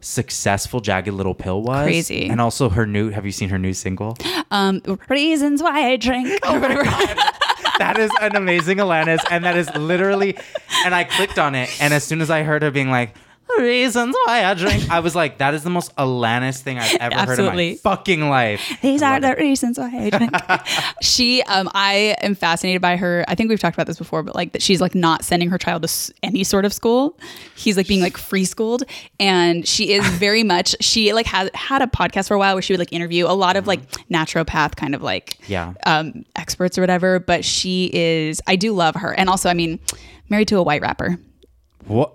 successful 0.00 0.80
Jagged 0.80 1.12
Little 1.12 1.34
Pill 1.34 1.62
was. 1.62 1.84
Crazy. 1.84 2.28
And 2.28 2.40
also 2.40 2.68
her 2.68 2.86
new. 2.86 3.10
Have 3.10 3.26
you 3.26 3.32
seen 3.32 3.48
her 3.48 3.58
new 3.58 3.74
single? 3.74 4.16
Um, 4.50 4.80
reasons 5.08 5.62
why 5.62 5.90
I 5.90 5.96
drink 5.96 6.38
or 6.48 6.60
whatever. 6.60 6.84
that 7.78 7.98
is 7.98 8.10
an 8.20 8.36
amazing 8.36 8.78
Alanis, 8.78 9.20
and 9.30 9.44
that 9.44 9.56
is 9.56 9.68
literally. 9.74 10.36
And 10.84 10.94
I 10.94 11.04
clicked 11.04 11.38
on 11.38 11.54
it, 11.54 11.70
and 11.80 11.92
as 11.94 12.04
soon 12.04 12.20
as 12.20 12.30
I 12.30 12.42
heard 12.42 12.62
her 12.62 12.70
being 12.70 12.90
like, 12.90 13.14
"Reasons 13.58 14.14
why 14.26 14.44
I 14.44 14.54
drink," 14.54 14.90
I 14.90 15.00
was 15.00 15.14
like, 15.14 15.38
"That 15.38 15.54
is 15.54 15.62
the 15.62 15.70
most 15.70 15.94
Alanis 15.96 16.60
thing 16.60 16.78
I've 16.78 16.94
ever 17.00 17.26
heard 17.26 17.38
in 17.38 17.46
my 17.46 17.74
fucking 17.82 18.28
life." 18.28 18.62
These 18.82 19.02
I 19.02 19.16
are 19.16 19.20
the 19.20 19.34
reasons 19.36 19.78
why 19.78 19.90
I 19.94 20.10
drink. 20.10 20.32
she, 21.02 21.42
um, 21.42 21.68
I 21.74 22.16
am 22.22 22.34
fascinated 22.34 22.80
by 22.82 22.96
her. 22.96 23.24
I 23.28 23.34
think 23.34 23.48
we've 23.50 23.60
talked 23.60 23.76
about 23.76 23.86
this 23.86 23.98
before, 23.98 24.22
but 24.22 24.34
like 24.34 24.52
that 24.52 24.62
she's 24.62 24.80
like 24.80 24.94
not 24.94 25.24
sending 25.24 25.50
her 25.50 25.58
child 25.58 25.82
to 25.86 26.14
any 26.22 26.44
sort 26.44 26.64
of 26.64 26.72
school. 26.72 27.18
He's 27.56 27.76
like 27.76 27.88
being 27.88 28.00
like 28.00 28.16
free 28.16 28.44
schooled, 28.44 28.84
and 29.20 29.66
she 29.66 29.92
is 29.92 30.06
very 30.18 30.42
much. 30.44 30.76
She 30.80 31.12
like 31.12 31.26
had 31.26 31.54
had 31.54 31.82
a 31.82 31.86
podcast 31.86 32.28
for 32.28 32.34
a 32.34 32.38
while 32.38 32.54
where 32.54 32.62
she 32.62 32.72
would 32.72 32.80
like 32.80 32.92
interview 32.92 33.26
a 33.26 33.34
lot 33.34 33.56
of 33.56 33.66
like 33.66 33.80
naturopath 34.08 34.76
kind 34.76 34.94
of 34.94 35.02
like 35.02 35.38
Yeah. 35.48 35.74
um, 35.86 36.24
experts 36.36 36.78
or 36.78 36.82
whatever. 36.82 37.18
But 37.18 37.44
she 37.44 37.90
is. 37.92 38.40
I 38.46 38.56
do 38.56 38.72
love 38.72 38.94
her, 38.96 39.12
and 39.12 39.28
also 39.28 39.48
I 39.48 39.54
mean, 39.54 39.78
married 40.28 40.48
to 40.48 40.56
a 40.58 40.62
white 40.62 40.82
rapper, 40.82 41.18
What? 41.86 42.12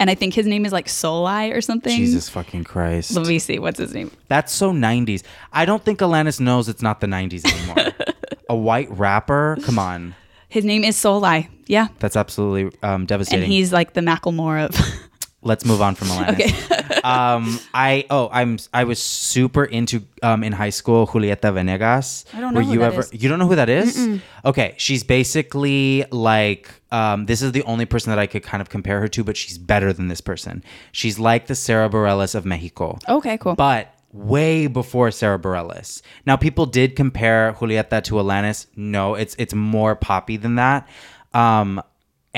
And 0.00 0.08
I 0.10 0.14
think 0.14 0.32
his 0.34 0.46
name 0.46 0.64
is 0.64 0.72
like 0.72 0.86
Souleye 0.86 1.52
or 1.54 1.60
something. 1.60 1.96
Jesus 1.96 2.28
fucking 2.28 2.64
Christ! 2.64 3.16
Let 3.16 3.26
me 3.26 3.38
see. 3.40 3.58
What's 3.58 3.78
his 3.78 3.92
name? 3.92 4.10
That's 4.28 4.52
so 4.52 4.72
'90s. 4.72 5.22
I 5.52 5.64
don't 5.64 5.84
think 5.84 5.98
Alanis 5.98 6.38
knows 6.38 6.68
it's 6.68 6.82
not 6.82 7.00
the 7.00 7.06
'90s 7.08 7.44
anymore. 7.44 7.92
A 8.48 8.56
white 8.56 8.90
rapper? 8.96 9.58
Come 9.64 9.78
on, 9.78 10.14
His 10.48 10.64
name 10.64 10.82
is 10.84 10.96
Souleye. 10.96 11.48
Yeah. 11.66 11.88
that's 11.98 12.16
absolutely 12.16 12.78
um, 12.82 13.04
devastating. 13.04 13.44
And 13.44 13.52
he's 13.52 13.72
like 13.72 13.92
the 13.92 14.00
Macklemore 14.00 14.64
of. 14.66 15.07
Let's 15.40 15.64
move 15.64 15.80
on 15.80 15.94
from 15.94 16.08
Alanis. 16.08 16.32
Okay. 16.34 17.00
um, 17.04 17.60
I 17.72 18.04
oh 18.10 18.28
I'm 18.32 18.58
I 18.74 18.84
was 18.84 19.00
super 19.00 19.64
into 19.64 20.02
um 20.22 20.42
in 20.42 20.52
high 20.52 20.70
school 20.70 21.06
Julieta 21.06 21.54
Venegas. 21.54 22.24
I 22.34 22.40
don't 22.40 22.54
know 22.54 22.60
Were 22.60 22.64
who 22.66 22.72
you 22.72 22.78
that 22.80 22.92
ever? 22.92 23.00
is. 23.02 23.12
You 23.14 23.28
don't 23.28 23.38
know 23.38 23.46
who 23.46 23.54
that 23.54 23.68
is? 23.68 24.20
Okay, 24.44 24.74
she's 24.78 25.04
basically 25.04 26.04
like 26.10 26.68
um. 26.90 27.26
This 27.26 27.40
is 27.40 27.52
the 27.52 27.62
only 27.62 27.86
person 27.86 28.10
that 28.10 28.18
I 28.18 28.26
could 28.26 28.42
kind 28.42 28.60
of 28.60 28.68
compare 28.68 28.98
her 29.00 29.06
to, 29.08 29.22
but 29.22 29.36
she's 29.36 29.58
better 29.58 29.92
than 29.92 30.08
this 30.08 30.20
person. 30.20 30.64
She's 30.90 31.20
like 31.20 31.46
the 31.46 31.54
Sara 31.54 31.88
Bareilles 31.88 32.34
of 32.34 32.44
Mexico. 32.44 32.98
okay, 33.08 33.38
cool. 33.38 33.54
But 33.54 33.94
way 34.12 34.66
before 34.66 35.10
Sara 35.12 35.38
Bareilles. 35.38 36.02
Now 36.26 36.36
people 36.36 36.66
did 36.66 36.96
compare 36.96 37.52
Julieta 37.52 38.02
to 38.04 38.14
Alanis. 38.14 38.66
No, 38.74 39.14
it's 39.14 39.36
it's 39.38 39.54
more 39.54 39.94
poppy 39.94 40.36
than 40.36 40.56
that. 40.56 40.88
Um 41.32 41.80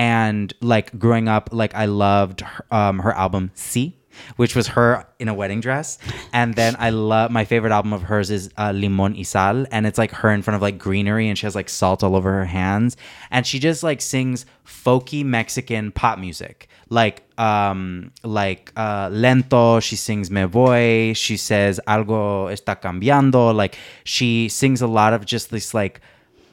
and 0.00 0.54
like 0.62 0.98
growing 0.98 1.28
up 1.28 1.50
like 1.52 1.74
I 1.74 1.84
loved 1.84 2.40
her, 2.40 2.64
um 2.70 3.00
her 3.00 3.12
album 3.12 3.50
C 3.54 4.00
which 4.36 4.56
was 4.56 4.66
her 4.68 5.06
in 5.18 5.28
a 5.28 5.34
wedding 5.34 5.60
dress. 5.60 5.98
And 6.32 6.54
then 6.54 6.76
I 6.78 6.90
love 6.90 7.30
my 7.30 7.44
favorite 7.44 7.72
album 7.72 7.92
of 7.92 8.02
hers 8.02 8.30
is 8.30 8.50
uh, 8.58 8.72
Limon 8.72 9.14
y 9.14 9.22
Sal, 9.22 9.66
and 9.70 9.86
it's 9.86 9.98
like 9.98 10.10
her 10.10 10.30
in 10.30 10.42
front 10.42 10.56
of 10.56 10.62
like 10.62 10.78
greenery, 10.78 11.28
and 11.28 11.38
she 11.38 11.46
has 11.46 11.54
like 11.54 11.68
salt 11.68 12.02
all 12.02 12.16
over 12.16 12.30
her 12.32 12.44
hands, 12.44 12.96
and 13.30 13.46
she 13.46 13.58
just 13.58 13.82
like 13.82 14.00
sings 14.00 14.46
folky 14.66 15.24
Mexican 15.24 15.92
pop 15.92 16.18
music, 16.18 16.68
like 16.88 17.22
um 17.38 18.12
like 18.24 18.72
uh 18.76 19.08
lento. 19.12 19.80
She 19.80 19.96
sings 19.96 20.30
Me 20.30 20.44
Voy. 20.44 21.12
She 21.14 21.36
says 21.36 21.80
algo 21.86 22.50
está 22.50 22.80
cambiando. 22.80 23.54
Like 23.54 23.78
she 24.04 24.48
sings 24.48 24.82
a 24.82 24.88
lot 24.88 25.12
of 25.12 25.24
just 25.24 25.50
this 25.50 25.72
like 25.72 26.00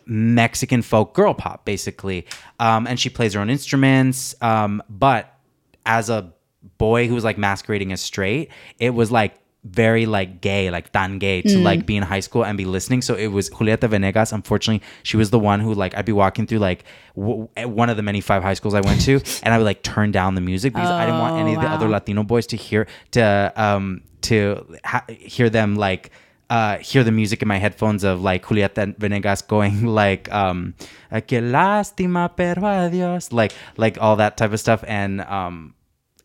Mexican 0.08 0.82
folk 0.82 1.14
girl 1.14 1.34
pop, 1.34 1.66
basically. 1.66 2.26
Um, 2.60 2.88
and 2.88 3.00
she 3.00 3.10
plays 3.10 3.34
her 3.34 3.40
own 3.42 3.50
instruments. 3.50 4.36
Um, 4.42 4.82
but 4.90 5.34
as 5.86 6.10
a 6.10 6.34
boy 6.78 7.08
who 7.08 7.14
was 7.16 7.24
like 7.24 7.38
masquerading 7.38 7.92
as 7.92 8.02
straight, 8.02 8.50
it 8.80 8.92
was 8.92 9.12
like 9.12 9.36
very 9.64 10.06
like 10.06 10.40
gay, 10.40 10.70
like 10.70 10.92
tan 10.94 11.20
gay 11.20 11.42
to 11.42 11.58
like 11.60 11.86
be 11.86 11.98
in 11.98 12.04
high 12.04 12.22
school 12.22 12.46
and 12.46 12.58
be 12.58 12.64
listening. 12.66 13.02
So 13.02 13.16
it 13.16 13.28
was 13.28 13.50
Julieta 13.50 13.90
Venegas. 13.90 14.32
Unfortunately, 14.32 14.86
she 15.04 15.18
was 15.18 15.30
the 15.30 15.40
one 15.40 15.60
who 15.60 15.74
like 15.74 15.96
I'd 15.98 16.06
be 16.06 16.14
walking 16.14 16.48
through 16.48 16.60
like 16.60 16.86
w- 17.18 17.50
one 17.66 17.90
of 17.90 17.98
the 17.98 18.04
many 18.04 18.22
five 18.22 18.44
high 18.44 18.54
schools 18.54 18.74
I 18.74 18.82
went 18.82 19.02
to, 19.02 19.16
and 19.44 19.54
I 19.54 19.58
would 19.58 19.66
like 19.66 19.84
turn 19.84 20.12
down 20.12 20.36
the 20.36 20.42
music 20.42 20.74
because 20.74 20.90
I 20.90 21.06
didn't 21.06 21.20
want 21.20 21.36
any 21.42 21.56
of 21.56 21.62
the 21.62 21.68
other 21.68 21.90
Latino 21.90 22.24
boys 22.24 22.48
to 22.48 22.56
hear 22.58 22.88
to 23.12 23.52
um 23.58 24.04
to 24.22 24.78
ha- 24.86 25.06
hear 25.10 25.50
them 25.50 25.76
like 25.76 26.12
uh, 26.50 26.78
hear 26.78 27.04
the 27.04 27.12
music 27.12 27.42
in 27.42 27.48
my 27.48 27.58
headphones 27.58 28.04
of 28.04 28.22
like 28.22 28.46
Julieta 28.46 28.96
Venegas 28.98 29.42
going 29.42 29.86
like 30.02 30.32
um 30.32 30.74
"Ah, 31.12 31.20
que 31.20 31.42
lástima 31.42 32.30
pero 32.36 32.62
adiós 32.64 33.34
like 33.34 33.54
like 33.76 33.98
all 34.00 34.16
that 34.18 34.38
type 34.38 34.54
of 34.54 34.60
stuff. 34.60 34.84
And 34.88 35.22
um 35.22 35.74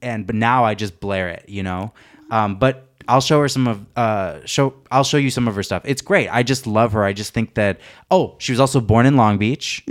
and 0.01 0.27
but 0.27 0.37
now 0.37 0.65
I 0.65 0.75
just 0.75 1.01
blare 1.01 1.29
it 1.29 1.45
you 1.49 1.63
know? 1.63 1.93
Um 2.31 2.57
but 2.57 2.89
I'll 3.09 3.21
show 3.21 3.41
her 3.41 3.49
some 3.49 3.67
of 3.67 3.85
uh 3.97 4.47
show 4.47 4.75
I'll 4.91 5.05
show 5.05 5.17
you 5.19 5.31
some 5.31 5.49
of 5.49 5.57
her 5.57 5.63
stuff. 5.63 5.83
It's 5.85 6.03
great. 6.03 6.29
I 6.29 6.45
just 6.45 6.67
love 6.67 6.93
her. 6.93 7.03
I 7.03 7.13
just 7.13 7.35
think 7.35 7.55
that 7.55 7.81
oh 8.11 8.37
she 8.39 8.53
was 8.53 8.61
also 8.61 8.81
born 8.81 9.07
in 9.07 9.17
Long 9.17 9.39
Beach 9.39 9.85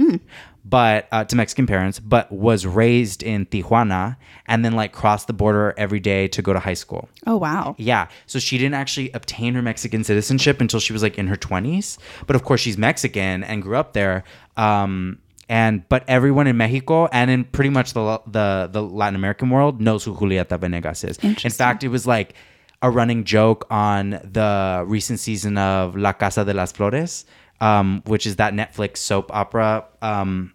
but 0.64 1.08
uh, 1.12 1.24
to 1.26 1.36
Mexican 1.36 1.66
parents, 1.68 2.00
but 2.00 2.32
was 2.32 2.66
raised 2.66 3.24
in 3.24 3.46
Tijuana 3.48 4.18
and 4.46 4.64
then 4.64 4.74
like 4.74 4.92
crossed 4.92 5.28
the 5.28 5.34
border 5.34 5.74
every 5.78 6.00
day 6.00 6.28
to 6.30 6.42
go 6.42 6.54
to 6.54 6.60
high 6.60 6.76
school. 6.76 7.10
Oh 7.26 7.38
wow. 7.38 7.76
Yeah. 7.78 8.08
So 8.28 8.40
she 8.40 8.58
didn't 8.58 8.76
actually 8.76 9.12
obtain 9.12 9.54
her 9.56 9.62
Mexican 9.62 10.04
citizenship 10.04 10.62
until 10.62 10.80
she 10.80 10.94
was 10.94 11.02
like 11.02 11.18
in 11.18 11.28
her 11.28 11.38
20s. 11.38 11.98
But 12.28 12.36
of 12.36 12.44
course, 12.44 12.62
she's 12.62 12.78
Mexican 12.78 13.44
and 13.44 13.62
grew 13.62 13.76
up 13.76 13.94
there. 13.94 14.24
Um, 14.58 15.20
and 15.50 15.88
but 15.90 16.06
everyone 16.08 16.48
in 16.48 16.56
Mexico 16.56 17.08
and 17.08 17.30
in 17.30 17.44
pretty 17.44 17.70
much 17.70 17.94
the 17.94 18.22
the 18.26 18.70
the 18.72 18.82
Latin 18.82 19.16
American 19.16 19.50
world 19.50 19.82
knows 19.82 20.06
who 20.06 20.16
Julieta 20.16 20.58
Venegas 20.58 21.04
is. 21.04 21.18
In 21.18 21.36
fact, 21.36 21.84
it 21.84 21.90
was 21.90 22.08
like 22.08 22.36
a 22.82 22.90
running 22.90 23.24
joke 23.24 23.68
on 23.70 24.12
the 24.24 24.84
recent 24.88 25.20
season 25.20 25.58
of 25.58 25.96
La 25.96 26.14
Casa 26.14 26.46
de 26.46 26.54
las 26.54 26.72
Flores, 26.72 27.26
um, 27.62 28.02
which 28.06 28.26
is 28.26 28.36
that 28.38 28.54
Netflix 28.54 28.98
soap 28.98 29.34
opera 29.34 29.86
um, 30.02 30.54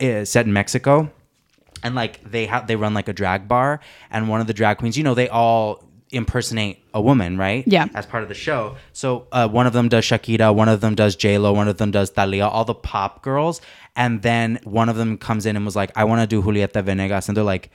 set 0.00 0.46
in 0.46 0.52
Mexico. 0.52 1.10
And 1.82 1.94
like 1.94 2.22
they 2.30 2.46
have 2.46 2.66
they 2.66 2.76
run 2.76 2.94
like 2.94 3.08
a 3.08 3.12
drag 3.12 3.48
bar. 3.48 3.80
And 4.10 4.28
one 4.28 4.40
of 4.40 4.46
the 4.46 4.54
drag 4.54 4.78
queens 4.78 4.96
you 4.96 5.02
know 5.02 5.14
they 5.14 5.28
all 5.28 5.82
impersonate 6.12 6.78
a 6.94 7.00
woman 7.00 7.36
right? 7.36 7.64
Yeah. 7.66 7.88
as 7.94 8.06
part 8.06 8.22
of 8.22 8.28
the 8.28 8.34
show. 8.34 8.76
So 8.92 9.26
uh, 9.32 9.48
one 9.48 9.66
of 9.66 9.72
them 9.72 9.88
does 9.88 10.04
shakira 10.04 10.54
one 10.54 10.68
of 10.68 10.80
them 10.80 10.94
does 10.94 11.16
j-lo 11.16 11.52
one 11.52 11.66
of 11.66 11.78
them 11.78 11.90
does 11.90 12.10
Thalia, 12.10 12.46
all 12.46 12.64
the 12.64 12.74
pop 12.74 13.22
girls. 13.22 13.60
And 13.96 14.22
then 14.22 14.60
one 14.64 14.88
of 14.88 14.96
them 14.96 15.18
comes 15.18 15.46
in 15.46 15.56
and 15.56 15.64
was 15.64 15.76
like 15.76 15.90
i 15.96 16.04
want 16.04 16.20
to 16.20 16.26
do 16.26 16.42
julieta 16.42 16.82
venegas. 16.84 17.28
And 17.28 17.36
they're 17.36 17.44
like 17.44 17.70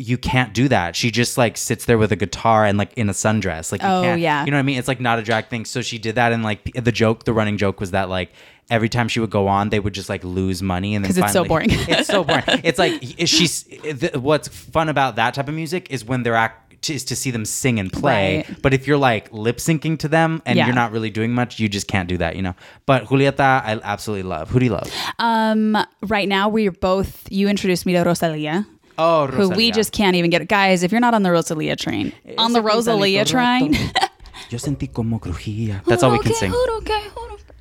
you 0.00 0.16
can't 0.16 0.54
do 0.54 0.68
that. 0.68 0.94
She 0.94 1.10
just 1.10 1.36
like 1.36 1.56
sits 1.56 1.84
there 1.84 1.98
with 1.98 2.12
a 2.12 2.16
guitar 2.16 2.64
and 2.64 2.78
like 2.78 2.92
in 2.96 3.08
a 3.08 3.12
sundress. 3.12 3.72
Like 3.72 3.82
you 3.82 3.88
Oh, 3.88 4.02
can't, 4.02 4.20
yeah. 4.20 4.44
you 4.44 4.50
know 4.52 4.56
what 4.56 4.60
I 4.60 4.62
mean? 4.62 4.78
It's 4.78 4.86
like 4.88 5.00
not 5.00 5.18
a 5.18 5.22
drag 5.22 5.48
thing. 5.48 5.64
So 5.64 5.82
she 5.82 5.98
did 5.98 6.14
that, 6.14 6.32
and 6.32 6.42
like 6.44 6.72
the 6.74 6.92
joke, 6.92 7.24
the 7.24 7.32
running 7.32 7.56
joke 7.58 7.80
was 7.80 7.90
that 7.90 8.08
like 8.08 8.30
every 8.70 8.88
time 8.88 9.08
she 9.08 9.18
would 9.18 9.30
go 9.30 9.48
on, 9.48 9.70
they 9.70 9.80
would 9.80 9.94
just 9.94 10.08
like 10.08 10.22
lose 10.22 10.62
money, 10.62 10.94
and 10.94 11.04
then 11.04 11.10
'Cause 11.10 11.18
it's 11.18 11.32
so 11.32 11.44
boring. 11.44 11.68
it's 11.72 12.06
so 12.08 12.22
boring. 12.22 12.44
It's 12.64 12.78
like 12.78 13.02
she's. 13.26 13.64
th- 13.64 14.14
What's 14.14 14.46
fun 14.48 14.88
about 14.88 15.16
that 15.16 15.34
type 15.34 15.48
of 15.48 15.54
music 15.54 15.88
is 15.90 16.04
when 16.04 16.22
they're 16.22 16.34
act 16.36 16.88
is 16.88 17.02
to 17.06 17.16
see 17.16 17.32
them 17.32 17.44
sing 17.44 17.80
and 17.80 17.92
play. 17.92 18.44
Right. 18.48 18.62
But 18.62 18.72
if 18.72 18.86
you're 18.86 18.96
like 18.98 19.32
lip 19.32 19.56
syncing 19.56 19.98
to 19.98 20.06
them 20.08 20.40
and 20.46 20.56
Yeah. 20.56 20.66
you're 20.66 20.76
not 20.76 20.92
really 20.92 21.10
doing 21.10 21.32
much, 21.34 21.58
you 21.58 21.68
just 21.68 21.88
can't 21.88 22.08
do 22.08 22.18
that, 22.18 22.36
you 22.36 22.42
know. 22.42 22.54
But 22.86 23.06
Julieta, 23.06 23.40
I 23.40 23.80
absolutely 23.82 24.22
love. 24.22 24.48
Who 24.50 24.60
do 24.60 24.66
you 24.66 24.70
love? 24.72 24.88
Um, 25.18 25.76
right 26.02 26.28
now 26.28 26.48
we're 26.48 26.70
both. 26.70 27.26
You 27.32 27.48
introduced 27.48 27.84
me 27.84 27.94
to 27.94 28.04
Rosalia. 28.04 28.64
Oh, 28.98 29.26
Who 29.28 29.50
we 29.50 29.70
just 29.70 29.92
can't 29.92 30.16
even 30.16 30.28
get. 30.30 30.46
Guys, 30.48 30.82
if 30.82 30.90
you're 30.90 31.00
not 31.00 31.14
on 31.14 31.22
the 31.22 31.30
Rosalia 31.30 31.76
train, 31.76 32.12
on 32.36 32.52
the 32.52 32.60
Rosalia 32.60 33.24
train. 33.24 33.74
Yo 34.50 34.58
sentí 34.58 34.92
como 34.92 35.18
crujía. 35.18 35.84
That's 35.84 36.02
all 36.02 36.10
we 36.12 36.18
can 36.20 36.34
sing. 36.34 36.52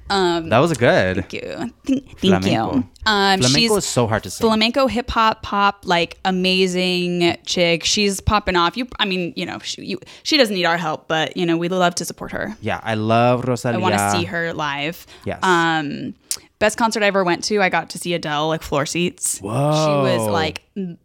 Um, 0.10 0.47
That 0.50 0.60
was 0.60 0.71
good. 0.78 1.15
thank 1.17 1.34
you. 1.34 1.41
Thank, 1.86 2.06
thank 2.06 2.19
Flamenco. 2.19 2.76
you. 2.76 2.89
Um, 3.06 3.39
Flamenco 3.41 3.47
she's 3.50 3.71
is 3.71 3.86
so 3.86 4.08
hard 4.08 4.23
to 4.23 4.30
sing. 4.30 4.47
flamenco 4.47 4.88
hip 4.88 5.10
hop 5.12 5.43
pop 5.43 5.82
like 5.86 6.17
amazing 6.23 7.36
chick. 7.45 7.84
She's 7.84 8.21
popping 8.21 8.56
off. 8.56 8.78
You, 8.78 8.88
I 9.00 9.06
mean, 9.06 9.34
you 9.36 9.45
know, 9.45 9.60
she, 9.60 9.84
you, 9.84 10.00
she 10.23 10.38
doesn't 10.38 10.56
need 10.56 10.63
our 10.65 10.78
help, 10.78 11.10
but 11.10 11.36
you 11.36 11.45
know, 11.45 11.58
we 11.58 11.67
love 11.67 11.93
to 11.95 12.06
support 12.06 12.32
her. 12.32 12.56
yeah, 12.62 12.80
I 12.84 12.93
love 12.95 13.43
Rosalia. 13.45 13.80
I 13.80 13.82
want 13.82 13.95
to 13.95 14.12
see 14.12 14.23
her 14.23 14.54
live. 14.54 15.06
Yes. 15.26 15.39
Um, 15.43 16.15
best 16.60 16.78
concert 16.78 17.04
I 17.04 17.08
ever 17.08 17.26
went 17.26 17.43
to, 17.45 17.62
I 17.62 17.67
got 17.67 17.89
to 17.91 17.97
see 17.97 18.13
Adele 18.13 18.47
like 18.47 18.63
floor 18.63 18.86
seats. 18.86 19.39
Whoa. 19.39 19.52
She 19.52 20.17
was 20.19 20.28
like 20.32 20.62
m- 20.78 20.97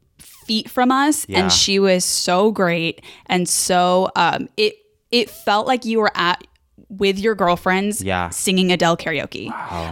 feet 0.52 0.68
from 0.70 0.90
us, 0.92 1.26
Yeah. 1.28 1.38
and 1.40 1.52
she 1.52 1.78
was 1.78 2.04
so 2.04 2.50
great 2.52 3.00
and 3.26 3.48
so 3.48 4.10
um, 4.16 4.48
it 4.56 4.74
it 5.10 5.30
felt 5.30 5.66
like 5.66 5.84
you 5.84 5.98
were 6.00 6.10
at 6.14 6.42
with 6.88 7.18
your 7.18 7.34
girlfriends 7.34 8.02
Yeah. 8.02 8.28
singing 8.30 8.70
Adele 8.70 8.96
karaoke. 8.98 9.46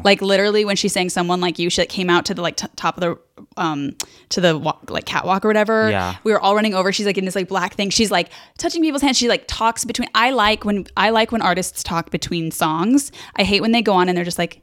Like 0.04 0.20
literally 0.20 0.64
when 0.66 0.76
she 0.76 0.88
sang 0.88 1.08
someone 1.08 1.40
like 1.40 1.58
you, 1.58 1.70
she 1.70 1.80
like, 1.80 1.88
came 1.88 2.10
out 2.10 2.26
to 2.26 2.34
the 2.34 2.42
like 2.42 2.56
t- 2.56 2.66
top 2.76 2.98
of 2.98 3.00
the 3.00 3.44
um 3.56 3.92
to 4.30 4.40
the 4.42 4.58
walk, 4.58 4.90
like 4.90 5.06
catwalk 5.06 5.44
or 5.44 5.48
whatever. 5.48 5.88
Yeah. 5.90 6.16
We 6.24 6.32
were 6.32 6.40
all 6.40 6.54
running 6.54 6.74
over. 6.74 6.92
She's 6.92 7.06
like 7.06 7.16
in 7.16 7.24
this 7.24 7.34
like 7.34 7.48
black 7.48 7.72
thing. 7.74 7.88
She's 7.90 8.10
like 8.10 8.28
touching 8.58 8.82
people's 8.82 9.00
hands. 9.02 9.16
She 9.16 9.28
like 9.28 9.44
talks 9.46 9.84
between 9.86 10.08
I 10.14 10.30
like 10.30 10.64
when 10.66 10.86
I 10.96 11.08
like 11.10 11.32
when 11.32 11.40
artists 11.42 11.82
talk 11.82 12.10
between 12.10 12.50
songs. 12.50 13.12
I 13.36 13.44
hate 13.44 13.62
when 13.62 13.72
they 13.72 13.82
go 13.82 13.94
on 13.94 14.08
and 14.08 14.14
they're 14.16 14.30
just 14.32 14.38
like 14.38 14.62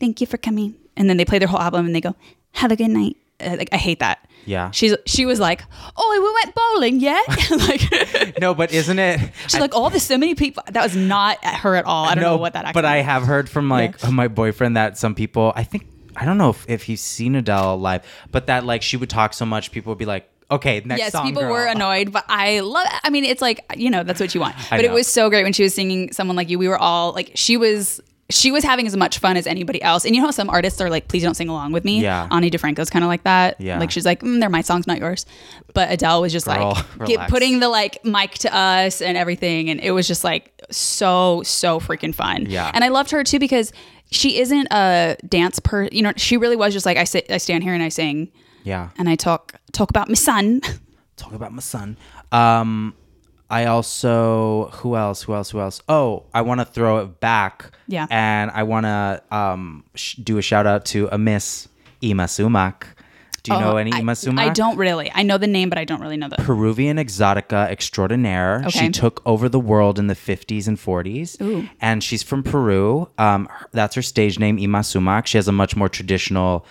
thank 0.00 0.20
you 0.20 0.26
for 0.26 0.38
coming. 0.38 0.74
And 0.96 1.08
then 1.08 1.16
they 1.18 1.24
play 1.24 1.38
their 1.38 1.48
whole 1.48 1.60
album 1.60 1.86
and 1.86 1.94
they 1.94 2.00
go, 2.00 2.14
have 2.52 2.72
a 2.72 2.76
good 2.76 2.90
night. 2.90 3.16
Uh, 3.40 3.54
like 3.56 3.68
I 3.72 3.76
hate 3.76 4.00
that. 4.00 4.18
Yeah. 4.46 4.70
She's 4.70 4.94
she 5.06 5.26
was 5.26 5.40
like, 5.40 5.62
oh, 5.96 6.10
we 6.12 6.44
went 6.44 6.54
bowling, 6.54 7.00
yeah. 7.00 7.20
like 7.68 8.40
No, 8.40 8.54
but 8.54 8.72
isn't 8.72 8.98
it? 8.98 9.20
she's 9.48 9.60
like, 9.60 9.72
oh, 9.74 9.88
there's 9.90 10.02
so 10.02 10.18
many 10.18 10.34
people. 10.34 10.62
That 10.68 10.82
was 10.82 10.96
not 10.96 11.44
her 11.44 11.76
at 11.76 11.84
all. 11.84 12.06
I 12.06 12.14
don't 12.14 12.22
know 12.22 12.36
what 12.36 12.54
that. 12.54 12.74
But 12.74 12.84
I 12.84 12.98
have 12.98 13.24
heard 13.24 13.48
from 13.48 13.68
like 13.68 14.08
my 14.10 14.28
boyfriend 14.28 14.76
that 14.76 14.98
some 14.98 15.14
people, 15.14 15.52
I 15.54 15.64
think, 15.64 15.86
I 16.16 16.24
don't 16.24 16.38
know 16.38 16.50
if, 16.50 16.68
if 16.68 16.82
he's 16.82 17.00
seen 17.00 17.34
Adele 17.34 17.78
live, 17.78 18.04
but 18.30 18.46
that 18.46 18.64
like 18.64 18.82
she 18.82 18.96
would 18.96 19.10
talk 19.10 19.34
so 19.34 19.46
much, 19.46 19.70
people 19.70 19.90
would 19.90 19.98
be 19.98 20.06
like, 20.06 20.28
okay, 20.50 20.82
next 20.84 20.88
song. 20.88 20.98
yes, 20.98 21.12
song. 21.12 21.26
people 21.26 21.42
girl. 21.42 21.52
were 21.52 21.66
annoyed, 21.66 22.12
but 22.12 22.24
I 22.28 22.60
love. 22.60 22.86
I 23.02 23.10
mean, 23.10 23.24
it's 23.24 23.42
like 23.42 23.64
you 23.76 23.90
know 23.90 24.02
that's 24.02 24.20
what 24.20 24.34
you 24.34 24.40
want. 24.40 24.56
But 24.70 24.84
it 24.84 24.90
was 24.90 25.06
so 25.06 25.28
great 25.30 25.44
when 25.44 25.52
she 25.52 25.62
was 25.62 25.74
singing 25.74 26.12
"Someone 26.12 26.36
Like 26.36 26.48
You." 26.48 26.58
We 26.58 26.68
were 26.68 26.78
all 26.78 27.12
like, 27.12 27.32
she 27.34 27.56
was. 27.56 28.00
She 28.30 28.50
was 28.50 28.64
having 28.64 28.86
as 28.86 28.96
much 28.96 29.18
fun 29.18 29.36
as 29.36 29.46
anybody 29.46 29.82
else, 29.82 30.04
and 30.04 30.14
you 30.14 30.20
know 30.20 30.28
how 30.28 30.30
some 30.32 30.48
artists 30.50 30.80
are 30.80 30.88
like, 30.88 31.08
"Please 31.08 31.22
don't 31.22 31.34
sing 31.34 31.48
along 31.48 31.72
with 31.72 31.84
me." 31.84 32.00
Yeah. 32.00 32.28
Ani 32.30 32.50
DiFranco's 32.50 32.88
kind 32.90 33.04
of 33.04 33.08
like 33.08 33.24
that. 33.24 33.60
Yeah. 33.60 33.78
like 33.78 33.90
she's 33.90 34.04
like, 34.06 34.20
mm, 34.22 34.40
"They're 34.40 34.48
my 34.48 34.62
songs, 34.62 34.86
not 34.86 34.98
yours." 34.98 35.26
But 35.74 35.90
Adele 35.92 36.22
was 36.22 36.32
just 36.32 36.46
Girl, 36.46 36.78
like 36.98 37.08
get, 37.08 37.28
putting 37.28 37.60
the 37.60 37.68
like 37.68 38.04
mic 38.04 38.32
to 38.38 38.54
us 38.56 39.02
and 39.02 39.16
everything, 39.18 39.68
and 39.70 39.80
it 39.80 39.90
was 39.92 40.06
just 40.08 40.24
like 40.24 40.52
so 40.70 41.42
so 41.44 41.80
freaking 41.80 42.14
fun. 42.14 42.46
Yeah. 42.48 42.70
and 42.72 42.82
I 42.84 42.88
loved 42.88 43.10
her 43.10 43.22
too 43.24 43.38
because 43.38 43.72
she 44.10 44.40
isn't 44.40 44.66
a 44.72 45.16
dance 45.28 45.58
per. 45.60 45.84
You 45.92 46.02
know, 46.02 46.12
she 46.16 46.36
really 46.36 46.56
was 46.56 46.72
just 46.72 46.86
like 46.86 46.96
I 46.96 47.04
sit, 47.04 47.30
I 47.30 47.38
stand 47.38 47.62
here 47.64 47.74
and 47.74 47.82
I 47.82 47.88
sing 47.90 48.30
Yeah. 48.64 48.90
and 48.98 49.08
I 49.08 49.14
talk 49.16 49.54
talk 49.72 49.90
about 49.90 50.08
my 50.08 50.14
son. 50.14 50.60
Talk 51.16 51.32
about 51.34 51.52
my 51.52 51.60
son. 51.60 51.98
Um, 52.32 52.94
I 53.50 53.64
also, 53.66 54.70
who 54.74 54.94
else? 54.96 55.22
Who 55.22 55.34
else? 55.34 55.50
Who 55.50 55.60
else? 55.60 55.82
Oh, 55.88 56.22
I 56.32 56.42
want 56.42 56.60
to 56.60 56.64
throw 56.64 56.98
it 56.98 57.18
back. 57.20 57.72
Yeah. 57.88 58.06
And 58.10 58.50
I 58.52 58.62
want 58.62 58.86
to 58.86 59.22
um, 59.30 59.84
sh- 59.94 60.14
do 60.14 60.38
a 60.38 60.42
shout 60.42 60.66
out 60.66 60.84
to 60.86 61.08
a 61.10 61.18
Miss 61.18 61.68
Yma 62.00 62.28
Sumac. 62.30 62.86
Do 63.42 63.54
you 63.54 63.58
know 63.60 63.76
any 63.78 63.90
Oh, 63.92 63.96
I, 63.96 64.00
Yma 64.02 64.16
Sumac? 64.16 64.38
I 64.46 64.50
don't 64.50 64.76
really. 64.76 65.10
I 65.14 65.22
know 65.22 65.38
the 65.38 65.46
name, 65.46 65.68
but 65.70 65.78
I 65.78 65.84
don't 65.84 66.00
really 66.02 66.18
know 66.18 66.28
the. 66.28 66.36
Peruvian 66.36 66.98
exotica 66.98 67.68
extraordinaire. 67.70 68.58
Okay. 68.66 68.70
She 68.70 68.88
took 68.90 69.22
over 69.26 69.48
the 69.48 69.58
world 69.58 69.98
in 69.98 70.08
the 70.08 70.14
50s 70.14 70.68
and 70.68 70.76
40s. 70.78 71.40
Ooh. 71.40 71.66
And 71.80 72.04
she's 72.04 72.22
from 72.22 72.42
Peru. 72.42 73.08
Um, 73.18 73.48
that's 73.72 73.94
her 73.94 74.02
stage 74.02 74.38
name, 74.38 74.58
Yma 74.58 74.84
Sumac. 74.84 75.26
She 75.26 75.38
has 75.38 75.48
a 75.48 75.52
much 75.52 75.74
more 75.74 75.88
traditional 75.88 76.66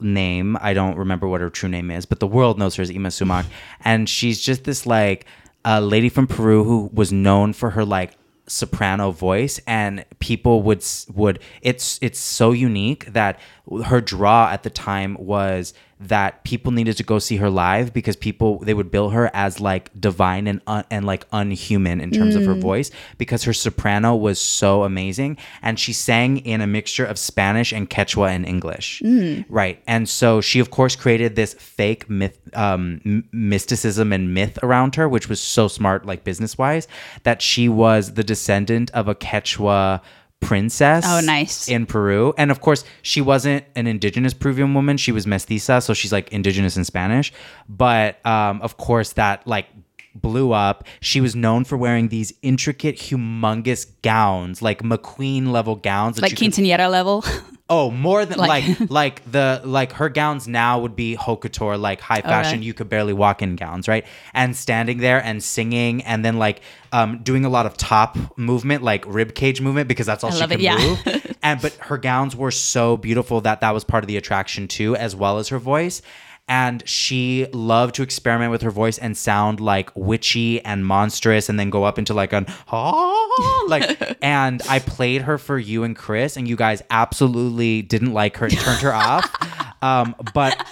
name. 0.00 0.56
I 0.60 0.72
don't 0.74 0.96
remember 0.96 1.28
what 1.28 1.40
her 1.40 1.50
true 1.50 1.68
name 1.68 1.90
is, 1.90 2.06
but 2.06 2.20
the 2.20 2.26
world 2.26 2.58
knows 2.58 2.76
her 2.76 2.82
as 2.82 2.90
Yma 2.90 3.12
Sumac. 3.12 3.44
and 3.84 4.08
she's 4.08 4.40
just 4.40 4.64
this 4.64 4.86
like 4.86 5.26
a 5.64 5.80
lady 5.80 6.08
from 6.08 6.26
Peru 6.26 6.64
who 6.64 6.90
was 6.92 7.12
known 7.12 7.52
for 7.52 7.70
her 7.70 7.84
like 7.84 8.16
soprano 8.46 9.12
voice 9.12 9.60
and 9.66 10.04
people 10.18 10.62
would 10.62 10.84
would 11.14 11.38
it's 11.62 11.98
it's 12.02 12.18
so 12.18 12.50
unique 12.50 13.04
that 13.12 13.38
her 13.84 14.00
draw 14.00 14.50
at 14.50 14.64
the 14.64 14.70
time 14.70 15.16
was 15.20 15.72
that 16.00 16.42
people 16.44 16.72
needed 16.72 16.96
to 16.96 17.02
go 17.02 17.18
see 17.18 17.36
her 17.36 17.50
live 17.50 17.92
because 17.92 18.16
people 18.16 18.58
they 18.60 18.72
would 18.72 18.90
bill 18.90 19.10
her 19.10 19.30
as 19.34 19.60
like 19.60 19.90
divine 20.00 20.46
and 20.46 20.62
un, 20.66 20.82
and 20.90 21.04
like 21.04 21.26
unhuman 21.30 22.00
in 22.00 22.10
terms 22.10 22.34
of 22.34 22.44
her 22.46 22.54
voice 22.54 22.90
because 23.18 23.44
her 23.44 23.52
soprano 23.52 24.16
was 24.16 24.40
so 24.40 24.82
amazing 24.84 25.36
and 25.60 25.78
she 25.78 25.92
sang 25.92 26.38
in 26.38 26.62
a 26.62 26.66
mixture 26.66 27.04
of 27.04 27.18
Spanish 27.18 27.70
and 27.70 27.90
Quechua 27.90 28.30
and 28.30 28.46
English. 28.46 29.02
Right. 29.50 29.82
And 29.86 30.08
so 30.08 30.40
she 30.40 30.58
of 30.58 30.70
course 30.70 30.96
created 30.96 31.36
this 31.36 31.52
fake 31.54 32.08
myth 32.08 32.38
um 32.54 33.00
m- 33.04 33.28
mysticism 33.32 34.10
and 34.12 34.32
myth 34.32 34.58
around 34.62 34.94
her 34.94 35.06
which 35.06 35.28
was 35.28 35.40
so 35.40 35.68
smart 35.68 36.06
like 36.06 36.24
business-wise 36.24 36.88
that 37.24 37.42
she 37.42 37.68
was 37.68 38.14
the 38.14 38.24
descendant 38.24 38.90
of 38.92 39.06
a 39.06 39.14
Quechua 39.14 40.00
princess 40.40 41.04
Oh, 41.06 41.20
nice. 41.20 41.68
in 41.68 41.86
Peru. 41.86 42.32
And 42.36 42.50
of 42.50 42.60
course, 42.60 42.84
she 43.02 43.20
wasn't 43.20 43.64
an 43.76 43.86
indigenous 43.86 44.34
Peruvian 44.34 44.74
woman. 44.74 44.96
She 44.96 45.12
was 45.12 45.26
mestiza, 45.26 45.82
so 45.82 45.94
she's 45.94 46.12
like 46.12 46.32
indigenous 46.32 46.76
in 46.76 46.84
Spanish. 46.84 47.32
But 47.68 48.24
um, 48.26 48.60
of 48.62 48.76
course, 48.76 49.12
that 49.14 49.46
like 49.46 49.66
blew 50.14 50.52
up. 50.52 50.84
She 51.00 51.20
was 51.20 51.36
known 51.36 51.64
for 51.64 51.76
wearing 51.76 52.08
these 52.08 52.32
intricate, 52.42 52.96
humongous 52.96 53.86
gowns, 54.02 54.60
like 54.60 54.82
McQueen 54.82 55.48
level 55.52 55.76
gowns. 55.76 56.20
like 56.20 56.32
you 56.32 56.50
could- 56.50 56.90
level. 56.90 57.24
Oh, 57.70 57.90
more 57.90 58.26
than 58.26 58.36
like 58.36 58.50
Like- 58.80 58.90
like, 58.90 59.30
the 59.30 59.62
like 59.64 59.92
her 59.92 60.08
gowns 60.08 60.48
now 60.48 60.80
would 60.80 60.96
be 60.96 61.14
haute 61.14 61.40
couture, 61.40 61.78
like 61.78 62.00
high 62.00 62.20
fashion. 62.20 62.62
You 62.62 62.74
could 62.74 62.88
barely 62.88 63.12
walk 63.12 63.42
in 63.42 63.54
gowns, 63.54 63.86
right? 63.86 64.04
And 64.34 64.56
standing 64.56 64.98
there 64.98 65.22
and 65.22 65.40
singing, 65.42 66.02
and 66.02 66.24
then 66.24 66.36
like 66.38 66.62
um, 66.92 67.20
doing 67.22 67.44
a 67.44 67.48
lot 67.48 67.66
of 67.66 67.76
top 67.76 68.18
movement, 68.36 68.82
like 68.82 69.04
rib 69.06 69.34
cage 69.34 69.60
movement, 69.60 69.88
because 69.88 70.06
that's 70.06 70.24
all 70.24 70.32
I 70.32 70.34
she 70.34 70.46
could 70.48 70.60
yeah. 70.60 70.76
move. 70.76 71.36
and 71.42 71.62
but 71.62 71.72
her 71.74 71.96
gowns 71.96 72.34
were 72.34 72.50
so 72.50 72.96
beautiful 72.96 73.40
that 73.42 73.60
that 73.60 73.70
was 73.72 73.84
part 73.84 74.02
of 74.02 74.08
the 74.08 74.16
attraction 74.16 74.66
too, 74.66 74.96
as 74.96 75.14
well 75.14 75.38
as 75.38 75.48
her 75.48 75.58
voice. 75.58 76.02
And 76.48 76.86
she 76.88 77.46
loved 77.52 77.94
to 77.94 78.02
experiment 78.02 78.50
with 78.50 78.62
her 78.62 78.72
voice 78.72 78.98
and 78.98 79.16
sound 79.16 79.60
like 79.60 79.94
witchy 79.94 80.64
and 80.64 80.84
monstrous, 80.84 81.48
and 81.48 81.60
then 81.60 81.70
go 81.70 81.84
up 81.84 81.98
into 81.98 82.12
like 82.12 82.32
an 82.32 82.46
ah, 82.68 83.64
like. 83.68 84.18
and 84.22 84.60
I 84.68 84.80
played 84.80 85.22
her 85.22 85.38
for 85.38 85.58
you 85.58 85.84
and 85.84 85.94
Chris, 85.94 86.36
and 86.36 86.48
you 86.48 86.56
guys 86.56 86.82
absolutely 86.90 87.82
didn't 87.82 88.12
like 88.12 88.36
her, 88.38 88.46
and 88.46 88.58
turned 88.58 88.80
her 88.80 88.94
off. 88.94 89.30
Um, 89.82 90.14
but 90.34 90.66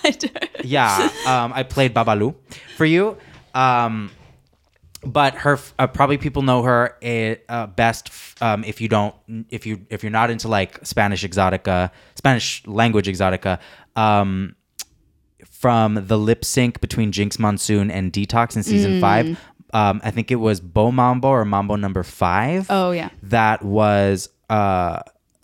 yeah, 0.65 1.09
um, 1.27 1.53
I 1.55 1.63
played 1.63 1.95
Babalu 1.95 2.35
for 2.77 2.85
you. 2.85 3.17
Um, 3.55 4.11
but 5.05 5.35
her 5.35 5.59
uh, 5.79 5.87
probably 5.87 6.19
people 6.19 6.43
know 6.43 6.63
her 6.63 6.97
eh, 7.03 7.37
uh, 7.49 7.67
best 7.67 8.11
um, 8.43 8.65
if 8.65 8.81
you 8.81 8.89
don't 8.89 9.15
if 9.49 9.65
you 9.65 9.87
if 9.91 10.03
you're 10.03 10.11
not 10.11 10.31
into 10.31 10.49
like 10.49 10.85
Spanish 10.85 11.25
exotica 11.25 11.91
Spanish 12.17 12.67
language 12.67 13.07
exotica 13.07 13.61
um, 13.97 14.57
from 15.61 16.07
the 16.07 16.17
lip 16.17 16.45
sync 16.45 16.81
between 16.81 17.11
Jinkx 17.11 17.39
Monsoon 17.39 17.91
and 17.91 18.13
Detox 18.13 18.55
in 18.57 18.63
season 18.63 19.01
five. 19.01 19.39
Um, 19.75 20.01
I 20.05 20.11
think 20.13 20.31
it 20.31 20.37
was 20.37 20.61
Bo 20.61 20.93
Mambo 20.93 21.29
or 21.29 21.45
Mambo 21.45 21.75
number 21.77 22.03
five. 22.03 22.67
Oh, 22.71 22.93
yeah. 22.93 23.11
that 23.25 23.65
was 23.65 24.29
uh, 24.49 25.01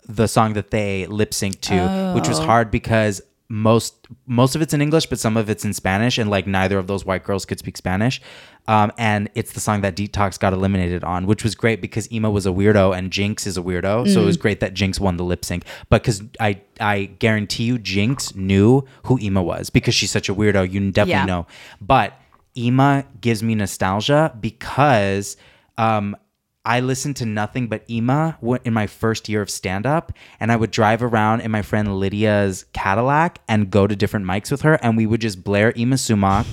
the 0.07 0.27
song 0.27 0.53
that 0.53 0.71
they 0.71 1.05
lip 1.07 1.31
synced 1.31 1.61
to, 1.61 2.13
which 2.15 2.27
was 2.27 2.39
hard 2.39 2.71
because 2.71 3.21
most 3.47 4.07
most 4.25 4.55
of 4.55 4.61
it's 4.61 4.73
in 4.73 4.81
English, 4.81 5.05
but 5.05 5.19
some 5.19 5.37
of 5.37 5.49
it's 5.49 5.63
in 5.65 5.73
Spanish, 5.73 6.17
and 6.17 6.29
like 6.29 6.47
neither 6.47 6.77
of 6.79 6.87
those 6.87 7.05
white 7.05 7.23
girls 7.23 7.45
could 7.45 7.59
speak 7.59 7.77
Spanish. 7.77 8.21
Um, 8.67 8.91
and 8.97 9.29
it's 9.35 9.53
the 9.53 9.59
song 9.59 9.81
that 9.81 9.95
Detox 9.95 10.39
got 10.39 10.51
eliminated 10.51 11.03
on, 11.03 11.27
which 11.27 11.43
was 11.43 11.53
great 11.53 11.81
because 11.81 12.07
Yma 12.07 12.31
was 12.31 12.47
a 12.47 12.49
weirdo 12.49 12.97
and 12.97 13.11
Jinkx 13.11 13.45
is 13.45 13.57
a 13.57 13.61
weirdo, 13.61 14.11
so 14.11 14.21
it 14.23 14.25
was 14.25 14.37
great 14.37 14.59
that 14.61 14.73
Jinkx 14.73 14.99
won 14.99 15.17
the 15.17 15.23
lip 15.23 15.45
sync. 15.45 15.63
But 15.89 16.01
because 16.01 16.23
I 16.39 16.61
I 16.79 17.05
guarantee 17.19 17.65
you, 17.65 17.77
Jinkx 17.77 18.35
knew 18.35 18.83
who 19.03 19.19
Yma 19.19 19.43
was 19.43 19.69
because 19.69 19.93
she's 19.93 20.11
such 20.11 20.29
a 20.29 20.33
weirdo. 20.33 20.71
You 20.71 20.79
definitely 20.91 21.11
Yeah. 21.13 21.25
know. 21.25 21.47
But 21.79 22.13
Yma 22.55 23.05
gives 23.21 23.43
me 23.43 23.53
nostalgia 23.53 24.33
because 24.39 25.37
um, 25.77 26.15
I 26.65 26.79
listened 26.79 27.15
to 27.17 27.25
nothing 27.25 27.67
but 27.67 27.87
Yma 27.87 28.39
w- 28.41 28.59
in 28.65 28.73
my 28.73 28.87
first 28.87 29.29
year 29.29 29.41
of 29.41 29.49
stand 29.49 29.85
up. 29.85 30.11
And 30.39 30.51
I 30.51 30.55
would 30.55 30.71
drive 30.71 31.03
around 31.03 31.41
in 31.41 31.51
my 31.51 31.61
friend 31.61 31.99
Lydia's 31.99 32.65
Cadillac 32.73 33.39
and 33.47 33.69
go 33.69 33.87
to 33.87 33.95
different 33.95 34.25
mics 34.25 34.51
with 34.51 34.61
her. 34.61 34.73
And 34.81 34.97
we 34.97 35.05
would 35.05 35.21
just 35.21 35.43
blare 35.43 35.71
Yma 35.73 35.97
Sumac 35.99 36.45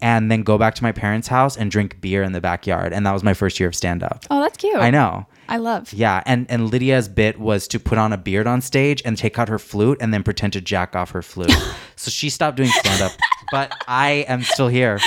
and 0.00 0.30
then 0.30 0.42
go 0.44 0.58
back 0.58 0.76
to 0.76 0.82
my 0.84 0.92
parents' 0.92 1.26
house 1.26 1.56
and 1.56 1.70
drink 1.72 2.00
beer 2.00 2.22
in 2.22 2.30
the 2.32 2.40
backyard. 2.40 2.92
And 2.92 3.04
that 3.04 3.12
was 3.12 3.24
my 3.24 3.34
first 3.34 3.58
year 3.58 3.68
of 3.68 3.74
stand 3.74 4.02
up. 4.04 4.24
Oh, 4.30 4.40
that's 4.40 4.56
cute. 4.56 4.76
I 4.76 4.90
know. 4.90 5.26
I 5.50 5.56
love. 5.56 5.92
Yeah, 5.94 6.22
and 6.26 6.46
and 6.50 6.70
Lydia's 6.70 7.08
bit 7.08 7.40
was 7.40 7.66
to 7.68 7.80
put 7.80 7.96
on 7.96 8.12
a 8.12 8.18
beard 8.18 8.46
on 8.46 8.60
stage 8.60 9.00
and 9.06 9.16
take 9.16 9.38
out 9.38 9.48
her 9.48 9.58
flute 9.58 9.96
and 9.98 10.12
then 10.12 10.22
pretend 10.22 10.52
to 10.52 10.60
jack 10.60 10.94
off 10.94 11.10
her 11.12 11.22
flute. 11.22 11.50
so 11.96 12.10
she 12.10 12.28
stopped 12.28 12.58
doing 12.58 12.68
stand 12.68 13.00
up, 13.00 13.12
but 13.50 13.72
I 13.88 14.26
am 14.28 14.42
still 14.42 14.68
here, 14.68 15.00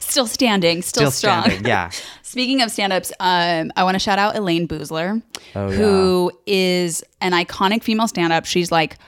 Still 0.00 0.26
standing, 0.26 0.82
still, 0.82 1.02
still 1.02 1.10
strong. 1.12 1.42
standing. 1.44 1.64
Yeah. 1.66 1.90
Speaking 2.28 2.60
of 2.62 2.70
stand-ups, 2.70 3.10
um, 3.20 3.72
I 3.76 3.84
want 3.84 3.94
to 3.94 3.98
shout 3.98 4.18
out 4.18 4.34
Elayne 4.34 4.66
Boosler, 4.68 5.22
Oh, 5.54 5.70
who 5.70 6.30
is 6.46 7.02
an 7.22 7.32
iconic 7.32 7.82
female 7.82 8.06
stand-up. 8.08 8.44
She's 8.44 8.70
like 8.70 8.98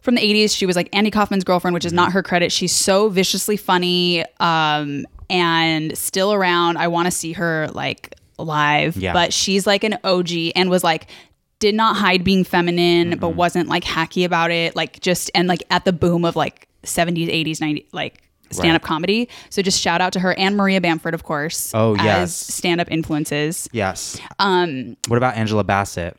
from 0.00 0.14
the 0.14 0.20
80s. 0.20 0.56
She 0.56 0.64
was 0.66 0.76
like 0.76 0.88
Andy 0.92 1.10
Kaufman's 1.10 1.42
girlfriend, 1.44 1.74
which 1.74 1.84
is 1.84 1.92
not 1.92 2.12
her 2.12 2.22
credit. 2.22 2.52
She's 2.52 2.74
so 2.74 3.08
viciously 3.08 3.56
funny 3.56 4.24
um, 4.38 5.06
and 5.28 5.96
still 5.98 6.32
around. 6.32 6.78
I 6.78 6.86
want 6.88 7.06
to 7.06 7.10
see 7.10 7.32
her 7.32 7.68
like 7.72 8.14
live, 8.38 8.96
Yeah. 8.96 9.12
but 9.12 9.32
she's 9.32 9.66
like 9.66 9.82
an 9.82 9.98
OG 10.04 10.30
and 10.54 10.70
was 10.70 10.84
like 10.84 11.08
did 11.58 11.74
not 11.74 11.96
hide 11.96 12.22
being 12.24 12.44
feminine, 12.44 13.10
Mm-hmm. 13.10 13.20
but 13.20 13.30
wasn't 13.30 13.68
like 13.68 13.82
hacky 13.84 14.24
about 14.24 14.50
it. 14.52 14.76
Like 14.76 15.00
just 15.00 15.30
and 15.34 15.48
like 15.48 15.62
at 15.70 15.84
the 15.84 15.92
boom 15.92 16.24
of 16.24 16.36
like 16.36 16.68
70s, 16.84 17.28
80s, 17.28 17.58
90s, 17.58 17.86
like 17.92 18.22
stand 18.52 18.76
up 18.76 18.82
Right. 18.82 18.88
comedy. 18.88 19.28
So 19.50 19.62
just 19.62 19.80
shout 19.80 20.00
out 20.00 20.12
to 20.14 20.20
her 20.20 20.34
and 20.38 20.56
Maria 20.56 20.80
Bamford, 20.80 21.14
of 21.14 21.22
course. 21.24 21.72
Oh, 21.74 21.94
as 21.96 22.04
yes. 22.04 22.36
stand 22.36 22.80
up 22.80 22.90
influences. 22.90 23.68
Yes. 23.72 24.20
Um. 24.38 24.96
What 25.08 25.16
about 25.16 25.36
Angela 25.36 25.64
Bassett? 25.64 26.16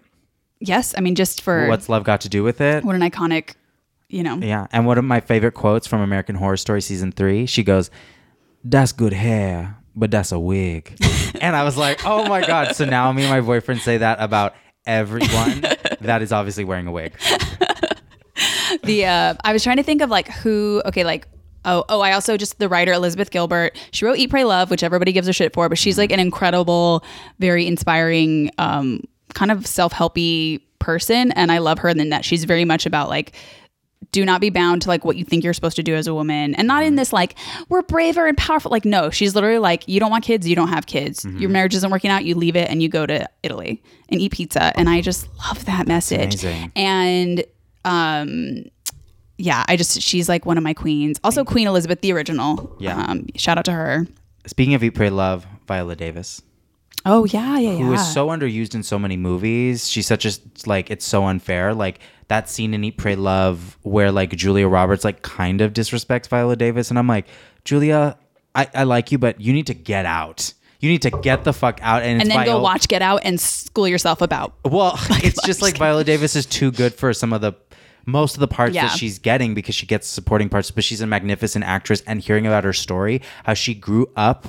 Yes, 0.59 0.93
I 0.97 1.01
mean 1.01 1.15
just 1.15 1.41
for 1.41 1.67
What's 1.67 1.89
love 1.89 2.03
got 2.05 2.21
to 2.21 2.29
do 2.29 2.43
with 2.43 2.61
it? 2.61 2.83
what 2.85 2.95
an 2.95 3.01
iconic, 3.01 3.55
you 4.09 4.23
know. 4.23 4.37
Yeah. 4.37 4.67
And 4.71 4.85
one 4.85 4.97
of 4.97 5.03
my 5.03 5.19
favorite 5.19 5.53
quotes 5.53 5.87
from 5.87 5.99
American 6.01 6.35
Horror 6.35 6.57
Story 6.57 6.81
season 6.81 7.11
three, 7.11 7.45
she 7.45 7.63
goes, 7.63 7.89
"That's 8.63 8.93
good 8.93 9.11
hair, 9.13 9.75
but 9.95 10.09
that's 10.11 10.31
a 10.31 10.39
wig." 10.39 10.95
and 11.41 11.55
I 11.55 11.63
was 11.65 11.75
like, 11.75 12.05
"Oh 12.05 12.27
my 12.29 12.45
god!" 12.45 12.75
So 12.77 12.85
now 12.85 13.11
me 13.11 13.23
and 13.23 13.31
my 13.31 13.41
boyfriend 13.41 13.81
say 13.81 13.97
that 13.97 14.17
about 14.21 14.55
everyone 14.85 15.61
that 16.01 16.21
is 16.21 16.31
obviously 16.31 16.63
wearing 16.63 16.87
a 16.87 16.91
wig. 16.93 17.13
The 18.83 19.05
uh, 19.05 19.33
I 19.43 19.53
was 19.53 19.63
trying 19.63 19.77
to 19.77 19.83
think 19.83 20.01
of 20.01 20.09
like 20.09 20.27
who. 20.29 20.81
Okay, 20.85 21.03
like. 21.03 21.27
Oh, 21.65 21.83
oh! 21.89 22.01
I 22.01 22.11
also 22.13 22.37
just 22.37 22.59
the 22.59 22.69
writer 22.69 22.91
Elizabeth 22.91 23.31
Gilbert. 23.31 23.77
She 23.91 24.05
wrote 24.05 24.17
Eat, 24.17 24.29
Pray, 24.29 24.43
Love, 24.43 24.69
which 24.69 24.83
everybody 24.83 25.11
gives 25.11 25.27
a 25.27 25.33
shit 25.33 25.53
for, 25.53 25.69
but 25.69 25.77
she's 25.77 25.97
like 25.97 26.11
an 26.11 26.19
incredible, 26.19 27.03
very 27.39 27.67
inspiring, 27.67 28.51
um, 28.57 29.01
kind 29.33 29.51
of 29.51 29.65
self-helpy 29.65 30.61
person, 30.79 31.31
and 31.31 31.51
I 31.51 31.59
love 31.59 31.79
her. 31.79 31.89
And 31.89 31.99
then 31.99 32.09
that 32.09 32.25
she's 32.25 32.43
very 32.43 32.65
much 32.65 32.85
about 32.85 33.09
like 33.09 33.33
do 34.11 34.25
not 34.25 34.41
be 34.41 34.49
bound 34.49 34.81
to 34.81 34.89
like 34.89 35.05
what 35.05 35.15
you 35.15 35.23
think 35.25 35.43
you're 35.43 35.53
supposed 35.53 35.75
to 35.77 35.81
do 35.83 35.95
as 35.95 36.07
a 36.07 36.13
woman 36.13 36.53
and 36.55 36.67
not 36.67 36.83
in 36.83 36.95
this 36.95 37.13
like 37.13 37.35
we're 37.69 37.81
braver 37.81 38.27
and 38.27 38.37
powerful 38.37 38.69
like 38.69 38.85
no 38.85 39.09
she's 39.09 39.33
literally 39.33 39.59
like 39.59 39.87
you 39.87 39.99
don't 39.99 40.11
want 40.11 40.23
kids 40.23 40.47
you 40.47 40.55
don't 40.55 40.67
have 40.67 40.85
kids 40.85 41.25
your 41.39 41.49
marriage 41.49 41.73
isn't 41.73 41.89
working 41.89 42.11
out 42.11 42.25
you 42.25 42.35
leave 42.35 42.55
it 42.55 42.69
and 42.69 42.83
you 42.83 42.89
go 42.89 43.05
to 43.05 43.27
italy 43.43 43.81
and 44.09 44.19
eat 44.19 44.31
pizza 44.33 44.77
and 44.77 44.89
i 44.89 45.01
just 45.01 45.27
love 45.47 45.63
that 45.65 45.87
message 45.87 46.43
and 46.75 47.43
um 47.85 48.63
yeah 49.37 49.63
i 49.67 49.75
just 49.75 50.01
she's 50.01 50.29
like 50.29 50.45
one 50.45 50.57
of 50.57 50.63
my 50.63 50.73
queens 50.73 51.19
also 51.23 51.43
queen 51.43 51.67
elizabeth 51.67 52.01
the 52.01 52.11
original 52.13 52.75
Yeah. 52.79 52.97
um 53.05 53.25
shout 53.35 53.57
out 53.57 53.65
to 53.65 53.71
her 53.71 54.07
Speaking 54.45 54.73
of 54.73 54.83
Eat, 54.83 54.89
Pray, 54.89 55.09
Love, 55.09 55.47
Viola 55.69 55.95
Davis. 55.95 56.41
oh 57.05 57.23
yeah 57.25 57.57
yeah 57.57 57.71
yeah 57.71 57.77
who 57.77 57.93
is 57.93 58.13
so 58.13 58.27
underused 58.27 58.75
in 58.75 58.83
so 58.83 58.99
many 58.99 59.15
movies. 59.15 59.89
She's 59.89 60.05
such 60.05 60.25
a 60.25 60.31
like 60.65 60.91
it's 60.91 61.05
so 61.05 61.23
unfair. 61.25 61.73
Like 61.73 61.99
that 62.27 62.49
scene 62.49 62.73
in 62.73 62.83
Eat 62.83 62.97
Pray 62.97 63.15
Love 63.15 63.77
where 63.83 64.11
like 64.11 64.31
Julia 64.35 64.67
Roberts 64.67 65.05
like 65.05 65.21
kind 65.21 65.61
of 65.61 65.71
disrespects 65.71 66.27
Viola 66.27 66.57
Davis, 66.57 66.89
and 66.89 66.99
I'm 66.99 67.07
like, 67.07 67.27
Julia, 67.63 68.17
I, 68.53 68.67
I 68.75 68.83
like 68.83 69.13
you, 69.13 69.17
but 69.17 69.39
you 69.39 69.53
need 69.53 69.67
to 69.67 69.73
get 69.73 70.05
out. 70.05 70.53
You 70.81 70.89
need 70.89 71.03
to 71.03 71.11
get 71.11 71.45
the 71.45 71.53
fuck 71.53 71.79
out 71.81 72.01
and, 72.03 72.21
and 72.21 72.29
then 72.29 72.45
go 72.45 72.61
watch 72.61 72.89
get 72.89 73.01
out 73.01 73.21
and 73.23 73.39
school 73.39 73.87
yourself 73.87 74.21
about 74.21 74.55
Well, 74.65 74.99
it's 75.23 75.41
just 75.45 75.61
like 75.61 75.77
Viola 75.77 76.03
Davis 76.03 76.35
is 76.35 76.45
too 76.45 76.69
good 76.71 76.93
for 76.93 77.13
some 77.13 77.31
of 77.31 77.39
the 77.39 77.53
most 78.05 78.35
of 78.35 78.39
the 78.39 78.47
parts 78.47 78.75
Yeah. 78.75 78.87
that 78.87 78.97
she's 78.97 79.19
getting 79.19 79.53
because 79.53 79.75
she 79.75 79.85
gets 79.85 80.07
supporting 80.07 80.49
parts, 80.49 80.71
but 80.71 80.83
she's 80.83 81.01
a 81.01 81.07
magnificent 81.07 81.65
actress. 81.65 82.01
And 82.07 82.21
hearing 82.21 82.45
about 82.47 82.63
her 82.63 82.73
story, 82.73 83.21
how 83.45 83.53
she 83.53 83.73
grew 83.73 84.09
up 84.15 84.47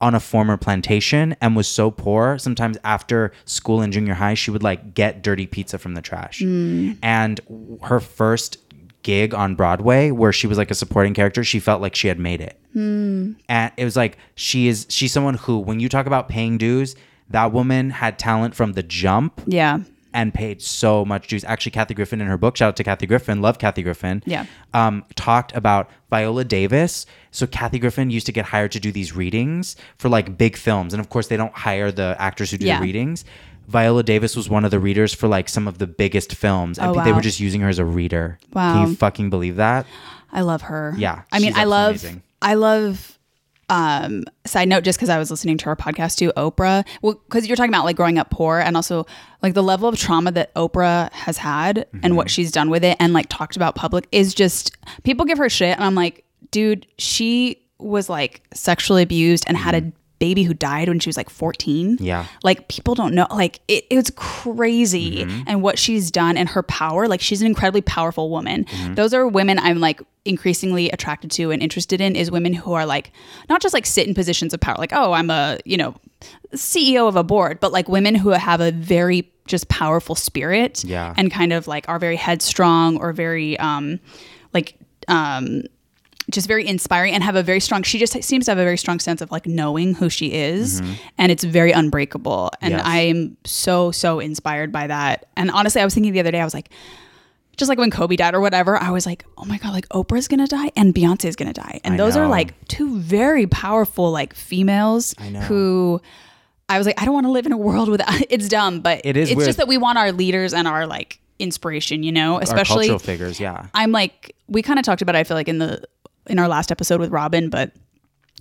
on 0.00 0.14
a 0.14 0.20
former 0.20 0.56
plantation 0.56 1.36
and 1.40 1.54
was 1.54 1.68
so 1.68 1.90
poor, 1.90 2.38
sometimes 2.38 2.78
after 2.84 3.32
school 3.44 3.82
in 3.82 3.92
junior 3.92 4.14
high, 4.14 4.34
she 4.34 4.50
would 4.50 4.62
like 4.62 4.94
get 4.94 5.22
dirty 5.22 5.46
pizza 5.46 5.78
from 5.78 5.94
the 5.94 6.00
trash. 6.00 6.40
Mm. 6.40 6.96
And 7.02 7.40
her 7.82 8.00
first 8.00 8.56
gig 9.02 9.34
on 9.34 9.54
Broadway, 9.54 10.10
where 10.10 10.32
she 10.32 10.46
was 10.46 10.58
like 10.58 10.70
a 10.70 10.74
supporting 10.74 11.14
character, 11.14 11.44
she 11.44 11.60
felt 11.60 11.82
like 11.82 11.94
she 11.94 12.08
had 12.08 12.18
made 12.18 12.40
it 12.40 12.60
hmm. 12.72 13.32
and 13.48 13.72
it 13.76 13.84
was 13.84 13.96
like 13.96 14.16
she 14.34 14.68
is 14.68 14.86
she's 14.88 15.12
someone 15.12 15.34
who 15.34 15.58
when 15.58 15.80
you 15.80 15.88
talk 15.88 16.06
about 16.06 16.28
paying 16.28 16.58
dues 16.58 16.94
that 17.28 17.52
woman 17.52 17.90
had 17.90 18.18
talent 18.18 18.54
from 18.54 18.72
the 18.72 18.82
jump 18.82 19.40
yeah 19.46 19.78
and 20.12 20.34
paid 20.34 20.60
so 20.60 21.04
much 21.04 21.28
juice. 21.28 21.44
Actually, 21.44 21.72
Kathy 21.72 21.94
Griffin 21.94 22.20
in 22.20 22.26
her 22.26 22.36
book, 22.36 22.56
shout 22.56 22.68
out 22.68 22.76
to 22.76 22.84
Kathy 22.84 23.06
Griffin, 23.06 23.40
love 23.40 23.58
Kathy 23.58 23.82
Griffin. 23.82 24.22
Yeah. 24.26 24.46
Um, 24.74 25.04
talked 25.14 25.54
about 25.56 25.88
Viola 26.10 26.44
Davis. 26.44 27.06
So 27.30 27.46
Kathy 27.46 27.78
Griffin 27.78 28.10
used 28.10 28.26
to 28.26 28.32
get 28.32 28.46
hired 28.46 28.72
to 28.72 28.80
do 28.80 28.90
these 28.92 29.14
readings 29.14 29.76
for 29.98 30.08
like 30.08 30.36
big 30.36 30.56
films, 30.56 30.92
and 30.94 31.00
of 31.00 31.08
course 31.10 31.28
they 31.28 31.36
don't 31.36 31.54
hire 31.54 31.92
the 31.92 32.16
actors 32.18 32.50
who 32.50 32.58
do 32.58 32.66
Yeah. 32.66 32.78
the 32.78 32.82
readings. 32.82 33.24
Viola 33.68 34.02
Davis 34.02 34.34
was 34.34 34.48
one 34.48 34.64
of 34.64 34.72
the 34.72 34.80
readers 34.80 35.14
for 35.14 35.28
like 35.28 35.48
some 35.48 35.68
of 35.68 35.78
the 35.78 35.86
biggest 35.86 36.34
films, 36.34 36.76
and 36.78 36.96
Oh, 36.96 37.04
they 37.04 37.12
were 37.12 37.20
just 37.20 37.38
using 37.38 37.60
her 37.60 37.68
as 37.68 37.78
a 37.78 37.84
reader. 37.84 38.38
Wow. 38.52 38.72
Can 38.82 38.88
you 38.90 38.96
fucking 38.96 39.30
believe 39.30 39.56
that? 39.56 39.86
I 40.32 40.40
love 40.40 40.62
her. 40.62 40.94
Yeah, 40.98 41.22
I 41.30 41.38
mean, 41.38 41.52
I 41.54 41.64
love, 41.64 41.90
amazing. 41.90 42.22
I 42.42 42.54
love. 42.54 43.16
Um, 43.70 44.24
side 44.46 44.68
note, 44.68 44.82
just 44.84 44.98
because 44.98 45.08
I 45.08 45.18
was 45.18 45.30
listening 45.30 45.56
to 45.58 45.64
her 45.66 45.76
podcast 45.76 46.16
too, 46.16 46.32
Oprah. 46.36 46.84
Well, 47.02 47.14
because 47.14 47.46
you're 47.46 47.56
talking 47.56 47.70
about 47.70 47.84
like 47.84 47.96
growing 47.96 48.18
up 48.18 48.28
poor 48.30 48.58
and 48.58 48.74
also 48.76 49.06
like 49.42 49.54
the 49.54 49.62
level 49.62 49.88
of 49.88 49.96
trauma 49.96 50.32
that 50.32 50.52
Oprah 50.54 51.10
has 51.12 51.38
had 51.38 51.86
and 51.92 52.02
Mm-hmm. 52.02 52.16
what 52.16 52.30
she's 52.30 52.50
done 52.50 52.68
with 52.68 52.82
it 52.84 52.96
and 52.98 53.12
like 53.12 53.26
talked 53.28 53.54
about 53.56 53.76
public 53.76 54.08
is 54.12 54.34
just 54.34 54.76
people 55.04 55.24
give 55.24 55.38
her 55.38 55.48
shit 55.48 55.76
and 55.76 55.84
I'm 55.84 55.94
like, 55.94 56.24
dude, 56.50 56.86
she 56.98 57.62
was 57.78 58.08
like 58.10 58.42
sexually 58.52 59.02
abused 59.02 59.44
and 59.46 59.56
had 59.56 59.74
a 59.74 59.92
baby 60.20 60.44
who 60.44 60.54
died 60.54 60.86
when 60.88 61.00
she 61.00 61.08
was 61.08 61.16
like 61.16 61.28
14. 61.30 61.96
Mm-hmm. 61.96 62.04
Yeah. 62.04 62.26
Like 62.44 62.68
people 62.68 62.94
don't 62.94 63.14
know. 63.14 63.26
Like 63.30 63.58
it, 63.66 63.84
it's 63.90 64.10
crazy 64.14 65.24
Mm-hmm. 65.24 65.42
and 65.48 65.62
what 65.62 65.78
she's 65.78 66.10
done 66.12 66.36
and 66.36 66.48
her 66.50 66.62
power. 66.62 67.08
Like 67.08 67.20
she's 67.20 67.40
an 67.40 67.46
incredibly 67.48 67.80
powerful 67.82 68.30
woman. 68.30 68.64
Mm-hmm. 68.66 68.94
Those 68.94 69.12
are 69.14 69.26
women 69.26 69.58
I'm 69.58 69.80
like 69.80 70.00
increasingly 70.24 70.90
attracted 70.90 71.30
to 71.32 71.50
and 71.50 71.62
interested 71.62 72.00
in 72.00 72.14
is 72.14 72.30
women 72.30 72.52
who 72.52 72.74
are 72.74 72.84
like 72.86 73.10
not 73.48 73.60
just 73.62 73.72
like 73.74 73.86
sit 73.86 74.06
in 74.06 74.14
positions 74.14 74.54
of 74.54 74.60
power. 74.60 74.76
Like, 74.78 74.92
oh, 74.92 75.12
I'm 75.12 75.30
a, 75.30 75.58
you 75.64 75.76
know, 75.78 75.94
CEO 76.54 77.08
of 77.08 77.16
a 77.16 77.24
board, 77.24 77.58
but 77.58 77.72
like 77.72 77.88
women 77.88 78.14
who 78.14 78.28
have 78.30 78.60
a 78.60 78.70
very 78.72 79.30
just 79.46 79.68
powerful 79.68 80.14
spirit 80.14 80.84
Yeah. 80.84 81.14
and 81.16 81.30
kind 81.32 81.52
of 81.52 81.66
like 81.66 81.88
are 81.88 81.98
very 81.98 82.16
headstrong 82.16 82.98
or 82.98 83.12
very 83.12 83.58
um 83.58 83.98
like 84.52 84.76
um 85.08 85.62
just 86.30 86.46
very 86.48 86.66
inspiring 86.66 87.14
and 87.14 87.22
have 87.22 87.36
a 87.36 87.42
very 87.42 87.60
strong 87.60 87.82
she 87.82 87.98
just 87.98 88.22
seems 88.22 88.44
to 88.46 88.50
have 88.50 88.58
a 88.58 88.64
very 88.64 88.76
strong 88.78 88.98
sense 88.98 89.20
of 89.20 89.30
like 89.30 89.46
knowing 89.46 89.94
who 89.94 90.08
she 90.08 90.32
is 90.32 90.80
mm-hmm. 90.80 90.92
and 91.18 91.30
it's 91.32 91.44
very 91.44 91.72
unbreakable 91.72 92.50
and 92.60 92.72
Yes. 92.72 92.82
i'm 92.84 93.36
so 93.44 93.90
so 93.90 94.18
inspired 94.20 94.72
by 94.72 94.86
that 94.86 95.26
and 95.36 95.50
honestly 95.50 95.80
i 95.80 95.84
was 95.84 95.94
thinking 95.94 96.12
the 96.12 96.20
other 96.20 96.30
day 96.30 96.40
i 96.40 96.44
was 96.44 96.54
like 96.54 96.70
just 97.56 97.68
like 97.68 97.78
when 97.78 97.90
kobe 97.90 98.16
died 98.16 98.34
or 98.34 98.40
whatever 98.40 98.76
i 98.76 98.90
was 98.90 99.04
like 99.06 99.24
oh 99.38 99.44
my 99.44 99.58
god 99.58 99.72
like 99.72 99.88
oprah's 99.90 100.28
gonna 100.28 100.46
die 100.46 100.70
and 100.76 100.94
beyonce's 100.94 101.36
gonna 101.36 101.52
die 101.52 101.80
and 101.84 101.94
I 101.94 101.96
those 101.96 102.16
are 102.16 102.26
like 102.26 102.54
two 102.68 102.98
very 102.98 103.46
powerful 103.46 104.10
like 104.10 104.34
females 104.34 105.14
know. 105.18 105.40
who 105.40 106.00
i 106.68 106.78
was 106.78 106.86
like 106.86 107.00
i 107.00 107.04
don't 107.04 107.14
want 107.14 107.26
to 107.26 107.30
live 107.32 107.46
in 107.46 107.52
a 107.52 107.58
world 107.58 107.88
without 107.88 108.14
it's 108.30 108.48
dumb 108.48 108.80
but 108.80 109.00
It 109.04 109.16
is 109.16 109.30
it's 109.30 109.36
weird. 109.36 109.46
just 109.48 109.58
that 109.58 109.68
we 109.68 109.76
want 109.78 109.98
our 109.98 110.12
leaders 110.12 110.54
and 110.54 110.66
our 110.66 110.86
like 110.86 111.20
inspiration 111.38 112.02
you 112.02 112.12
know 112.12 112.34
Our 112.34 112.42
especially 112.42 112.88
cultural 112.88 112.98
figures, 112.98 113.40
yeah. 113.40 113.66
I'm 113.72 113.92
like 113.92 114.36
we 114.46 114.60
kind 114.62 114.78
of 114.78 114.84
talked 114.84 115.00
about 115.00 115.14
it, 115.14 115.18
I 115.20 115.24
feel 115.24 115.36
like 115.38 115.48
in 115.48 115.58
the 115.58 115.82
in 116.26 116.38
our 116.38 116.48
last 116.48 116.70
episode 116.70 117.00
with 117.00 117.10
Robin, 117.10 117.50
but 117.50 117.72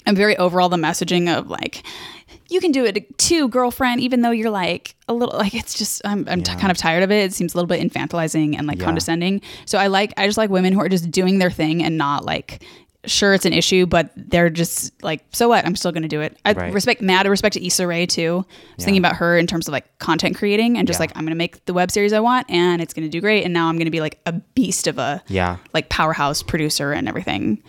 I'm 0.06 0.16
very 0.16 0.38
overall 0.38 0.70
the 0.70 0.78
messaging 0.78 1.36
of 1.36 1.50
like 1.50 1.84
you 2.50 2.60
can 2.60 2.72
do 2.72 2.84
it 2.86 3.18
too, 3.18 3.48
girlfriend, 3.50 4.02
even 4.02 4.22
though 4.22 4.32
you're 4.32 4.50
like 4.50 4.96
a 5.08 5.14
little 5.14 5.38
like 5.38 5.54
it's 5.54 5.74
just 5.78 6.02
I'm 6.06 6.28
I'm 6.30 6.42
t- 6.44 6.56
kind 6.56 6.72
of 6.72 6.78
tired 6.78 7.04
of 7.04 7.12
it. 7.12 7.26
It 7.26 7.34
seems 7.34 7.54
a 7.54 7.58
little 7.58 7.68
bit 7.68 7.82
infantilizing 7.82 8.56
and 8.58 8.66
like 8.68 8.80
Yeah. 8.80 8.86
condescending. 8.86 9.42
So 9.66 9.78
I 9.78 9.88
like 9.88 10.14
I 10.18 10.26
just 10.26 10.38
like 10.38 10.50
women 10.50 10.74
who 10.74 10.80
are 10.82 10.90
just 10.90 11.10
doing 11.12 11.40
their 11.40 11.52
thing 11.52 11.84
and 11.84 11.98
not 11.98 12.26
like 12.26 12.64
sure 13.06 13.34
it's 13.34 13.46
an 13.46 13.54
issue, 13.54 13.86
but 13.86 14.12
they're 14.16 14.50
just 14.50 14.92
like, 15.04 15.24
so 15.32 15.48
what? 15.50 15.66
I'm 15.66 15.76
still 15.76 15.92
gonna 15.92 16.08
do 16.10 16.22
it. 16.22 16.38
I 16.46 16.52
Right. 16.54 16.74
respect 16.74 17.02
mad 17.02 17.26
I 17.26 17.30
respect 17.30 17.54
to 17.54 17.66
Issa 17.66 17.88
Rae 17.88 18.06
too. 18.06 18.46
I 18.48 18.76
was 18.76 18.86
thinking 18.86 19.00
about 19.02 19.16
her 19.18 19.38
in 19.38 19.48
terms 19.48 19.68
of 19.68 19.72
like 19.72 19.98
content 20.00 20.36
creating 20.38 20.78
and 20.78 20.86
just 20.88 20.98
Yeah. 20.98 21.04
like 21.04 21.12
I'm 21.16 21.24
gonna 21.24 21.36
make 21.36 21.64
the 21.66 21.74
web 21.74 21.92
series 21.92 22.12
I 22.12 22.20
want 22.20 22.50
and 22.50 22.82
it's 22.82 22.94
gonna 22.94 23.08
do 23.10 23.22
great 23.22 23.46
and 23.46 23.54
now 23.54 23.70
I'm 23.70 23.78
gonna 23.78 23.90
be 23.92 24.02
like 24.02 24.20
a 24.26 24.34
beast 24.34 24.86
of 24.88 24.98
a 24.98 25.24
Yeah. 25.28 25.58
like 25.74 25.88
powerhouse 25.90 26.44
producer 26.44 26.92
and 26.92 27.08
everything. 27.08 27.60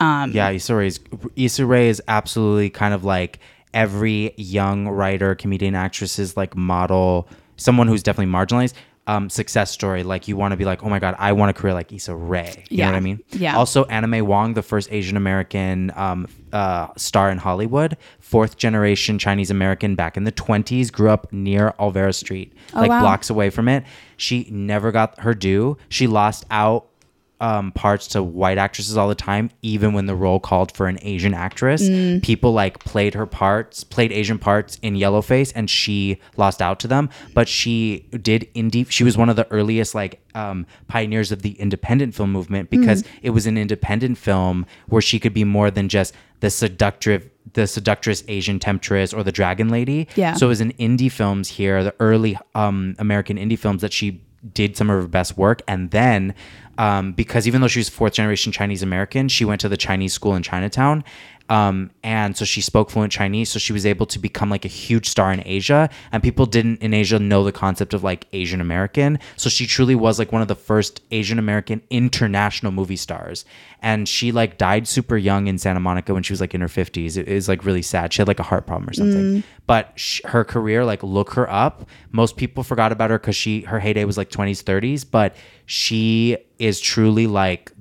Um, 0.00 0.32
Yeah, 0.32 0.50
Issa 0.50 0.74
Rae 0.74 0.86
is 0.88 1.00
Issa 1.36 1.64
Rae 1.64 1.88
is 1.88 2.02
absolutely 2.06 2.68
kind 2.70 2.92
of 2.92 3.04
like 3.04 3.38
every 3.72 4.32
young 4.36 4.86
writer, 4.88 5.34
comedian, 5.34 5.74
actress's 5.74 6.36
like 6.36 6.56
model, 6.56 7.26
someone 7.56 7.88
who's 7.88 8.02
definitely 8.02 8.32
marginalized. 8.32 8.74
Um, 9.06 9.28
success 9.28 9.70
story. 9.70 10.02
Like 10.02 10.28
you 10.28 10.36
want 10.36 10.52
to 10.52 10.56
be 10.56 10.64
like, 10.64 10.82
oh 10.82 10.88
my 10.88 10.98
god, 10.98 11.14
I 11.18 11.32
want 11.32 11.50
a 11.50 11.52
career 11.52 11.74
like 11.74 11.92
Issa 11.92 12.16
Rae. 12.16 12.64
You 12.70 12.78
Yeah. 12.78 12.86
know 12.86 12.92
what 12.92 12.96
I 12.96 13.00
mean? 13.00 13.20
Yeah. 13.32 13.54
Also, 13.56 13.84
Anna 13.84 14.06
May 14.06 14.22
Wong, 14.22 14.54
the 14.54 14.62
first 14.62 14.90
Asian 14.90 15.18
American 15.18 15.92
um, 15.94 16.26
uh, 16.54 16.88
star 16.96 17.30
in 17.30 17.36
Hollywood, 17.36 17.98
fourth 18.20 18.56
generation 18.56 19.18
Chinese 19.18 19.50
American 19.50 19.94
back 19.94 20.16
in 20.16 20.24
the 20.24 20.30
twenties, 20.32 20.90
grew 20.90 21.10
up 21.10 21.30
near 21.34 21.74
Olvera 21.78 22.14
Street, 22.14 22.54
like 22.72 22.86
Oh, 22.90 22.94
wow. 22.94 23.00
blocks 23.02 23.28
away 23.28 23.50
from 23.50 23.68
it. 23.68 23.84
She 24.16 24.48
never 24.50 24.90
got 24.90 25.20
her 25.20 25.34
due. 25.34 25.76
She 25.90 26.06
lost 26.06 26.46
out 26.50 26.86
um, 27.40 27.72
parts 27.72 28.06
to 28.08 28.22
white 28.22 28.58
actresses 28.58 28.96
all 28.96 29.08
the 29.08 29.14
time, 29.14 29.50
even 29.62 29.92
when 29.92 30.06
the 30.06 30.14
role 30.14 30.38
called 30.40 30.74
for 30.76 30.86
an 30.86 30.98
Asian 31.02 31.34
actress. 31.34 31.82
Mm. 31.82 32.22
People 32.22 32.52
like 32.52 32.78
played 32.78 33.14
her 33.14 33.26
parts, 33.26 33.84
played 33.84 34.12
Asian 34.12 34.38
parts 34.38 34.78
in 34.82 34.94
Yellowface, 34.94 35.52
and 35.54 35.68
she 35.68 36.18
lost 36.36 36.62
out 36.62 36.78
to 36.80 36.88
them. 36.88 37.10
But 37.34 37.48
she 37.48 38.06
did 38.22 38.48
indie. 38.54 38.88
She 38.90 39.04
was 39.04 39.18
one 39.18 39.28
of 39.28 39.36
the 39.36 39.50
earliest 39.50 39.94
like 39.94 40.20
um, 40.34 40.64
pioneers 40.88 41.32
of 41.32 41.42
the 41.42 41.52
independent 41.52 42.14
film 42.14 42.32
movement 42.32 42.70
because 42.70 43.02
Mm. 43.02 43.06
it 43.22 43.30
was 43.30 43.46
an 43.46 43.58
independent 43.58 44.16
film 44.18 44.64
where 44.88 45.02
she 45.02 45.18
could 45.18 45.34
be 45.34 45.44
more 45.44 45.70
than 45.70 45.88
just 45.88 46.14
the 46.40 46.50
seductive. 46.50 47.30
The 47.52 47.66
seductress 47.66 48.24
Asian 48.26 48.58
temptress 48.58 49.12
or 49.12 49.22
the 49.22 49.30
dragon 49.30 49.68
lady. 49.68 50.08
Yeah. 50.16 50.32
So 50.34 50.46
it 50.46 50.48
was 50.48 50.60
in 50.62 50.72
indie 50.72 51.12
films 51.12 51.48
here, 51.48 51.84
the 51.84 51.94
early 52.00 52.36
um, 52.54 52.96
American 52.98 53.36
indie 53.36 53.58
films 53.58 53.82
that 53.82 53.92
she 53.92 54.22
did 54.54 54.76
some 54.76 54.90
of 54.90 55.00
her 55.02 55.06
best 55.08 55.36
work. 55.36 55.60
And 55.68 55.90
then, 55.90 56.34
um, 56.78 57.12
because 57.12 57.46
even 57.46 57.60
though 57.60 57.68
she 57.68 57.80
was 57.80 57.88
fourth 57.88 58.14
generation 58.14 58.52
Chinese 58.52 58.82
American, 58.82 59.28
she 59.28 59.44
went 59.44 59.60
to 59.60 59.68
the 59.68 59.76
Chinese 59.76 60.12
school 60.12 60.34
in 60.34 60.42
Chinatown. 60.42 61.04
Um, 61.50 61.90
and 62.02 62.36
so 62.36 62.44
she 62.44 62.60
spoke 62.62 62.90
fluent 62.90 63.12
Chinese. 63.12 63.50
So 63.50 63.58
she 63.58 63.72
was 63.72 63.84
able 63.84 64.06
to 64.06 64.18
become 64.18 64.48
like 64.48 64.64
a 64.64 64.68
huge 64.68 65.08
star 65.08 65.32
in 65.32 65.42
Asia. 65.44 65.90
And 66.10 66.22
people 66.22 66.46
didn't 66.46 66.80
in 66.80 66.94
Asia 66.94 67.18
know 67.18 67.44
the 67.44 67.52
concept 67.52 67.92
of 67.92 68.02
like 68.02 68.26
Asian 68.32 68.60
American. 68.60 69.18
So 69.36 69.50
she 69.50 69.66
truly 69.66 69.94
was 69.94 70.18
like 70.18 70.32
one 70.32 70.40
of 70.42 70.48
the 70.48 70.54
first 70.54 71.02
Asian 71.10 71.38
American 71.38 71.82
international 71.90 72.72
movie 72.72 72.96
stars. 72.96 73.44
And 73.82 74.08
she 74.08 74.32
like 74.32 74.56
died 74.56 74.88
super 74.88 75.18
young 75.18 75.46
in 75.46 75.58
Santa 75.58 75.80
Monica 75.80 76.14
when 76.14 76.22
she 76.22 76.32
was 76.32 76.40
like 76.40 76.54
in 76.54 76.62
her 76.62 76.66
50s. 76.66 77.18
It 77.18 77.28
is 77.28 77.46
like 77.46 77.66
really 77.66 77.82
sad. 77.82 78.14
She 78.14 78.22
had 78.22 78.28
like 78.28 78.40
a 78.40 78.44
heart 78.44 78.66
problem 78.66 78.88
or 78.88 78.94
something. 78.94 79.42
But 79.66 79.92
sh- 79.96 80.22
her 80.24 80.44
career, 80.44 80.86
like 80.86 81.02
look 81.02 81.32
her 81.34 81.50
up. 81.50 81.86
Most 82.10 82.38
people 82.38 82.62
forgot 82.62 82.92
about 82.92 83.10
her 83.10 83.18
because 83.18 83.36
she 83.36 83.60
her 83.62 83.80
heyday 83.80 84.06
was 84.06 84.16
like 84.16 84.30
20s, 84.30 84.62
30s. 84.64 85.04
But 85.10 85.36
she 85.66 86.36
is 86.58 86.80
truly 86.80 87.26
like 87.26 87.72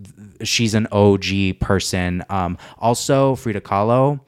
she's 0.43 0.73
an 0.73 0.87
OG 0.91 1.59
person. 1.59 2.23
Um, 2.29 2.57
also 2.77 3.35
Frida 3.35 3.61
Kahlo. 3.61 4.19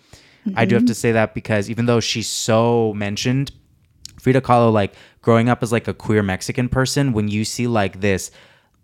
I 0.56 0.66
do 0.66 0.76
have 0.76 0.86
to 0.86 0.93
say 0.93 1.12
that 1.14 1.34
because 1.34 1.72
even 1.72 1.88
though 1.88 1.99
she's 1.99 2.28
so 2.28 2.93
mentioned, 2.93 3.51
Frida 4.20 4.41
Kahlo, 4.41 4.72
like 4.72 4.93
growing 5.22 5.49
up 5.49 5.64
as 5.64 5.72
like 5.72 5.88
a 5.88 5.93
queer 5.93 6.22
Mexican 6.22 6.70
person, 6.70 7.14
when 7.14 7.30
you 7.30 7.43
see 7.43 7.66
like 7.66 8.01
this 8.01 8.30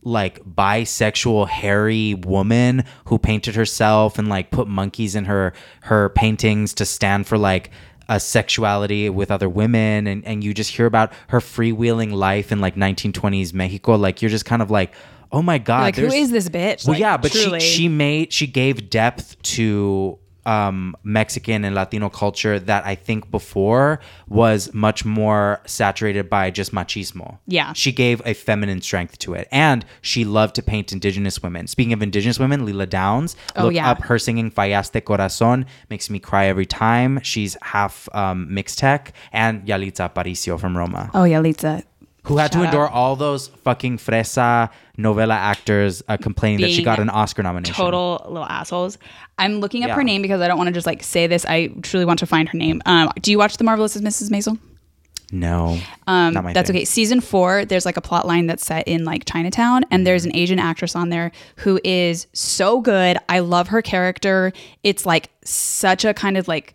like 0.03 0.43
bisexual 0.43 1.47
hairy 1.47 2.15
woman 2.15 2.84
who 3.05 3.19
painted 3.19 3.55
herself 3.55 4.17
and 4.17 4.30
like 4.30 4.49
put 4.49 4.67
monkeys 4.67 5.13
in 5.13 5.26
her 5.26 5.53
her 5.82 6.09
paintings 6.09 6.74
to 6.74 6.86
stand 6.86 7.28
for 7.28 7.38
like 7.38 7.69
a 8.12 8.20
sexuality 8.20 9.09
with 9.09 9.32
other 9.32 9.47
women 9.47 10.05
and, 10.05 10.26
and 10.26 10.43
you 10.43 10.53
just 10.53 10.70
hear 10.76 10.86
about 10.86 11.14
her 11.30 11.39
freewheeling 11.39 12.12
life 12.12 12.51
in 12.51 12.59
like 12.59 12.76
1920s 12.76 13.53
Mexico 13.53 13.95
like 13.95 14.22
you're 14.22 14.30
just 14.30 14.43
kind 14.43 14.62
of 14.62 14.70
like 14.70 14.93
oh 15.32 15.41
my 15.41 15.57
god 15.57 15.84
like 15.84 15.95
who 15.95 16.07
is 16.07 16.30
this 16.30 16.49
bitch? 16.49 16.86
well, 16.86 16.93
Like, 16.93 16.99
yeah, 16.99 17.16
but 17.16 17.32
truly. 17.32 17.62
she 17.62 17.68
she 17.68 17.88
made 17.88 18.34
she 18.34 18.47
gave 18.47 18.89
depth 18.89 19.41
to 19.43 20.20
um, 20.45 20.95
Mexican 21.03 21.63
and 21.65 21.75
Latino 21.75 22.09
culture 22.09 22.59
that 22.59 22.85
I 22.85 22.95
think 22.95 23.29
before 23.31 23.99
was 24.27 24.73
much 24.73 25.05
more 25.05 25.61
saturated 25.65 26.29
by 26.29 26.49
just 26.51 26.73
machismo. 26.73 27.37
Yeah. 27.47 27.73
she 27.73 27.91
gave 27.91 28.21
a 28.25 28.33
feminine 28.33 28.81
strength 28.81 29.19
to 29.19 29.33
it, 29.33 29.47
and 29.51 29.85
she 30.01 30.25
loved 30.25 30.55
to 30.55 30.63
paint 30.63 30.91
Indigenous 30.91 31.41
women. 31.43 31.67
Speaking 31.67 31.93
of 31.93 32.01
Indigenous 32.01 32.39
women, 32.39 32.65
Lila 32.65 32.85
Downs, 32.87 33.35
Oh, 33.55 33.65
look 33.65 33.73
yeah. 33.73 33.89
up 33.91 34.01
her 34.03 34.17
singing 34.19 34.49
"Fallaste 34.51 35.01
Corazón" 35.01 35.65
makes 35.89 36.09
me 36.09 36.19
cry 36.19 36.45
every 36.47 36.65
time. 36.65 37.19
She's 37.23 37.57
half 37.61 38.07
um, 38.13 38.47
Mixtec, 38.51 39.09
and 39.31 39.65
Yalitza 39.65 40.09
Aparicio 40.11 40.59
from 40.59 40.77
Roma 40.77 41.09
oh 41.13 41.23
yeah, 41.23 41.39
Lisa. 41.39 41.83
Who 42.24 42.38
had 42.38 42.51
to 42.51 42.57
Shout 42.59 42.65
out. 42.67 42.74
endure 42.74 42.88
all 42.88 43.15
those 43.15 43.47
fucking 43.47 43.97
fresa 43.97 44.69
novela 44.97 45.34
actors 45.34 46.03
uh, 46.07 46.17
complaining 46.17 46.61
that 46.61 46.69
she 46.72 46.84
got 46.84 46.99
an 46.99 47.09
Oscar 47.09 47.41
nomination. 47.43 47.74
Total 47.74 48.22
little 48.28 48.45
assholes. 48.45 48.97
I'm 49.39 49.59
looking 49.59 49.84
up 49.84 49.88
Yeah. 49.89 49.95
her 49.95 50.03
name 50.03 50.22
because 50.22 50.39
I 50.41 50.47
don't 50.47 50.57
want 50.57 50.67
to 50.67 50.74
just 50.74 50.86
like 50.86 51.01
say 51.01 51.26
this. 51.28 51.45
I 51.47 51.67
truly 51.82 52.05
want 52.05 52.19
to 52.19 52.26
find 52.28 52.47
her 52.49 52.57
name. 52.57 52.82
Um, 52.86 53.09
do 53.22 53.32
you 53.32 53.38
watch 53.39 53.57
The 53.57 53.63
Marvelous 53.63 53.97
Mrs. 53.97 54.30
Maisel? 54.30 54.59
No, 55.34 55.80
Um, 56.07 56.34
that's 56.34 56.67
thing. 56.69 56.76
okay. 56.76 56.84
Season 56.84 57.22
four, 57.22 57.63
there's 57.63 57.86
like 57.86 57.95
a 57.95 58.01
plot 58.01 58.28
line 58.28 58.47
that's 58.47 58.65
set 58.65 58.86
in 58.86 59.05
like 59.05 59.24
Chinatown, 59.24 59.86
and 59.89 60.05
there's 60.05 60.26
an 60.26 60.36
Asian 60.36 60.59
actress 60.59 60.93
on 60.93 61.07
there 61.07 61.32
who 61.55 61.80
is 61.86 62.28
so 62.34 62.82
good. 62.82 63.17
I 63.30 63.39
love 63.39 63.69
her 63.69 63.82
character. 63.82 64.51
It's 64.84 65.05
like 65.05 65.30
such 65.45 66.03
a 66.03 66.13
kind 66.13 66.36
of 66.36 66.49
like 66.49 66.74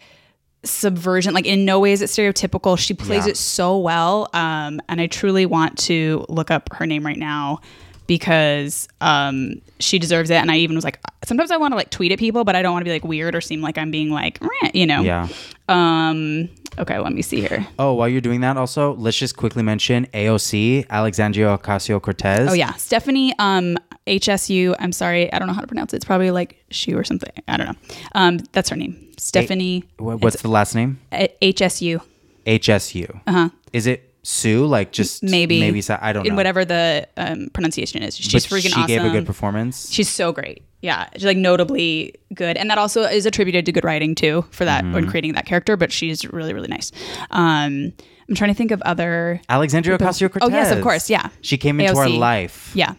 subversion. 0.69 1.35
Like 1.35 1.47
in 1.47 1.65
no 1.65 1.81
way 1.81 1.93
is 1.93 2.03
it 2.03 2.07
stereotypical. 2.11 2.79
She 2.79 2.95
plays 2.95 3.25
Yeah. 3.27 3.31
it 3.33 3.37
so 3.37 3.79
well. 3.79 4.29
Um, 4.33 4.81
and 4.89 5.01
I 5.01 5.07
truly 5.07 5.47
want 5.47 5.79
to 5.81 6.25
look 6.29 6.51
up 6.51 6.69
her 6.75 6.87
name 6.87 7.05
right 7.05 7.19
now 7.19 7.61
because 8.07 8.89
um, 9.01 9.61
she 9.81 9.99
deserves 9.99 10.31
it. 10.31 10.37
And 10.37 10.51
I 10.51 10.59
even 10.59 10.77
was 10.77 10.85
like, 10.85 11.01
sometimes 11.25 11.51
I 11.51 11.57
want 11.57 11.73
to 11.73 11.77
like 11.77 11.91
tweet 11.91 12.13
at 12.13 12.19
people, 12.19 12.45
but 12.45 12.57
I 12.57 12.63
don't 12.63 12.73
want 12.73 12.83
to 12.83 12.89
be 12.89 12.93
like 12.93 13.05
weird 13.05 13.35
or 13.35 13.41
seem 13.41 13.61
like 13.61 13.79
I'm 13.79 13.91
being 13.91 14.11
like, 14.11 14.41
you 14.73 14.87
know. 14.87 15.03
Yeah. 15.03 15.29
Um. 15.69 16.49
Okay, 16.79 16.99
let 16.99 17.13
me 17.13 17.23
see 17.23 17.41
here. 17.41 17.67
Oh, 17.79 17.95
while 17.95 18.09
you're 18.09 18.21
doing 18.21 18.43
that, 18.43 18.59
also 18.59 18.95
let's 18.97 19.17
just 19.17 19.37
quickly 19.37 19.63
mention 19.63 20.07
AOC, 20.13 20.87
Alexandria 20.91 21.57
Ocasio 21.57 22.01
Cortez. 22.01 22.51
Oh 22.51 22.53
yeah, 22.53 22.75
Stephanie. 22.75 23.33
Um, 23.39 23.79
HSU. 24.07 24.77
I'm 24.79 24.93
sorry, 24.93 25.33
I 25.33 25.39
don't 25.39 25.49
know 25.49 25.55
how 25.55 25.63
to 25.63 25.67
pronounce 25.67 25.93
it. 25.95 25.97
It's 25.97 26.05
probably 26.05 26.31
like 26.31 26.63
Shu 26.71 26.97
or 26.97 27.03
something. 27.03 27.33
I 27.49 27.57
don't 27.57 27.67
know. 27.69 27.75
Um, 28.15 28.39
that's 28.53 28.69
her 28.69 28.77
name. 28.77 29.15
Stephanie. 29.17 29.85
What's 29.99 30.43
the 30.43 30.49
last 30.49 30.75
name? 30.75 31.01
HSU. 31.13 32.01
HSU. 32.47 33.21
Uh 33.27 33.33
huh. 33.33 33.49
Is 33.73 33.87
it 33.87 34.06
Sue? 34.29 34.67
Like 34.67 34.91
just 34.91 35.23
Maybe. 35.23 35.61
Maybe 35.61 35.81
I 35.89 36.13
don't 36.13 36.25
know. 36.25 36.31
In 36.31 36.35
whatever 36.37 36.65
the 36.65 37.07
um, 37.17 37.49
pronunciation 37.53 38.03
is. 38.03 38.17
She's 38.17 38.33
But 38.33 38.57
freaking 38.57 38.63
she 38.63 38.69
awesome. 38.73 38.83
She 38.83 38.87
gave 38.89 39.05
a 39.05 39.11
good 39.11 39.25
performance. 39.25 39.89
She's 39.93 40.09
so 40.09 40.33
great. 40.33 40.65
Yeah, 40.83 41.09
she's 41.15 41.25
like 41.25 41.37
notably 41.37 42.17
good, 42.35 42.57
and 42.57 42.69
that 42.69 42.77
also 42.77 43.03
is 43.03 43.25
attributed 43.25 43.67
to 43.67 43.73
good 43.73 43.85
writing 43.85 44.17
too 44.17 44.45
for 44.51 44.65
that 44.65 44.83
Mm-hmm. 44.83 44.95
when 44.95 45.07
creating 45.09 45.35
that 45.35 45.47
character. 45.47 45.77
But 45.77 45.93
she's 45.93 46.25
really 46.33 46.55
really 46.55 46.67
nice. 46.67 46.91
Um, 47.31 47.93
I'm 48.29 48.35
trying 48.35 48.51
to 48.51 48.57
think 48.57 48.73
of 48.73 48.83
other. 48.83 49.41
Alexandria 49.49 49.97
Ocasio 49.97 50.29
Cortez. 50.29 50.41
Oh, 50.43 50.49
yes, 50.49 50.73
of 50.73 50.83
course, 50.83 51.09
yeah. 51.09 51.29
She 51.41 51.57
came 51.57 51.81
into 51.81 51.97
our 51.97 52.09
life. 52.09 52.73
Yeah, 52.75 52.95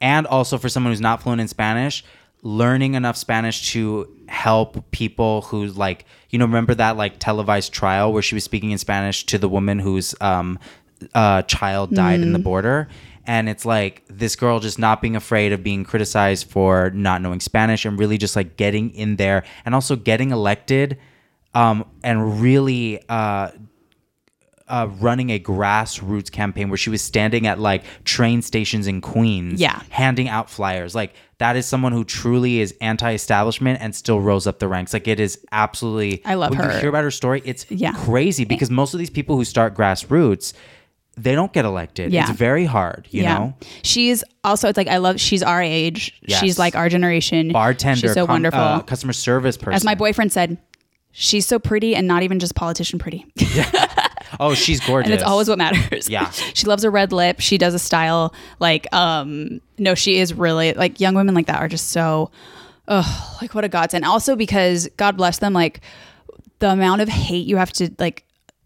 and 0.00 0.26
also 0.26 0.56
for 0.56 0.70
someone 0.70 0.92
who's 0.92 1.00
not 1.02 1.22
fluent 1.22 1.42
in 1.42 1.48
Spanish, 1.48 2.02
learning 2.44 2.94
enough 2.94 3.16
Spanish 3.16 3.72
to 3.72 4.06
help 4.28 4.90
people 4.92 5.42
who 5.42 5.66
like 5.66 6.04
you 6.30 6.38
know 6.38 6.44
remember 6.44 6.74
that 6.74 6.96
like 6.96 7.18
televised 7.18 7.72
trial 7.72 8.12
where 8.12 8.22
she 8.22 8.34
was 8.36 8.44
speaking 8.44 8.70
in 8.70 8.78
Spanish 8.78 9.24
to 9.24 9.38
the 9.38 9.48
woman 9.48 9.78
whose 9.80 10.14
um 10.20 10.58
uh 11.14 11.40
child 11.42 11.92
died 11.94 12.20
in 12.20 12.32
the 12.32 12.38
border 12.38 12.86
and 13.26 13.48
it's 13.48 13.64
like 13.64 14.04
this 14.08 14.36
girl 14.36 14.60
just 14.60 14.78
not 14.78 15.00
being 15.02 15.16
afraid 15.16 15.52
of 15.52 15.62
being 15.62 15.84
criticized 15.84 16.48
for 16.50 16.90
not 16.90 17.20
knowing 17.22 17.40
Spanish 17.40 17.84
and 17.86 17.98
really 17.98 18.18
just 18.18 18.36
like 18.36 18.56
getting 18.58 18.90
in 18.90 19.16
there 19.16 19.42
and 19.64 19.74
also 19.74 19.96
getting 19.96 20.30
elected 20.30 20.98
um 21.54 21.84
and 22.02 22.40
really 22.42 23.02
uh 23.08 23.50
uh, 24.66 24.88
running 24.98 25.28
a 25.28 25.38
grassroots 25.38 26.32
campaign 26.32 26.70
where 26.70 26.78
she 26.78 26.88
was 26.88 27.02
standing 27.02 27.46
at 27.46 27.58
like 27.58 27.84
train 28.04 28.40
stations 28.40 28.86
in 28.86 29.02
Queens, 29.02 29.60
Yeah. 29.60 29.82
handing 29.90 30.26
out 30.26 30.48
flyers. 30.48 30.94
Like 30.94 31.14
that 31.38 31.56
is 31.56 31.66
someone 31.66 31.92
who 31.92 32.04
truly 32.04 32.60
is 32.60 32.74
anti-establishment 32.80 33.78
and 33.80 33.94
still 33.94 34.20
rose 34.20 34.46
up 34.46 34.58
the 34.60 34.68
ranks. 34.68 34.92
Like 34.92 35.08
it 35.08 35.18
is 35.20 35.38
absolutely. 35.52 36.22
I 36.24 36.34
love 36.34 36.50
when 36.50 36.60
her. 36.60 36.72
You 36.74 36.78
hear 36.80 36.88
about 36.88 37.04
her 37.04 37.10
story, 37.10 37.42
it's 37.44 37.66
Yeah. 37.70 37.92
crazy 37.92 38.44
because 38.44 38.70
most 38.70 38.94
of 38.94 38.98
these 38.98 39.10
people 39.10 39.36
who 39.36 39.44
start 39.44 39.74
grassroots, 39.74 40.52
they 41.16 41.34
don't 41.34 41.52
get 41.52 41.64
elected. 41.64 42.12
Yeah. 42.12 42.28
It's 42.28 42.36
very 42.38 42.64
hard, 42.64 43.06
you 43.10 43.22
know. 43.22 43.54
she's 43.82 44.24
also 44.42 44.68
it's 44.68 44.76
like 44.76 44.88
I 44.88 44.96
love. 44.98 45.20
She's 45.20 45.42
our 45.42 45.62
age. 45.62 46.18
Yes. 46.26 46.40
She's 46.40 46.58
like 46.58 46.74
our 46.76 46.88
generation. 46.88 47.52
Bartender, 47.52 48.00
She's 48.00 48.14
so 48.14 48.26
com- 48.26 48.34
wonderful. 48.34 48.60
uh, 48.60 48.80
customer 48.82 49.12
service 49.12 49.56
person. 49.56 49.74
As 49.74 49.84
my 49.84 49.94
boyfriend 49.94 50.32
said, 50.32 50.58
she's 51.12 51.46
so 51.46 51.58
pretty 51.60 51.94
and 51.94 52.06
not 52.08 52.22
even 52.24 52.38
just 52.40 52.54
politician 52.56 52.98
pretty. 52.98 53.24
oh, 54.40 54.54
she's 54.54 54.80
gorgeous. 54.80 55.06
and 55.10 55.14
it's 55.14 55.22
always 55.22 55.48
what 55.48 55.58
matters. 55.58 56.08
Yeah. 56.08 56.30
she 56.54 56.66
loves 56.66 56.84
a 56.84 56.90
red 56.90 57.12
lip. 57.12 57.40
She 57.40 57.58
does 57.58 57.74
a 57.74 57.78
style 57.78 58.34
like 58.60 58.86
um 58.92 59.60
no, 59.78 59.94
she 59.94 60.18
is 60.18 60.32
really 60.34 60.72
like 60.74 61.00
young 61.00 61.14
women 61.14 61.34
like 61.34 61.46
that 61.46 61.60
are 61.60 61.68
just 61.68 61.90
so 61.90 62.30
oh 62.88 63.38
like 63.42 63.54
what 63.54 63.64
a 63.64 63.68
godsend. 63.68 64.04
Also 64.04 64.36
because 64.36 64.88
God 64.96 65.16
bless 65.16 65.38
them, 65.38 65.52
like 65.52 65.80
the 66.60 66.70
amount 66.70 67.00
of 67.00 67.08
hate 67.08 67.46
you 67.46 67.56
have 67.56 67.72
to 67.74 67.90
like 67.98 68.24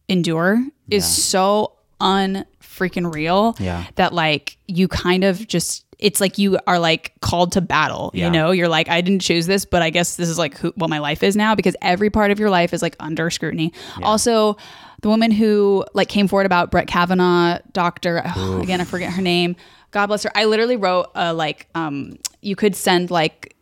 endure 0.09 0.64
is 0.91 1.05
so 1.07 1.73
unfreaking 2.01 3.12
real 3.12 3.57
Yeah. 3.59 3.85
that 3.97 4.12
like 4.14 4.57
you 4.66 4.89
kind 4.89 5.25
of 5.25 5.47
just 5.47 5.85
it's 5.99 6.20
like 6.20 6.38
you 6.38 6.59
are 6.66 6.78
like 6.78 7.12
called 7.20 7.53
to 7.53 7.61
battle 7.61 8.11
Yeah. 8.14 8.26
you 8.26 8.30
know? 8.30 8.51
You're 8.53 8.68
like 8.68 8.88
i 8.88 9.01
didn't 9.01 9.20
choose 9.20 9.46
this 9.46 9.64
but 9.64 9.82
i 9.82 9.90
guess 9.90 10.16
this 10.16 10.28
is 10.28 10.38
like 10.38 10.57
who, 10.57 10.72
what 10.76 10.88
my 10.90 10.99
life 11.01 11.22
is 11.22 11.34
now 11.36 11.55
because 11.55 11.74
every 11.82 12.09
part 12.11 12.30
of 12.30 12.38
your 12.38 12.51
life 12.51 12.72
is 12.72 12.82
like 12.82 12.94
under 13.01 13.30
scrutiny. 13.30 13.72
Also 14.03 14.57
the 15.03 15.09
woman 15.09 15.30
who 15.30 15.84
like 15.94 16.09
came 16.09 16.28
forward 16.28 16.46
about 16.46 16.70
brett 16.70 16.86
kavanaugh 16.86 17.59
doctor 17.72 18.22
oh, 18.36 18.61
again 18.61 18.80
i 18.80 18.84
forget 18.84 19.12
her 19.12 19.22
name. 19.22 19.57
God 19.90 20.09
bless 20.09 20.22
her. 20.24 20.30
I 20.34 20.44
literally 20.44 20.76
wrote 20.76 21.07
a 21.14 21.32
like 21.32 21.66
um 21.74 22.18
you 22.42 22.55
could 22.57 22.76
send 22.76 23.11
like 23.11 23.57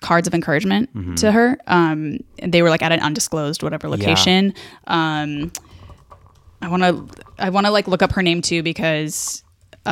cards 0.00 0.26
of 0.26 0.32
encouragement 0.34 0.88
Mm-hmm. 0.94 1.14
to 1.16 1.32
her. 1.32 1.58
Um 1.66 2.18
they 2.42 2.62
were 2.62 2.70
like 2.70 2.82
at 2.82 2.92
an 2.92 3.00
undisclosed 3.00 3.62
whatever 3.62 3.88
location. 3.88 4.54
Um 4.86 5.52
i 6.62 6.68
want 6.68 6.82
to 6.82 7.06
i 7.38 7.50
want 7.50 7.66
to 7.66 7.70
like 7.72 7.86
look 7.88 8.00
up 8.02 8.12
her 8.12 8.22
name 8.22 8.40
too 8.40 8.62
because 8.62 9.42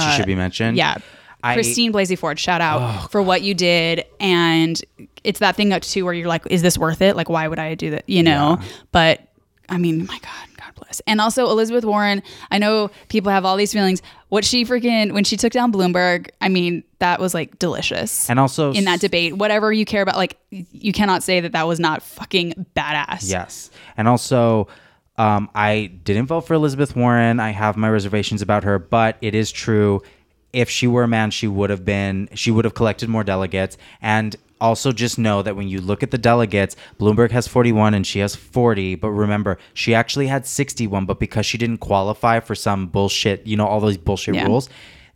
she 0.00 0.10
should 0.12 0.26
be 0.26 0.34
mentioned. 0.34 0.76
yeah. 0.76 0.96
I- 1.42 1.54
Christine 1.54 1.92
Blasey 1.92 2.18
Ford, 2.18 2.38
shout 2.38 2.60
out 2.60 3.10
for 3.10 3.20
what 3.22 3.42
you 3.42 3.54
did. 3.54 4.04
And 4.20 4.80
it's 5.24 5.40
that 5.40 5.56
thing 5.56 5.72
up 5.72 5.82
too 5.82 6.04
where 6.04 6.14
you're 6.14 6.28
like, 6.28 6.42
is 6.50 6.62
this 6.62 6.78
worth 6.78 7.02
it? 7.02 7.16
Like, 7.16 7.28
why 7.28 7.48
would 7.48 7.58
I 7.58 7.74
do 7.74 7.90
that? 7.90 8.04
You 8.08 8.22
know? 8.22 8.58
But 8.92 9.20
I 9.68 9.78
mean, 9.78 10.06
my 10.06 10.18
God, 10.18 10.48
God 10.56 10.74
bless. 10.74 11.00
And 11.06 11.20
also 11.20 11.46
Elizabeth 11.48 11.84
Warren, 11.84 12.22
I 12.50 12.58
know 12.58 12.90
people 13.08 13.32
have 13.32 13.44
all 13.44 13.56
these 13.56 13.72
feelings. 13.72 14.02
What 14.28 14.44
she 14.44 14.64
freaking, 14.64 15.12
when 15.12 15.24
she 15.24 15.36
took 15.36 15.52
down 15.52 15.72
Bloomberg, 15.72 16.30
I 16.40 16.48
mean, 16.48 16.84
that 16.98 17.20
was 17.20 17.34
like 17.34 17.58
delicious. 17.58 18.28
And 18.30 18.38
also 18.40 18.72
in 18.72 18.84
that 18.84 19.00
debate, 19.00 19.36
whatever 19.36 19.72
you 19.72 19.84
care 19.84 20.02
about, 20.02 20.16
like, 20.16 20.38
you 20.50 20.92
cannot 20.92 21.22
say 21.22 21.40
that 21.40 21.52
that 21.52 21.66
was 21.66 21.78
not 21.80 22.02
fucking 22.02 22.66
badass. 22.76 23.28
Yes. 23.30 23.70
And 23.96 24.08
also, 24.08 24.68
um, 25.18 25.50
I 25.54 25.92
didn't 26.04 26.26
vote 26.26 26.42
for 26.42 26.54
Elizabeth 26.54 26.96
Warren. 26.96 27.40
I 27.40 27.50
have 27.50 27.76
my 27.76 27.90
reservations 27.90 28.42
about 28.42 28.64
her, 28.64 28.78
but 28.78 29.16
it 29.20 29.34
is 29.34 29.52
true. 29.52 30.02
If 30.52 30.68
she 30.68 30.86
were 30.86 31.04
a 31.04 31.08
man, 31.08 31.30
she 31.30 31.46
would 31.48 31.70
have 31.70 31.84
been, 31.84 32.28
she 32.34 32.50
would 32.50 32.64
have 32.64 32.74
collected 32.74 33.08
more 33.08 33.24
delegates. 33.24 33.78
And 34.00 34.36
also 34.60 34.92
just 34.92 35.18
know 35.18 35.42
that 35.42 35.56
when 35.56 35.66
you 35.68 35.80
look 35.80 36.02
at 36.02 36.10
the 36.10 36.18
delegates, 36.18 36.76
Bloomberg 37.00 37.30
has 37.32 37.48
41 37.48 37.94
and 37.94 38.06
she 38.06 38.20
has 38.20 38.36
40. 38.36 38.94
But 38.96 39.10
remember, 39.10 39.58
she 39.74 39.94
actually 39.94 40.28
had 40.28 40.46
61, 40.46 41.06
but 41.06 41.18
because 41.18 41.46
she 41.46 41.58
didn't 41.58 41.78
qualify 41.78 42.38
for 42.40 42.54
some 42.54 42.86
bullshit, 42.86 43.46
you 43.46 43.56
know, 43.56 43.66
all 43.66 43.80
those 43.80 43.96
bullshit 43.96 44.34
Yeah. 44.34 44.46
rules, 44.46 44.68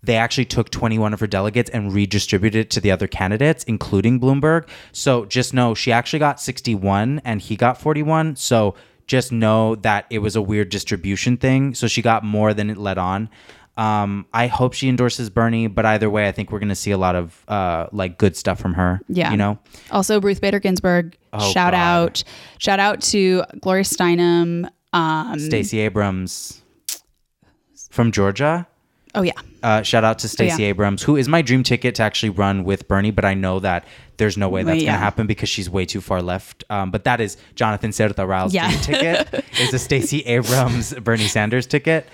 they 0.02 0.16
actually 0.16 0.44
took 0.46 0.70
21 0.70 1.12
of 1.12 1.20
her 1.20 1.26
delegates 1.26 1.70
and 1.70 1.92
redistributed 1.92 2.60
it 2.60 2.70
to 2.70 2.80
the 2.80 2.90
other 2.90 3.06
candidates, 3.06 3.62
including 3.64 4.18
Bloomberg. 4.20 4.66
So 4.92 5.24
just 5.26 5.52
know 5.54 5.74
she 5.74 5.92
actually 5.92 6.20
got 6.20 6.40
61 6.40 7.20
and 7.24 7.40
he 7.40 7.56
got 7.56 7.80
41. 7.80 8.36
So 8.36 8.74
just 9.06 9.30
know 9.32 9.74
that 9.76 10.06
it 10.10 10.18
was 10.18 10.34
a 10.34 10.42
weird 10.42 10.68
distribution 10.70 11.36
thing. 11.36 11.74
So 11.74 11.86
she 11.86 12.02
got 12.02 12.24
more 12.24 12.52
than 12.54 12.70
it 12.70 12.76
let 12.78 12.98
on. 12.98 13.28
Um, 13.76 14.24
I 14.32 14.46
hope 14.46 14.72
she 14.72 14.88
endorses 14.88 15.28
Bernie, 15.28 15.66
but 15.66 15.84
either 15.84 16.08
way, 16.08 16.26
I 16.28 16.32
think 16.32 16.50
we're 16.50 16.58
going 16.60 16.70
to 16.70 16.74
see 16.74 16.92
a 16.92 16.98
lot 16.98 17.14
of 17.14 17.44
uh, 17.48 17.86
like 17.92 18.16
good 18.16 18.34
stuff 18.36 18.58
from 18.58 18.72
her. 18.74 19.00
Yeah. 19.08 19.30
You 19.30 19.36
know? 19.36 19.58
Also, 19.90 20.20
Ruth 20.20 20.40
Bader 20.40 20.60
Ginsburg, 20.60 21.16
Oh, 21.34 21.38
shout 21.52 21.72
God. 21.72 21.74
out. 21.74 22.24
Shout 22.58 22.80
out 22.80 23.00
to 23.02 23.42
Gloria 23.60 23.84
Steinem. 23.84 24.68
Um, 24.94 25.38
Stacey 25.38 25.80
Abrams 25.80 26.62
from 27.90 28.12
Georgia. 28.12 28.66
oh, 29.14 29.22
yeah. 29.22 29.32
Uh, 29.62 29.82
shout 29.82 30.04
out 30.04 30.18
to 30.20 30.28
Stacey 30.28 30.62
yeah. 30.62 30.68
Abrams, 30.68 31.02
who 31.02 31.16
is 31.16 31.28
my 31.28 31.42
dream 31.42 31.62
ticket 31.62 31.94
to 31.96 32.02
actually 32.02 32.30
run 32.30 32.64
with 32.64 32.86
Bernie, 32.88 33.10
but 33.10 33.24
I 33.24 33.34
know 33.34 33.58
that 33.60 33.84
there's 34.18 34.36
no 34.36 34.48
way 34.48 34.62
that's 34.62 34.80
Yeah. 34.82 34.92
going 34.92 34.98
to 34.98 35.04
happen 35.04 35.26
because 35.26 35.48
she's 35.48 35.68
way 35.68 35.84
too 35.84 36.00
far 36.00 36.22
left. 36.22 36.64
Um, 36.70 36.90
but 36.90 37.04
that 37.04 37.20
is 37.20 37.36
Jonathan 37.56 37.90
Cerda 37.90 38.26
Rao's 38.26 38.54
Yeah. 38.54 38.68
dream 38.70 38.80
ticket 38.80 39.44
is 39.60 39.74
a 39.74 39.78
Stacey 39.78 40.20
Abrams 40.26 40.94
Bernie 40.94 41.26
Sanders 41.28 41.66
ticket. 41.66 42.06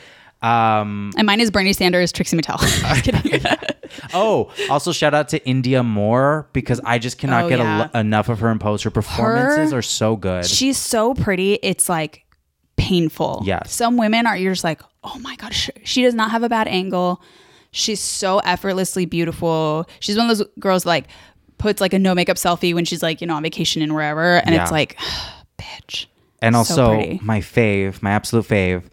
Um, 0.43 1.12
And 1.16 1.26
mine 1.26 1.40
is 1.40 1.51
Bernie 1.51 1.72
Sanders, 1.72 2.12
Trixie 2.12 2.36
Mattel. 2.36 2.59
Oh, 4.14 4.51
also 4.70 4.90
shout 4.93 5.12
out 5.14 5.28
to 5.28 5.40
Indya 5.40 5.84
Moore 5.84 6.49
because 6.55 6.80
I 6.84 6.99
just 6.99 7.18
cannot 7.18 7.45
Oh, 7.45 7.49
get 7.51 7.59
yeah. 7.59 7.88
enough 7.95 8.28
of 8.30 8.40
her 8.40 8.51
in 8.51 8.59
pose. 8.59 8.82
Her 8.82 8.90
performances 8.90 9.72
Her- 9.72 9.78
are 9.78 9.82
so 9.82 10.16
good. 10.16 10.47
She's 10.47 10.78
so 10.78 11.12
pretty. 11.14 11.55
It's 11.62 11.88
like 11.90 12.24
painful. 12.76 13.43
Yes. 13.45 13.72
Some 13.72 13.97
women 13.99 14.26
are, 14.26 14.36
you're 14.36 14.53
just 14.53 14.64
like, 14.64 14.80
oh 15.05 15.18
my 15.20 15.36
God, 15.36 15.53
she, 15.84 16.03
does 16.03 16.14
not 16.14 16.30
have 16.30 16.43
a 16.43 16.49
bad 16.49 16.68
angle. 16.68 17.22
She's 17.70 18.01
so 18.01 18.38
effortlessly 18.40 19.05
beautiful. 19.07 19.86
She's 20.01 20.16
one 20.16 20.28
of 20.30 20.38
those 20.38 20.47
girls 20.59 20.86
like 20.86 21.07
puts 21.59 21.80
like 21.80 21.93
a 21.93 21.99
no 21.99 22.14
makeup 22.14 22.36
selfie 22.38 22.74
when 22.74 22.84
she's 22.86 23.03
like, 23.03 23.20
you 23.20 23.26
know, 23.26 23.34
on 23.36 23.43
vacation 23.43 23.82
and 23.82 23.95
wherever. 23.95 24.36
And 24.38 24.55
Yeah. 24.55 24.62
it's 24.62 24.72
like, 24.72 24.99
bitch. 25.59 26.07
and 26.40 26.57
also 26.57 26.95
pretty. 26.97 27.20
my 27.22 27.40
fave, 27.40 28.03
my 28.03 28.11
absolute 28.11 28.47
fave, 28.47 28.84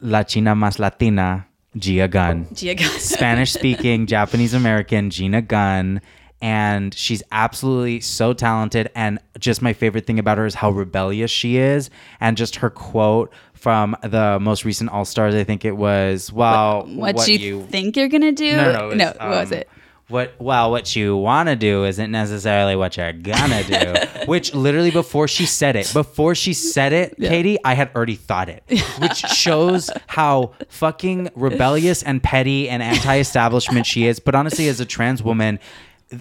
La 0.00 0.22
China 0.22 0.54
Mas 0.54 0.78
Latina, 0.78 1.46
Gia 1.76 2.08
Gunn. 2.08 2.46
Gia 2.54 2.74
Gunn. 2.74 2.88
Spanish 2.98 3.52
speaking 3.52 4.06
Japanese 4.06 4.54
American 4.54 5.10
Gina 5.10 5.42
Gunn. 5.42 6.00
And 6.40 6.94
she's 6.94 7.22
absolutely 7.32 7.98
so 8.00 8.32
talented. 8.32 8.90
And 8.94 9.18
just 9.40 9.60
my 9.60 9.72
favorite 9.72 10.06
thing 10.06 10.20
about 10.20 10.38
her 10.38 10.46
is 10.46 10.54
how 10.54 10.70
rebellious 10.70 11.32
she 11.32 11.56
is. 11.56 11.90
And 12.20 12.36
just 12.36 12.56
her 12.56 12.70
quote 12.70 13.32
from 13.54 13.96
the 14.04 14.38
most 14.40 14.64
recent 14.64 14.90
All 14.90 15.04
Stars, 15.04 15.34
I 15.34 15.42
think 15.42 15.64
it 15.64 15.76
was, 15.76 16.32
well, 16.32 16.86
what, 16.86 17.26
you, 17.26 17.38
you 17.38 17.66
think 17.66 17.96
you're 17.96 18.08
gonna 18.08 18.30
do? 18.30 18.56
No, 18.56 18.72
no, 18.72 18.88
was, 18.88 18.98
what 19.18 19.28
was 19.28 19.52
um, 19.52 19.58
it? 19.58 19.68
What 20.08 20.34
well 20.38 20.70
what 20.70 20.96
you 20.96 21.16
want 21.16 21.50
to 21.50 21.56
do 21.56 21.84
isn't 21.84 22.10
necessarily 22.10 22.76
what 22.76 22.96
you're 22.96 23.12
gonna 23.12 23.62
do. 23.62 23.94
Which 24.26 24.54
literally 24.54 24.90
before 24.90 25.28
she 25.28 25.44
said 25.44 25.76
it 25.76 25.90
before 25.92 26.34
she 26.34 26.52
said 26.54 26.92
it 26.92 27.16
katy 27.18 27.58
i 27.64 27.74
had 27.74 27.90
already 27.94 28.14
thought 28.14 28.48
it. 28.48 28.62
Which 28.98 29.16
shows 29.28 29.90
how 30.06 30.52
fucking 30.68 31.30
rebellious 31.34 32.02
and 32.02 32.22
petty 32.22 32.68
and 32.70 32.82
anti-establishment 32.82 33.84
she 33.84 34.06
is. 34.06 34.18
But 34.18 34.34
honestly 34.34 34.68
as 34.68 34.80
a 34.80 34.86
trans 34.86 35.22
woman 35.22 35.58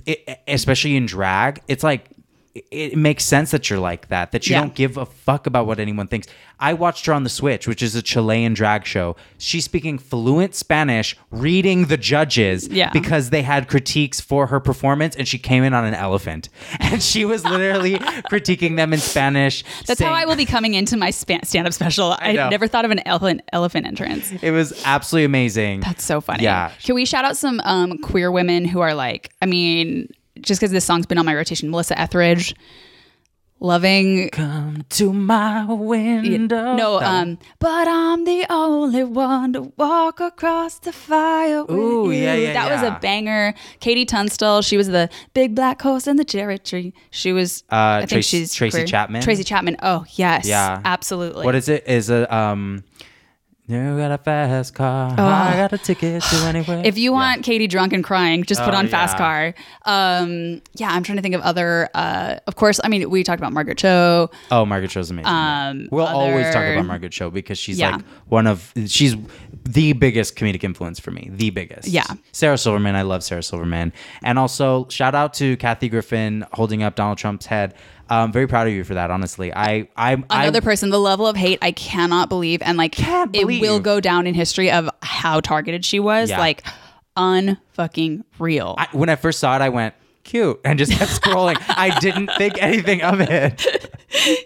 it, 0.05 0.39
especially 0.47 0.97
in 0.97 1.05
drag 1.05 1.61
it's 1.69 1.83
like 1.83 2.09
it 2.71 2.97
makes 2.97 3.23
sense 3.23 3.51
that 3.51 3.69
you're 3.69 3.79
like 3.79 4.07
that 4.09 4.31
that 4.31 4.47
you 4.47 4.53
Yeah. 4.55 4.61
don't 4.61 4.75
give 4.75 4.97
a 4.97 5.05
fuck 5.05 5.47
about 5.47 5.67
what 5.67 5.79
anyone 5.79 6.07
thinks 6.07 6.27
i 6.59 6.73
watched 6.73 7.05
her 7.05 7.13
on 7.13 7.23
the 7.23 7.29
switch 7.29 7.67
which 7.67 7.81
is 7.83 7.95
a 7.95 8.01
chilean 8.01 8.53
drag 8.53 8.85
show 8.85 9.15
she's 9.37 9.65
speaking 9.65 9.97
fluent 9.97 10.55
spanish 10.55 11.15
reading 11.31 11.85
the 11.85 11.97
judges 11.97 12.67
Yeah. 12.67 12.89
because 12.91 13.29
they 13.29 13.41
had 13.41 13.67
critiques 13.67 14.19
for 14.21 14.47
her 14.47 14.59
performance 14.59 15.15
and 15.15 15.27
she 15.27 15.37
came 15.37 15.63
in 15.63 15.73
on 15.73 15.85
an 15.85 15.93
elephant 15.93 16.49
and 16.79 17.01
she 17.03 17.25
was 17.25 17.43
literally 17.43 17.95
critiquing 18.31 18.75
them 18.75 18.93
in 18.93 18.99
spanish 18.99 19.63
That's 19.85 20.01
how 20.01 20.13
I 20.13 20.25
will 20.25 20.35
be 20.35 20.45
coming 20.45 20.73
into 20.73 20.97
my 20.97 21.11
span- 21.11 21.43
stand-up 21.43 21.73
special. 21.73 22.15
I, 22.19 22.33
know. 22.33 22.49
never 22.49 22.67
thought 22.67 22.85
of 22.85 22.91
an 22.91 23.01
elephant 23.07 23.41
elephant 23.53 23.85
entrance. 23.85 24.31
it 24.41 24.51
was 24.51 24.73
absolutely 24.85 25.25
amazing 25.25 25.81
That's 25.81 26.03
so 26.03 26.21
funny. 26.21 26.43
Yeah. 26.43 26.71
Can 26.83 26.95
we 26.95 27.05
shout 27.05 27.25
out 27.25 27.37
some 27.37 27.59
um, 27.63 27.97
queer 27.99 28.31
women 28.31 28.65
who 28.65 28.79
are 28.81 28.93
like, 28.93 29.31
I 29.41 29.45
mean, 29.45 30.09
just 30.47 30.59
because 30.59 30.71
this 30.71 30.85
song's 30.85 31.05
been 31.05 31.17
on 31.17 31.25
my 31.25 31.35
rotation, 31.35 31.69
Melissa 31.69 31.99
Etheridge, 31.99 32.55
loving. 33.59 34.29
come 34.29 34.85
to 34.89 35.11
my 35.11 35.65
window 35.65 36.75
No, 36.75 36.99
um, 37.01 37.39
but 37.59 37.87
I'm 37.87 38.23
the 38.25 38.45
only 38.49 39.03
one 39.03 39.53
to 39.53 39.73
walk 39.77 40.19
across 40.19 40.79
the 40.79 40.91
fire. 40.91 41.63
With 41.65 41.75
Ooh, 41.75 42.11
you. 42.11 42.17
yeah, 42.23 42.35
yeah, 42.35 42.53
That 42.53 42.71
was 42.71 42.83
a 42.83 42.99
banger. 43.01 43.53
KT 43.81 44.07
Tunstall, 44.07 44.61
she 44.61 44.77
was 44.77 44.87
the 44.87 45.09
big 45.33 45.55
black 45.55 45.81
horse 45.81 46.05
in 46.07 46.17
the 46.17 46.25
cherry 46.25 46.59
tree. 46.59 46.93
She 47.11 47.33
was, 47.33 47.63
Uh, 47.71 48.01
I 48.03 48.05
think 48.05 48.23
she's 48.23 48.53
Tracy 48.53 48.77
queer. 48.77 48.87
Chapman? 48.87 49.21
Tracy 49.23 49.43
Chapman. 49.43 49.77
Oh 49.81 50.05
yes, 50.15 50.47
Yeah. 50.47 50.81
absolutely. 50.85 51.45
what 51.45 51.55
is 51.55 51.67
it 51.67 51.87
is 51.87 52.09
a 52.09 52.33
um 52.33 52.83
you 53.69 53.97
got 53.97 54.11
a 54.11 54.17
fast 54.17 54.73
car 54.73 55.11
i 55.11 55.55
got 55.57 55.73
a 55.73 55.77
ticket 55.77 56.23
to 56.23 56.35
anywhere 56.45 56.81
If 56.85 56.97
you 56.97 57.11
want 57.11 57.43
Katy 57.43 57.67
drunk 57.67 57.91
and 57.93 58.03
crying, 58.03 58.43
just 58.43 58.61
put 58.63 58.73
Oh, 58.73 58.77
on 58.77 58.87
Fast 58.87 59.15
yeah. 59.15 59.53
Car. 59.53 59.53
Um, 59.85 60.61
yeah, 60.75 60.89
I'm 60.91 61.03
trying 61.03 61.17
to 61.17 61.21
think 61.21 61.35
of 61.35 61.41
other. 61.41 61.89
Uh, 61.93 62.37
of 62.47 62.55
course, 62.55 62.79
I 62.83 62.87
mean 62.87 63.09
we 63.09 63.23
talked 63.23 63.39
about 63.39 63.51
Margaret 63.53 63.77
Cho. 63.77 64.29
Oh, 64.51 64.65
Margaret 64.65 64.91
Cho's 64.91 65.09
amazing. 65.11 65.27
Um, 65.31 65.87
we'll 65.91 66.05
always 66.05 66.45
talk 66.53 66.63
about 66.65 66.85
Margaret 66.85 67.11
Cho 67.11 67.29
because 67.29 67.57
she's 67.57 67.77
Yeah. 67.79 67.97
like 67.97 68.05
one 68.27 68.47
of 68.47 68.71
she's 68.87 69.15
the 69.63 69.93
biggest 69.93 70.35
comedic 70.35 70.63
influence 70.63 70.99
for 70.99 71.11
me, 71.11 71.29
the 71.33 71.49
biggest. 71.49 71.87
Yeah. 71.87 72.05
Sarah 72.31 72.57
Silverman, 72.57 72.95
I 72.95 73.01
love 73.01 73.23
Sarah 73.23 73.43
Silverman, 73.43 73.91
and 74.23 74.39
also 74.39 74.87
shout 74.89 75.15
out 75.15 75.33
to 75.35 75.57
Kathy 75.57 75.89
Griffin 75.89 76.45
holding 76.53 76.83
up 76.83 76.95
Donald 76.95 77.17
Trump's 77.17 77.45
head. 77.45 77.73
I'm 78.09 78.31
very 78.31 78.47
proud 78.47 78.67
of 78.67 78.73
you 78.73 78.83
for 78.83 78.93
that. 78.93 79.11
Honestly, 79.11 79.53
I 79.53 79.87
I 79.95 80.13
Another 80.29 80.57
I, 80.57 80.61
person, 80.61 80.89
the 80.89 80.99
level 80.99 81.27
of 81.27 81.35
hate 81.35 81.59
I 81.61 81.71
cannot 81.71 82.29
believe, 82.29 82.61
and 82.61 82.77
like 82.77 82.95
it 82.99 83.45
will 83.45 83.79
go 83.79 83.99
down 83.99 84.27
in 84.27 84.33
history 84.33 84.71
of 84.71 84.89
how 85.01 85.39
targeted 85.41 85.83
she 85.85 85.99
was. 85.99 86.29
Yeah. 86.29 86.39
Like 86.39 86.63
unfucking 87.17 88.23
real. 88.39 88.75
I 88.77 88.87
when 88.91 89.09
I 89.09 89.15
first 89.15 89.39
saw 89.39 89.55
it, 89.55 89.61
I 89.61 89.69
went 89.69 89.93
cute 90.23 90.59
and 90.65 90.77
just 90.77 90.91
kept 90.91 91.11
scrolling. 91.11 91.55
I 91.69 91.97
didn't 91.99 92.29
think 92.37 92.61
anything 92.61 93.01
of 93.01 93.19
it. 93.21 93.65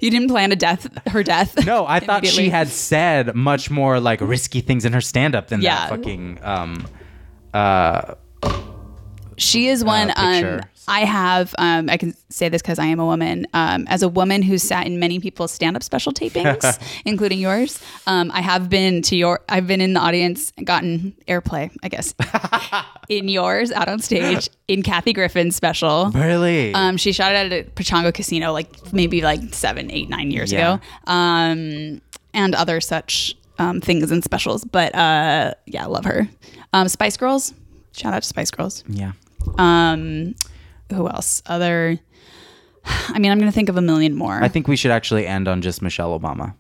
you 0.02 0.10
didn't 0.12 0.30
plan 0.30 0.52
a 0.52 0.56
death, 0.56 0.88
her 1.08 1.24
death. 1.24 1.66
No, 1.66 1.86
I 1.86 2.00
thought 2.00 2.26
she 2.26 2.50
had 2.50 2.68
said 2.68 3.36
much 3.36 3.70
more 3.70 4.00
like 4.00 4.22
risky 4.22 4.62
things 4.62 4.86
in 4.86 4.94
her 4.94 5.02
stand 5.02 5.36
up 5.36 5.48
than 5.50 5.62
Yeah. 5.62 5.76
that 5.76 5.90
fucking 5.90 6.40
um 6.44 6.86
uh 7.54 8.16
She 9.38 9.68
is 9.68 9.84
one. 9.84 10.12
um, 10.16 10.34
picture. 10.34 10.62
I 10.88 11.02
have. 11.06 11.54
Um, 11.58 11.90
I 11.90 11.98
can 11.98 12.14
say 12.30 12.50
this 12.50 12.62
because 12.62 12.80
I 12.80 12.86
am 12.86 13.00
a 13.00 13.06
woman. 13.06 13.48
Um, 13.54 13.86
as 13.88 14.04
a 14.04 14.10
woman 14.10 14.42
who's 14.42 14.64
sat 14.64 14.88
in 14.88 15.00
many 15.00 15.20
people's 15.20 15.52
stand-up 15.52 15.84
special 15.84 16.12
tapings, 16.12 16.80
including 17.06 17.40
yours, 17.40 17.82
um, 18.08 18.32
I 18.34 18.42
have 18.42 18.70
been 18.70 19.02
to 19.04 19.16
your. 19.16 19.42
I've 19.48 19.68
been 19.68 19.82
in 19.82 19.94
the 19.94 20.00
audience 20.00 20.52
and 20.58 20.66
gotten 20.66 21.16
airplay. 21.28 21.72
I 21.84 21.90
guess 21.90 22.14
in 23.10 23.28
yours, 23.28 23.72
out 23.72 23.88
on 23.88 24.00
stage, 24.00 24.50
in 24.68 24.84
Kathy 24.84 25.14
Griffin's 25.14 25.56
special. 25.56 26.12
really 26.12 26.74
Um, 26.74 26.98
she 26.98 27.12
shot 27.12 27.32
it 27.34 27.52
at 27.52 27.68
a 27.68 27.70
Pechanga 27.72 28.14
Casino 28.14 28.52
like 28.52 28.92
maybe 28.94 29.22
like 29.22 29.54
seven, 29.54 29.92
eight, 29.92 30.10
nine 30.10 30.32
years 30.32 30.52
Yeah. 30.52 30.76
ago, 30.76 30.84
um, 31.08 32.02
and 32.34 32.56
other 32.56 32.82
such 32.82 33.36
um, 33.60 33.82
things 33.82 34.12
and 34.12 34.24
specials. 34.24 34.64
But 34.66 34.96
uh, 34.96 35.54
yeah, 35.68 35.84
I 35.84 35.88
love 35.88 36.06
her. 36.06 36.28
Um, 36.74 36.88
Spice 36.88 37.18
Girls. 37.18 37.54
Shout 37.94 38.14
out 38.14 38.24
to 38.24 38.28
Spice 38.28 38.52
Girls. 38.52 38.84
yeah. 38.88 39.12
Um, 39.58 40.36
who 40.92 41.08
else? 41.08 41.42
Other. 41.46 42.00
I 42.86 43.20
mean, 43.20 43.32
I'm 43.32 43.38
going 43.38 43.50
to 43.52 43.56
think 43.56 43.70
of 43.70 43.78
a 43.78 43.82
million 43.82 44.16
more. 44.16 44.42
I 44.42 44.48
think 44.48 44.68
we 44.68 44.76
should 44.76 44.92
actually 44.92 45.28
end 45.28 45.48
on 45.48 45.62
just 45.62 45.82
Michelle 45.82 46.18
Obama. 46.20 46.56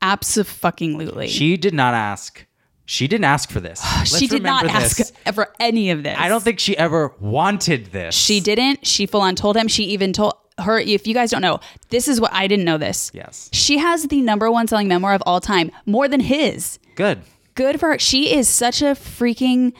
Absolutely. 0.00 1.28
She 1.28 1.56
did 1.56 1.74
not 1.74 1.94
ask. 1.94 2.46
She 2.86 3.08
didn't 3.08 3.24
ask 3.24 3.50
for 3.50 3.60
this. 3.60 3.82
she 4.04 4.26
did 4.26 4.42
not 4.42 4.66
ask 4.66 4.98
this. 4.98 5.12
for 5.32 5.52
any 5.58 5.90
of 5.90 6.02
this. 6.02 6.16
I 6.18 6.28
don't 6.28 6.42
think 6.42 6.60
she 6.60 6.76
ever 6.76 7.14
wanted 7.18 7.86
this. 7.86 8.14
she 8.14 8.40
didn't. 8.40 8.86
She 8.86 9.06
full 9.06 9.22
on 9.22 9.34
told 9.34 9.56
him. 9.56 9.68
She 9.68 9.84
even 9.84 10.12
told 10.12 10.34
her. 10.58 10.78
If 10.78 11.06
you 11.06 11.14
guys 11.14 11.30
don't 11.30 11.42
know, 11.42 11.60
this 11.88 12.06
is 12.06 12.20
what 12.20 12.32
I 12.34 12.46
didn't 12.46 12.66
know. 12.66 12.78
This. 12.78 13.10
Yes. 13.14 13.48
She 13.52 13.78
has 13.78 14.06
the 14.08 14.20
number 14.20 14.50
one 14.50 14.68
selling 14.68 14.88
memoir 14.88 15.14
of 15.14 15.22
all 15.24 15.40
time, 15.40 15.70
more 15.86 16.06
than 16.08 16.20
his. 16.20 16.78
Good. 16.94 17.22
Good 17.54 17.80
for 17.80 17.90
her. 17.90 17.98
She 17.98 18.34
is 18.34 18.48
such 18.48 18.82
a 18.82 18.94
freaking. 18.94 19.72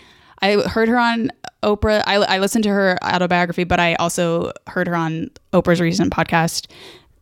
I 0.43 0.55
heard 0.63 0.89
her 0.89 0.99
on 0.99 1.31
Oprah. 1.63 2.03
I, 2.07 2.17
I 2.17 2.39
listened 2.39 2.65
to 2.65 2.71
her 2.71 2.99
autobiography, 3.05 3.65
but 3.65 3.81
I 3.81 3.95
also 3.95 4.53
heard 4.67 4.87
her 4.89 4.95
on 4.97 5.31
Oprah's 5.53 5.81
recent 5.81 6.13
podcast. 6.13 6.67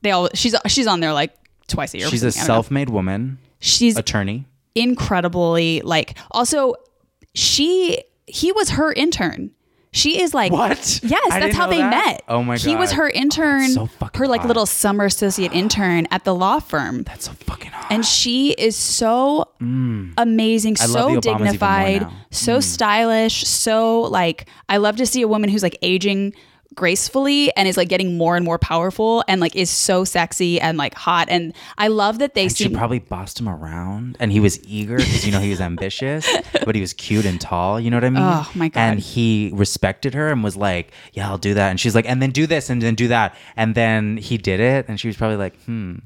They 0.03 0.11
all 0.11 0.29
she's 0.35 0.55
she's 0.67 0.87
on 0.87 1.01
there 1.01 1.13
like 1.13 1.33
twice 1.69 1.95
a 1.95 1.99
year. 1.99 2.09
She's 2.09 2.23
a 2.25 2.33
something. 2.33 2.41
I 2.41 2.55
know. 2.55 2.55
self-made 2.59 2.89
woman, 2.91 3.39
She's 3.61 3.97
attorney. 3.97 4.47
incredibly 4.75 5.81
like. 5.83 6.17
Also, 6.31 6.75
she 7.35 8.03
he 8.27 8.53
was 8.53 8.71
her 8.71 8.93
intern. 8.93 9.51
She 9.95 10.23
is 10.23 10.33
like 10.33 10.51
What? 10.53 11.01
Yes, 11.03 11.23
I 11.31 11.41
that's 11.41 11.55
how 11.55 11.67
they 11.67 11.77
that. 11.79 11.91
met. 11.91 12.25
Oh 12.29 12.43
my 12.43 12.57
god, 12.57 12.63
He 12.65 12.77
was 12.77 12.93
her 12.93 13.09
intern, 13.11 13.69
so 13.69 13.89
her 14.15 14.27
like 14.27 14.41
hot. 14.41 14.49
little 14.49 14.65
summer 14.67 15.05
associate 15.05 15.53
intern 15.53 16.07
at 16.11 16.25
the 16.25 16.35
law 16.35 16.61
firm. 16.61 17.03
That's 17.03 17.27
so 17.27 17.33
fucking 17.33 17.71
hot. 17.73 17.93
and 17.93 18.05
she 18.07 18.53
is 18.53 18.75
so 18.75 19.49
amazing, 20.17 20.75
Mm. 20.77 20.83
I 20.83 20.87
so 20.87 20.93
the 20.93 20.99
Obamas 20.99 21.09
even 21.09 21.13
more 21.13 21.21
dignified, 21.45 22.03
now. 22.03 22.09
Mm. 22.09 22.13
so 22.31 22.61
stylish, 22.61 23.47
so 23.47 24.01
like 24.03 24.49
I 24.69 24.79
love 24.79 24.97
to 24.97 25.07
see 25.07 25.21
a 25.23 25.29
woman 25.29 25.51
who's 25.51 25.63
like 25.63 25.77
aging 25.83 26.35
gracefully 26.75 27.55
and 27.57 27.69
is 27.69 27.77
like 27.77 27.89
getting 27.89 28.17
more 28.17 28.37
and 28.37 28.45
more 28.45 28.59
powerful 28.59 29.25
and 29.29 29.41
like 29.41 29.55
is 29.57 29.71
so 29.71 30.05
sexy 30.05 30.61
and 30.61 30.79
like 30.79 30.95
hot. 30.95 31.29
And 31.29 31.55
I 31.79 31.89
love 31.89 32.19
that 32.19 32.35
they 32.35 32.49
she 32.49 32.65
seem 32.65 32.73
probably 32.75 32.99
bossed 32.99 33.41
him 33.41 33.49
around 33.49 34.17
and 34.21 34.33
he 34.33 34.41
was 34.41 34.63
eager 34.67 34.97
because 34.97 35.25
you 35.27 35.33
know 35.33 35.41
he 35.41 35.51
was 35.51 35.61
ambitious 35.61 36.27
but 36.65 36.75
he 36.75 36.81
was 36.81 36.93
cute 36.93 37.25
and 37.25 37.41
tall 37.41 37.79
you 37.81 37.91
know 37.91 37.97
what 37.97 38.05
i 38.05 38.11
mean? 38.11 38.23
Oh, 38.25 38.51
my 38.55 38.69
God. 38.69 38.81
and 38.81 39.01
he 39.01 39.51
respected 39.55 40.15
her 40.15 40.31
and 40.31 40.43
was 40.45 40.57
like 40.57 40.93
yeah 41.13 41.29
i'll 41.29 41.39
do 41.39 41.55
that. 41.55 41.71
And 41.71 41.79
she's 41.81 41.95
like 41.95 42.09
and 42.09 42.23
then 42.23 42.31
do 42.31 42.47
this 42.47 42.71
and 42.71 42.81
then 42.83 42.95
do 42.95 43.09
that. 43.09 43.35
And 43.57 43.75
then 43.75 44.17
he 44.17 44.39
did 44.39 44.61
it 44.61 44.87
and 44.89 44.99
she 44.99 45.09
was 45.09 45.17
probably 45.17 45.37
like 45.37 45.61
hmm 45.65 45.97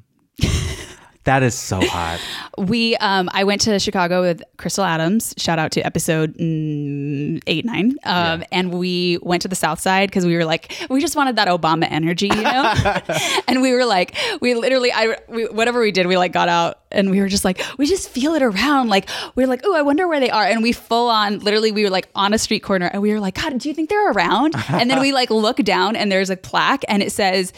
that 1.27 1.43
is 1.43 1.55
so 1.55 1.81
hot 1.83 2.21
we 2.59 2.97
um 2.97 3.29
I 3.33 3.45
went 3.45 3.61
to 3.63 3.79
Chicago 3.79 4.23
with 4.23 4.43
Crystal 4.57 4.85
Adams. 4.85 5.35
Shout 5.37 5.59
out 5.59 5.73
to 5.73 5.81
episode 5.85 6.37
mm, 6.39 7.43
eight 7.47 7.65
nine. 7.65 7.97
Um, 8.05 8.45
and 8.51 8.73
we 8.73 9.19
went 9.23 9.43
to 9.43 9.49
the 9.49 9.55
South 9.55 9.81
Side 9.81 10.09
because 10.09 10.25
we 10.25 10.37
were 10.37 10.45
like 10.45 10.73
we 10.89 11.01
just 11.01 11.17
wanted 11.17 11.37
that 11.37 11.49
Obama 11.49 11.87
energy, 11.91 12.29
you 12.29 12.43
know. 12.43 12.75
and 13.49 13.63
we 13.63 13.73
were 13.73 13.85
like 13.85 14.17
we 14.41 14.55
literally 14.55 14.93
I 14.93 15.19
we, 15.29 15.47
whatever 15.47 15.81
we 15.81 15.93
did 15.93 16.07
we 16.07 16.17
like 16.17 16.33
got 16.33 16.49
out 16.49 16.81
and 16.91 17.11
we 17.11 17.21
were 17.21 17.29
just 17.29 17.45
like 17.45 17.63
we 17.79 17.87
just 17.87 18.09
feel 18.09 18.35
it 18.35 18.43
around 18.43 18.89
like 18.89 19.09
we 19.35 19.45
are 19.45 19.47
like 19.47 19.61
oh 19.65 19.75
I 19.75 19.83
wonder 19.83 20.09
where 20.09 20.21
they 20.21 20.31
are 20.31 20.45
and 20.45 20.63
we 20.63 20.73
full 20.73 21.09
on 21.09 21.41
literally 21.41 21.73
we 21.73 21.85
were 21.85 21.91
like 21.91 22.09
on 22.15 22.33
a 22.33 22.39
street 22.39 22.61
corner 22.61 22.87
and 22.87 23.03
we 23.03 23.13
were 23.13 23.21
like 23.21 23.35
God 23.35 23.59
do 23.59 23.69
you 23.69 23.75
think 23.75 23.91
they're 23.91 24.13
around? 24.13 24.55
and 24.69 24.91
then 24.91 25.01
we 25.01 25.13
like 25.13 25.31
look 25.31 25.59
down 25.59 25.97
and 25.97 26.11
there's 26.11 26.31
a 26.31 26.37
plaque 26.37 26.85
and 26.89 27.03
it 27.03 27.13
says 27.13 27.53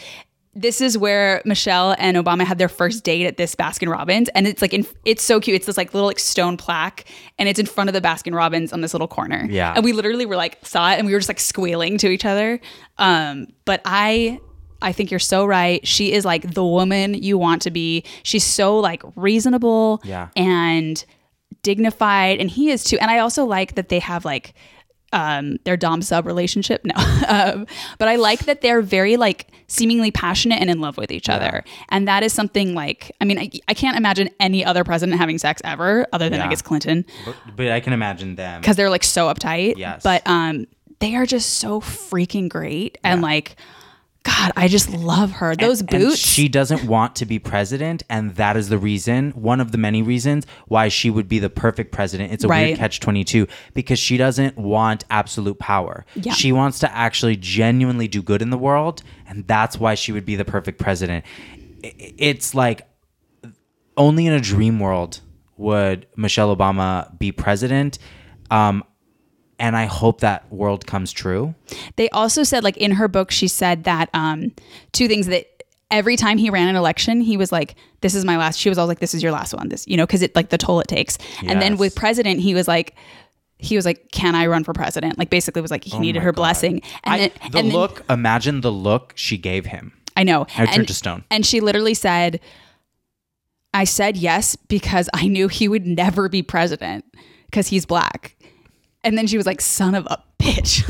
this 0.55 0.81
is 0.81 0.97
where 0.97 1.41
Michelle 1.45 1.95
and 1.99 2.17
Obama 2.17 2.43
had 2.43 2.57
their 2.57 2.67
first 2.69 3.03
date 3.03 3.25
at 3.25 3.37
this 3.37 3.55
Baskin 3.55 3.89
Robbins, 3.89 4.29
and 4.29 4.47
it's 4.47 4.61
like 4.61 4.73
in, 4.73 4.85
it's 5.05 5.23
so 5.23 5.39
cute. 5.39 5.55
It's 5.55 5.65
this 5.67 5.77
like 5.77 5.93
little 5.93 6.07
like 6.07 6.19
stone 6.19 6.57
plaque, 6.57 7.05
and 7.37 7.47
it's 7.47 7.59
in 7.59 7.65
front 7.67 7.89
of 7.89 7.93
the 7.93 8.01
Baskin 8.01 8.33
Robbins 8.35 8.73
on 8.73 8.81
this 8.81 8.93
little 8.93 9.07
corner. 9.07 9.45
Yeah. 9.49 9.73
and 9.75 9.83
we 9.85 9.93
literally 9.93 10.25
were 10.25 10.35
like 10.35 10.57
saw 10.65 10.91
it, 10.91 10.97
and 10.97 11.05
we 11.05 11.13
were 11.13 11.19
just 11.19 11.29
like 11.29 11.39
squealing 11.39 11.97
to 11.99 12.09
each 12.09 12.25
other. 12.25 12.59
Um, 12.97 13.47
but 13.65 13.81
I. 13.85 14.39
I 14.81 14.93
think 14.93 15.11
you're 15.11 15.19
so 15.19 15.45
right. 15.45 15.85
She 15.85 16.13
is 16.13 16.23
like 16.23 16.53
the 16.53 16.63
woman 16.63 17.13
you 17.13 17.37
want 17.37 17.63
to 17.63 17.69
be. 17.69 18.05
She's 18.23 18.45
so 18.45 18.77
like 18.79 19.03
reasonable 19.17 19.99
Yeah. 20.05 20.29
and 20.37 21.03
dignified, 21.63 22.39
and 22.39 22.49
he 22.49 22.69
is 22.69 22.83
too. 22.85 22.97
And 22.99 23.11
I 23.11 23.19
also 23.19 23.43
like 23.45 23.75
that 23.75 23.89
they 23.89 23.99
have 23.99 24.25
like 24.25 24.53
um 25.13 25.57
their 25.63 25.77
dom 25.77 26.01
sub 26.01 26.25
relationship. 26.25 26.83
No. 26.85 26.93
Um, 27.29 27.67
but 27.99 28.07
i 28.07 28.15
like 28.15 28.45
that 28.45 28.61
they're 28.61 28.81
very 28.81 29.15
like 29.15 29.51
seemingly 29.67 30.09
passionate 30.09 30.61
and 30.61 30.69
in 30.69 30.81
love 30.81 30.97
with 30.97 31.11
each 31.11 31.29
other. 31.29 31.63
And 31.89 32.07
that 32.07 32.23
is 32.23 32.33
something 32.33 32.73
like 32.73 33.11
i 33.21 33.25
mean 33.25 33.37
I, 33.37 33.51
I 33.67 33.73
can't 33.75 33.97
imagine 33.97 34.29
any 34.39 34.65
other 34.65 34.83
president 34.83 35.19
having 35.19 35.37
sex 35.37 35.61
ever 35.63 36.07
other 36.11 36.27
than 36.29 36.41
i 36.41 36.47
guess 36.47 36.61
clinton. 36.63 37.05
But, 37.25 37.35
but 37.55 37.67
i 37.67 37.79
can 37.81 37.93
imagine 37.93 38.35
them. 38.35 38.61
Because 38.61 38.77
they're 38.77 38.89
like 38.89 39.03
so 39.03 39.31
uptight. 39.31 39.77
Yes. 39.77 40.01
but 40.01 40.25
um 40.25 40.65
they 40.99 41.15
are 41.15 41.25
just 41.25 41.59
so 41.59 41.79
freaking 41.81 42.49
great. 42.49 42.97
And 43.03 43.21
like, 43.21 43.55
God, 44.23 44.51
I 44.57 44.67
just 44.67 44.89
love 44.91 45.31
her. 45.33 45.55
Those 45.55 45.79
And 45.79 45.89
boots. 45.89 46.17
she 46.17 46.49
doesn't 46.49 46.83
want 46.83 47.15
to 47.17 47.25
be 47.25 47.39
president, 47.39 48.03
and 48.09 48.35
that 48.35 48.57
is 48.57 48.67
the 48.67 48.77
reason, 48.77 49.31
one 49.31 49.61
of 49.61 49.71
the 49.71 49.77
many 49.77 50.01
reasons 50.01 50.45
why 50.67 50.89
she 50.89 51.09
would 51.09 51.29
be 51.29 51.39
the 51.39 51.49
perfect 51.49 51.91
president. 51.93 52.33
It's 52.33 52.43
a 52.43 52.47
Right. 52.49 52.67
weird 52.67 52.79
catch 52.79 52.99
twenty 52.99 53.23
two 53.23 53.47
because 53.73 53.97
she 53.97 54.17
doesn't 54.17 54.57
want 54.57 55.05
absolute 55.09 55.57
power. 55.57 56.05
Yeah. 56.15 56.33
She 56.33 56.51
wants 56.51 56.79
to 56.79 56.93
actually 56.95 57.37
genuinely 57.37 58.07
do 58.09 58.21
good 58.21 58.41
in 58.41 58.49
the 58.49 58.57
world, 58.57 59.03
and 59.27 59.47
that's 59.47 59.79
why 59.79 59.95
she 59.95 60.11
would 60.11 60.25
be 60.25 60.35
the 60.35 60.45
perfect 60.45 60.79
president. 60.79 61.23
It's 61.81 62.53
like 62.53 62.87
only 63.95 64.27
in 64.27 64.33
a 64.33 64.41
dream 64.41 64.79
world 64.79 65.21
would 65.57 66.07
Michelle 66.17 66.55
Obama 66.55 67.17
be 67.19 67.31
president. 67.31 67.99
Um, 68.51 68.83
and 69.59 69.75
I 69.75 69.85
hope 69.85 70.21
that 70.21 70.51
world 70.51 70.85
comes 70.87 71.11
true. 71.11 71.53
they 71.95 72.09
also 72.09 72.43
said, 72.43 72.63
like 72.63 72.77
in 72.77 72.91
her 72.91 73.07
book, 73.07 73.31
she 73.31 73.47
said 73.47 73.83
that 73.83 74.09
um, 74.13 74.51
two 74.91 75.07
things 75.07 75.27
that 75.27 75.63
every 75.91 76.15
time 76.15 76.37
he 76.37 76.49
ran 76.49 76.67
an 76.67 76.75
election, 76.75 77.21
he 77.21 77.37
was 77.37 77.51
like, 77.51 77.75
"This 78.01 78.15
is 78.15 78.25
my 78.25 78.37
last." 78.37 78.59
She 78.59 78.69
was 78.69 78.77
always 78.77 78.89
like, 78.89 78.99
"This 78.99 79.13
is 79.13 79.21
your 79.21 79.31
last 79.31 79.53
one." 79.53 79.69
This, 79.69 79.87
you 79.87 79.97
know, 79.97 80.05
because 80.05 80.21
it 80.21 80.35
like 80.35 80.49
the 80.49 80.57
toll 80.57 80.79
it 80.79 80.87
takes. 80.87 81.17
And 81.45 81.61
then 81.61 81.77
with 81.77 81.95
president, 81.95 82.39
he 82.39 82.53
was 82.53 82.67
like. 82.67 82.95
He 83.61 83.75
was 83.75 83.83
like, 83.83 84.09
"Can 84.13 84.35
I 84.35 84.47
run 84.47 84.63
for 84.63 84.71
president?" 84.71 85.17
Like 85.17 85.29
basically, 85.29 85.61
was 85.61 85.69
like 85.69 85.83
he 85.83 85.99
needed 85.99 86.19
Oh 86.19 86.21
my 86.21 86.25
her 86.27 86.31
God. 86.31 86.41
blessing. 86.41 86.81
And 87.03 87.13
I, 87.13 87.17
then 87.17 87.29
the 87.29 87.43
and 87.43 87.53
then- 87.53 87.73
look, 87.73 88.03
imagine 88.09 88.61
the 88.61 88.71
look 88.71 89.11
she 89.17 89.37
gave 89.37 89.65
him. 89.65 89.91
I 90.15 90.23
know. 90.23 90.47
I 90.55 90.65
turned 90.65 90.77
and, 90.77 90.87
to 90.87 90.93
stone. 90.93 91.25
And 91.29 91.45
she 91.45 91.59
literally 91.59 91.93
said, 91.93 92.39
I 93.73 93.83
said 93.83 94.15
yes 94.15 94.55
because 94.55 95.09
I 95.13 95.27
knew 95.27 95.49
he 95.49 95.67
would 95.67 95.85
never 95.85 96.29
be 96.29 96.41
president 96.41 97.03
because 97.45 97.67
he's 97.67 97.85
black. 97.85 98.37
And 99.03 99.17
then 99.17 99.27
she 99.27 99.37
was 99.37 99.45
like, 99.45 99.61
son 99.61 99.95
of 99.95 100.05
a 100.07 100.21
bitch. 100.51 100.85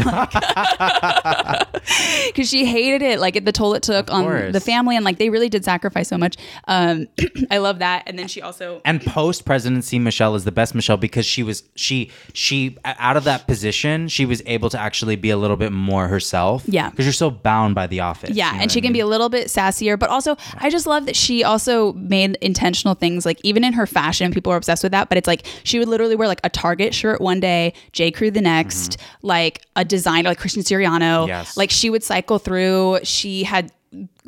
Because 2.27 2.49
she 2.49 2.65
hated 2.65 3.01
it, 3.01 3.19
like 3.19 3.43
the 3.45 3.51
toll 3.51 3.73
it 3.73 3.83
took 3.83 4.11
on 4.11 4.51
the 4.51 4.59
family. 4.59 4.95
And 4.95 5.03
like 5.05 5.17
they 5.17 5.29
really 5.29 5.49
did 5.49 5.65
sacrifice 5.65 6.07
so 6.07 6.17
much. 6.17 6.37
Um, 6.67 7.07
I 7.51 7.57
love 7.57 7.79
that. 7.79 8.03
And 8.05 8.17
then 8.17 8.27
she 8.27 8.41
also. 8.41 8.81
And 8.85 9.01
post 9.01 9.45
presidency, 9.45 9.99
Michelle 9.99 10.35
is 10.35 10.43
the 10.43 10.51
best 10.51 10.75
Michelle 10.75 10.97
because 10.97 11.25
she 11.25 11.43
was 11.43 11.63
she 11.75 12.11
she 12.33 12.77
out 12.85 13.17
of 13.17 13.23
that 13.23 13.47
position, 13.47 14.07
she 14.07 14.25
was 14.25 14.41
able 14.45 14.69
to 14.69 14.79
actually 14.79 15.15
be 15.15 15.29
a 15.29 15.37
little 15.37 15.57
bit 15.57 15.71
more 15.71 16.07
herself. 16.07 16.63
Yeah. 16.67 16.89
because 16.89 17.05
you're 17.05 17.13
so 17.13 17.31
bound 17.31 17.75
by 17.75 17.87
the 17.87 18.01
office. 18.01 18.31
Yeah, 18.31 18.51
you 18.51 18.57
know 18.57 18.61
and 18.63 18.71
she 18.71 18.79
I 18.79 18.81
can 18.81 18.93
be 18.93 18.99
a 18.99 19.07
little 19.07 19.29
bit 19.29 19.47
sassier, 19.47 19.97
but 19.97 20.09
also 20.09 20.37
I 20.57 20.69
just 20.69 20.85
love 20.85 21.05
that 21.05 21.15
she 21.15 21.43
also 21.43 21.93
made 21.93 22.37
intentional 22.41 22.93
things 22.93 23.25
like 23.25 23.39
even 23.43 23.63
in 23.63 23.73
her 23.73 23.87
fashion, 23.87 24.31
people 24.31 24.53
are 24.53 24.57
obsessed 24.57 24.83
with 24.83 24.91
that. 24.91 25.09
But 25.09 25.17
it's 25.17 25.27
like 25.27 25.45
she 25.63 25.79
would 25.79 25.87
literally 25.87 26.15
wear 26.15 26.27
like 26.27 26.41
a 26.43 26.49
Target 26.49 26.93
shirt 26.93 27.21
one 27.21 27.39
day, 27.39 27.73
J 27.93 28.11
Crew 28.11 28.31
the 28.31 28.41
next, 28.41 28.97
like 29.21 29.48
a 29.75 29.85
designer 29.85 30.29
like 30.29 30.39
Christian 30.39 30.63
Siriano. 30.63 31.27
Yes. 31.27 31.57
Like 31.57 31.71
she 31.71 31.89
would 31.89 32.03
cycle 32.03 32.39
through. 32.39 32.99
She 33.03 33.43
had 33.43 33.71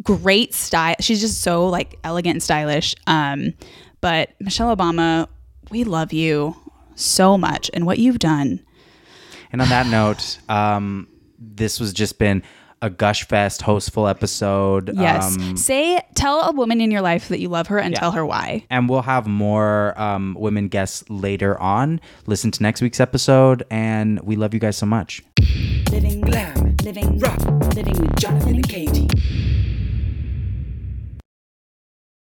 great 0.02 0.54
style. 0.54 0.96
She's 1.00 1.22
just 1.22 1.42
so 1.42 1.68
like 1.68 2.00
elegant 2.04 2.36
and 2.36 2.44
stylish. 2.44 2.96
Um, 3.08 3.54
but 4.02 4.32
Michelle 4.40 4.76
Obama, 4.76 5.28
we 5.70 5.84
love 5.84 6.14
you 6.14 6.56
so 6.96 7.38
much 7.38 7.70
and 7.74 7.86
what 7.86 8.00
you've 8.00 8.20
done. 8.20 8.64
And 9.52 9.62
on 9.62 9.70
that 9.70 9.88
note, 9.88 10.40
um, 10.50 11.08
this 11.38 11.80
was 11.80 11.94
just 11.94 12.18
been 12.20 12.44
a 12.82 12.90
gush 12.90 13.26
fest 13.28 13.62
hostful 13.62 14.08
episode. 14.08 14.92
Yes. 14.96 15.38
Um, 15.38 15.56
Say 15.58 16.00
tell 16.16 16.42
a 16.50 16.52
woman 16.52 16.82
in 16.82 16.90
your 16.92 17.02
life 17.02 17.28
that 17.30 17.40
you 17.40 17.48
love 17.50 17.68
her 17.68 17.78
and 17.80 17.94
Yeah. 17.94 18.00
tell 18.00 18.12
her 18.12 18.26
why. 18.26 18.66
and 18.70 18.90
we'll 18.90 19.04
have 19.04 19.28
more 19.28 20.00
um, 20.02 20.36
women 20.40 20.68
guests 20.68 21.04
later 21.10 21.60
on. 21.60 22.00
Listen 22.26 22.50
to 22.52 22.64
next 22.64 22.82
week's 22.82 23.00
episode, 23.00 23.64
and 23.70 24.20
we 24.22 24.36
love 24.36 24.54
you 24.54 24.60
guys 24.60 24.78
so 24.78 24.86
much. 24.86 25.22
Living 25.92 26.22
glam, 26.22 26.76
living 26.84 27.20
rock, 27.20 27.40
living 27.76 27.98
with 28.00 28.16
Jonathan 28.18 28.56
and 28.56 28.68
Katy. 28.70 29.08